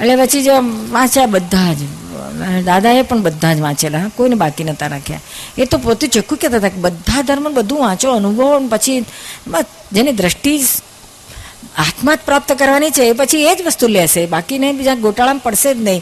એટલે 0.00 0.16
પછી 0.16 0.42
જે 0.42 0.50
વાંચ્યા 0.96 1.26
બધા 1.26 1.72
જ. 1.72 1.80
દાદાએ 2.66 3.02
પણ 3.02 3.22
બધા 3.22 3.54
જ 3.54 3.60
વાંચેલા. 3.60 4.10
કોઈને 4.16 4.36
બાકી 4.42 4.64
નહોતા 4.64 4.86
રાખ્યા. 4.86 5.20
એ 5.58 5.64
તો 5.64 5.78
પોતે 5.78 6.06
ચોખ્ખું 6.06 6.38
કહેતા 6.38 6.56
હતા 6.56 6.74
કે 6.74 6.80
બધા 6.86 7.22
ધર્મ 7.22 7.48
બધું 7.54 7.80
વાંચો, 7.86 8.12
અનુભવો 8.12 8.46
પછી 8.68 8.98
જેની 9.92 10.12
દ્રષ્ટિ 10.12 10.52
આત્મા 11.78 12.14
જ 12.14 12.20
પ્રાપ્ત 12.26 12.50
કરવાની 12.52 12.90
છે, 12.90 13.04
એ 13.10 13.12
પછી 13.12 13.42
એ 13.46 13.54
જ 13.54 13.66
વસ્તુ 13.66 13.86
લેશે. 13.88 14.22
બાકીને 14.26 14.72
બીજા 14.72 14.94
ગોટાળામાં 14.94 15.42
પડશે 15.42 15.74
જ 15.74 15.82
નહીં. 15.82 16.00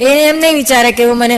એ 0.00 0.08
એમ 0.28 0.36
નહીં 0.42 0.54
વિચારે 0.54 0.92
કે 0.92 1.06
મને 1.22 1.36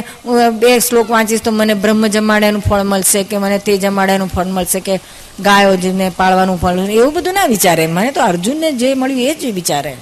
બે 0.61 0.71
શ્લોક 0.79 1.11
વાંચીશ 1.11 1.43
તો 1.43 1.51
મને 1.51 1.75
બ્રહ્મ 1.75 2.07
જમાડ્યાનું 2.17 2.63
ફળ 2.69 2.83
મળશે 2.83 3.23
કે 3.31 3.37
મને 3.39 3.59
તે 3.67 3.77
જમાડ્યાનું 3.77 4.31
ફળ 4.35 4.53
મળશે 4.57 4.81
કે 4.81 4.95
ગાયો 5.41 5.77
જેને 5.77 6.07
પાળવાનું 6.17 6.61
ફળ. 6.63 6.79
એવું 6.91 7.13
બધું 7.15 7.35
ના 7.35 7.47
વિચારે. 7.47 7.87
મને 7.87 8.11
તો 8.17 8.21
અર્જુનને 8.23 8.69
જે 8.73 8.95
મળ્યું 8.95 9.21
એ 9.21 9.35
જ 9.35 9.53
વિચારે. 9.59 9.95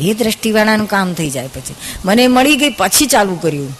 એ 0.00 0.14
દ્રષ્ટિવાળાનું 0.14 0.88
કામ 0.88 1.14
થઈ 1.14 1.30
જાય 1.30 1.46
પછી. 1.46 1.74
મને 2.04 2.28
મળી 2.28 2.56
ગઈ, 2.56 2.70
પછી 2.70 3.06
ચાલુ 3.06 3.34
કર્યું. 3.34 3.78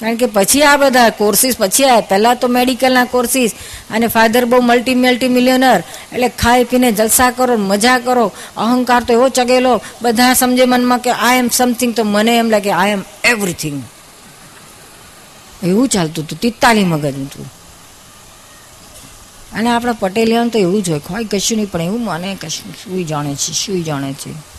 કારણ 0.00 0.16
કે 0.16 0.26
પછી 0.26 0.62
આ 0.62 0.76
બધા 0.76 1.10
કોર્સિસ 1.10 1.56
પછી 1.58 1.84
આવ્યા 1.84 2.00
પહેલાં 2.00 2.38
તો 2.38 2.48
મેડિકલના 2.48 3.04
કોર્સિસ 3.04 3.52
અને 3.90 4.06
ફાધર 4.06 4.44
બહુ 4.44 4.60
મલ્ટી 4.60 4.94
મલ્ટી 4.94 5.28
મિલિયનર 5.28 5.82
એટલે 6.12 6.28
ખાઈ 6.28 6.64
પીને 6.64 6.92
જલસા 6.92 7.30
કરો, 7.30 7.56
મજા 7.56 7.98
કરો. 7.98 8.32
અહંકાર 8.56 9.02
તો 9.02 9.12
એવો 9.12 9.28
ચગેલો, 9.28 9.82
બધા 10.02 10.32
સમજે 10.32 10.64
મનમાં 10.64 10.98
કે 10.98 11.10
આઈ 11.10 11.38
એમ 11.38 11.48
સમથિંગ 11.48 11.94
તો 11.94 12.04
મને 12.04 12.38
એમ 12.38 12.50
લાગે 12.50 12.70
આઈ 12.70 12.90
એમ 12.90 13.02
એવરીથિંગ 13.24 13.82
એવું 15.62 15.88
ચાલતું 15.88 16.24
હતું, 16.24 16.40
તિત્તાલી 16.40 16.84
મગજનું 16.84 17.26
હતું. 17.26 17.52
અને 19.54 19.70
આપણા 19.70 19.92
પટેલિયાનું 19.92 20.50
તો 20.50 20.58
એવું 20.58 20.82
જ 20.82 20.90
હોય 20.90 20.98
ખોય 20.98 21.24
કશું 21.24 21.58
નહીં, 21.58 21.70
પણ 21.70 21.80
એવું 21.80 22.04
મને 22.04 22.34
કશું, 22.34 22.74
શું 22.74 23.06
જાણે 23.06 23.34
છે, 23.34 23.52
શું 23.52 23.84
જાણે 23.84 24.12
છે. 24.12 24.51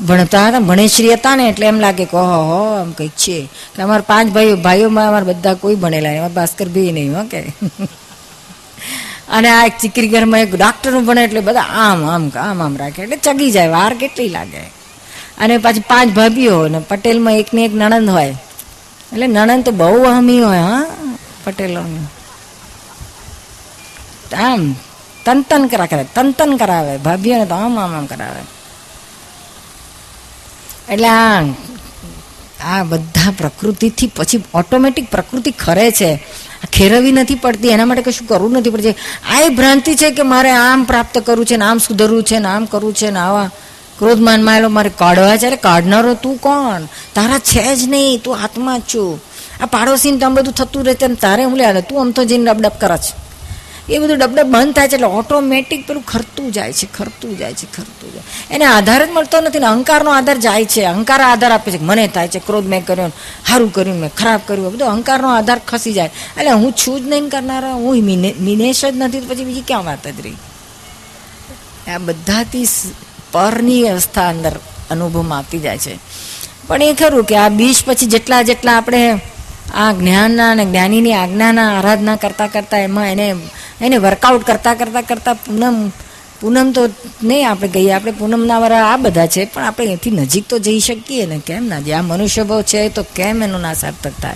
ભણતા 0.00 0.48
હતા, 0.48 0.58
ભણેશ્રી 0.58 1.12
હતા 1.12 1.36
ને 1.36 1.48
એટલે 1.48 1.66
એમ 1.66 1.80
લાગે 1.80 2.04
કે 2.04 2.16
ઓહો, 2.16 2.42
હો, 2.42 2.80
આમ 2.80 2.92
કંઈક 2.92 3.10
છે. 3.10 3.48
કે 3.76 3.82
અમારા 3.82 4.04
પાંચ 4.06 4.32
ભાઈઓ, 4.32 4.56
ભાઈઓમાં 4.56 5.08
અમારા 5.08 5.24
બધા 5.24 5.54
કોઈ 5.54 5.74
ભણેલા 5.74 6.10
નહીં 6.10 6.34
ભાસ્કર 6.34 6.68
ભાઈ 6.68 6.92
નહીં, 6.92 7.18
હો, 7.18 7.24
કે. 7.24 7.52
અને 9.28 9.48
આ 9.48 9.66
એક 9.66 9.72
ચીકરી 9.78 10.08
ઘરમાં 10.08 10.40
એક 10.40 10.54
ડૉક્ટરનું 10.54 11.06
ભણે 11.06 11.24
એટલે 11.24 11.40
બધા 11.40 11.60
આમ 11.60 12.04
આમ 12.04 12.32
આમ 12.36 12.62
આમ 12.62 12.76
રાખે. 12.76 13.02
એટલે 13.02 13.16
ચગી 13.16 13.50
જાય, 13.50 13.68
વાર 13.68 13.94
કેટલી 13.94 14.28
લાગે. 14.28 14.60
અને 15.38 15.58
પાછી 15.58 15.80
પાંચ 15.80 16.12
ભાભીઓ 16.12 16.68
ને, 16.68 16.78
પટેલમાં 16.78 17.32
એકને 17.32 17.64
એક 17.64 17.74
નણંદ 17.74 18.10
હોય. 18.10 18.30
એટલે 19.12 19.26
નણંદ 19.26 19.64
તો 19.64 19.70
બહુ 19.70 20.02
અહમી 20.02 20.40
હોય, 20.40 20.58
હા, 20.58 20.86
પટેલોની. 21.44 22.06
આમ 24.36 24.72
તન 25.24 25.42
તન 25.42 25.66
કરા 25.66 25.86
કરે 25.86 26.04
તન 26.14 26.56
કરાવે, 26.56 26.98
ભાભીઓને 26.98 27.46
તો 27.46 27.54
આમ 27.54 27.78
આમ 27.78 27.94
આમ 27.94 28.06
કરાવે. 28.06 28.61
એટલે 30.92 31.08
આ 31.08 31.42
આ 32.72 32.82
બધા 32.84 33.32
પ્રકૃતિથી 33.38 34.10
પછી 34.16 34.44
ઓટોમેટિક 34.54 35.06
પ્રકૃતિ 35.10 35.50
ખરે 35.50 35.86
છે. 35.90 36.10
ખેરવી 36.72 37.12
નથી 37.12 37.34
પડતી, 37.34 37.68
એના 37.68 37.86
માટે 37.86 38.02
કશું 38.02 38.26
કરવું 38.26 38.52
નથી 38.52 38.70
પડતું. 38.70 38.94
આ 39.30 39.40
એ 39.40 39.48
ભ્રાંતિ 39.48 39.92
છે 39.94 40.10
કે 40.10 40.22
મારે 40.22 40.50
આમ 40.50 40.84
પ્રાપ્ત 40.84 41.18
કરવું 41.18 41.46
છે 41.46 41.56
ને 41.56 41.64
આમ 41.64 41.78
સુધરવું 41.78 42.22
છે 42.22 42.38
ને 42.38 42.48
આમ 42.48 42.64
કરવું 42.64 42.94
છે 42.94 43.10
ને 43.10 43.18
આવા 43.18 43.48
ક્રોધમાન 43.98 44.40
માયેલો 44.42 44.68
મારે 44.68 44.90
કાઢવા 44.98 45.36
છે. 45.36 45.46
અરે 45.46 45.56
કાઢનારો 45.56 46.14
તું 46.14 46.38
કોણ? 46.38 46.86
તારા 47.14 47.38
છે 47.50 47.64
જ 47.74 47.80
નહીં, 47.88 48.22
તું 48.24 48.34
આત્મા 48.44 48.78
જ 48.78 48.82
છું. 48.94 49.10
આ 49.62 49.66
પાડોશીને 49.66 50.18
તો 50.18 50.26
આમ 50.26 50.34
બધું 50.34 50.54
થતું 50.54 50.84
રહે 50.86 50.94
તેમ 50.94 51.14
તારે 51.14 51.42
હું 51.44 51.56
લે, 51.56 51.82
તું 51.82 52.00
આમ 52.00 52.10
તો 52.10 52.24
જઈને 52.24 52.44
ડબડબ 52.46 52.74
કરે 52.80 52.96
છે 52.96 53.12
એ 53.90 53.98
બધું 53.98 54.18
ડબડબ 54.18 54.46
બંધ 54.46 54.74
થાય 54.74 54.88
છે 54.88 54.94
એટલે 54.94 55.06
ઓટોમેટિક 55.06 55.86
પેલું 55.86 56.04
ખરતું 56.04 56.52
જાય 56.52 56.72
છે, 56.72 56.92
ખરતું 56.94 57.38
જાય 57.38 57.54
છે, 57.54 57.72
ખરતું 57.72 58.12
જાય. 58.12 58.22
એને 58.50 58.64
આધાર 58.64 59.06
જ 59.06 59.10
મળતો 59.10 59.40
નથી 59.40 59.58
ને 59.58 59.66
અહંકારનો 59.66 60.10
આધાર 60.10 60.38
જાય 60.38 60.64
છે, 60.64 60.84
અહંકાર 60.84 61.20
આધાર 61.20 61.52
આપે 61.52 61.70
છે 61.70 61.78
મને 61.78 62.08
થાય 62.08 62.28
છે, 62.28 62.38
ક્રોધ 62.38 62.66
મેં 62.66 62.86
કર્યો 62.86 63.04
ને 63.04 63.12
સારું 63.48 63.72
કર્યું 63.72 63.96
મેં 63.96 64.10
ખરાબ 64.14 64.40
કર્યું 64.46 64.72
બધું 64.72 64.88
અહંકારનો 64.88 65.28
આધાર 65.28 65.60
ખસી 65.68 65.92
જાય. 65.92 66.06
એટલે 66.06 66.50
હું 66.50 66.72
છું 66.72 67.00
જ 67.00 67.08
નહીં 67.08 67.28
કરનારા, 67.28 67.72
હું 67.72 67.92
મિને- 67.92 68.34
મિનેશ 68.40 68.84
જ 68.84 68.92
નથી 68.94 69.20
તો 69.20 69.34
પછી 69.34 69.44
બીજી 69.44 69.60
ક્યાં 69.60 69.84
વાત 69.84 70.06
જ 70.06 70.20
રહી? 70.20 70.34
આ 71.94 71.98
બધાથી 71.98 72.64
પરની 73.32 73.88
અવસ્થા 73.88 74.28
અંદર 74.28 74.52
અનુભવમાં 74.90 75.38
આપી 75.38 75.58
જાય 75.58 75.78
છે. 75.78 75.98
પણ 76.66 76.82
એ 76.82 76.94
ખરું 76.94 77.24
કે 77.24 77.36
આ 77.36 77.48
બીજ 77.48 77.76
પછી 77.86 78.06
જેટલા 78.06 78.42
જેટલા 78.42 78.76
આપણે 78.76 79.20
આ 79.74 79.92
જ્ઞાનના 79.92 80.50
અને 80.50 80.64
જ્ઞાનીની 80.64 81.12
આજ્ઞાના 81.12 81.78
આરાધના 81.78 82.16
કરતાં 82.16 82.52
કરતાં 82.52 82.80
એમાં 82.80 83.10
એને 83.10 83.36
એને 83.80 83.96
વર્કઆઉટ 83.96 84.44
કરતાં 84.44 84.78
કરતાં 84.78 85.02
કરતાં 85.02 85.36
પૂનમ 85.44 85.90
પૂનમ 86.40 86.72
તો 86.72 86.88
નહીં 87.22 87.50
આપણે 87.50 87.68
ગઈએ 87.68 87.92
આપણે 87.92 88.10
પૂનમના 88.10 88.58
વાળા 88.58 88.92
આ 88.92 88.96
બધા 88.96 89.26
છે, 89.26 89.44
પણ 89.44 89.64
આપણે 89.64 89.84
એથી 89.84 90.10
નજીક 90.10 90.48
તો 90.48 90.58
જઈ 90.58 90.80
શકીએ 90.80 91.26
ને 91.26 91.40
કેમ 91.46 91.68
ના? 91.68 91.80
જે 91.80 91.94
આ 91.94 92.02
મનુષ્ય 92.02 92.42
ભાવ 92.42 92.62
છે 92.62 92.88
તો 92.88 93.02
કેમ 93.14 93.42
એનો 93.42 93.58
ના 93.58 93.74
સાર્થક 93.74 94.12
થાય? 94.22 94.34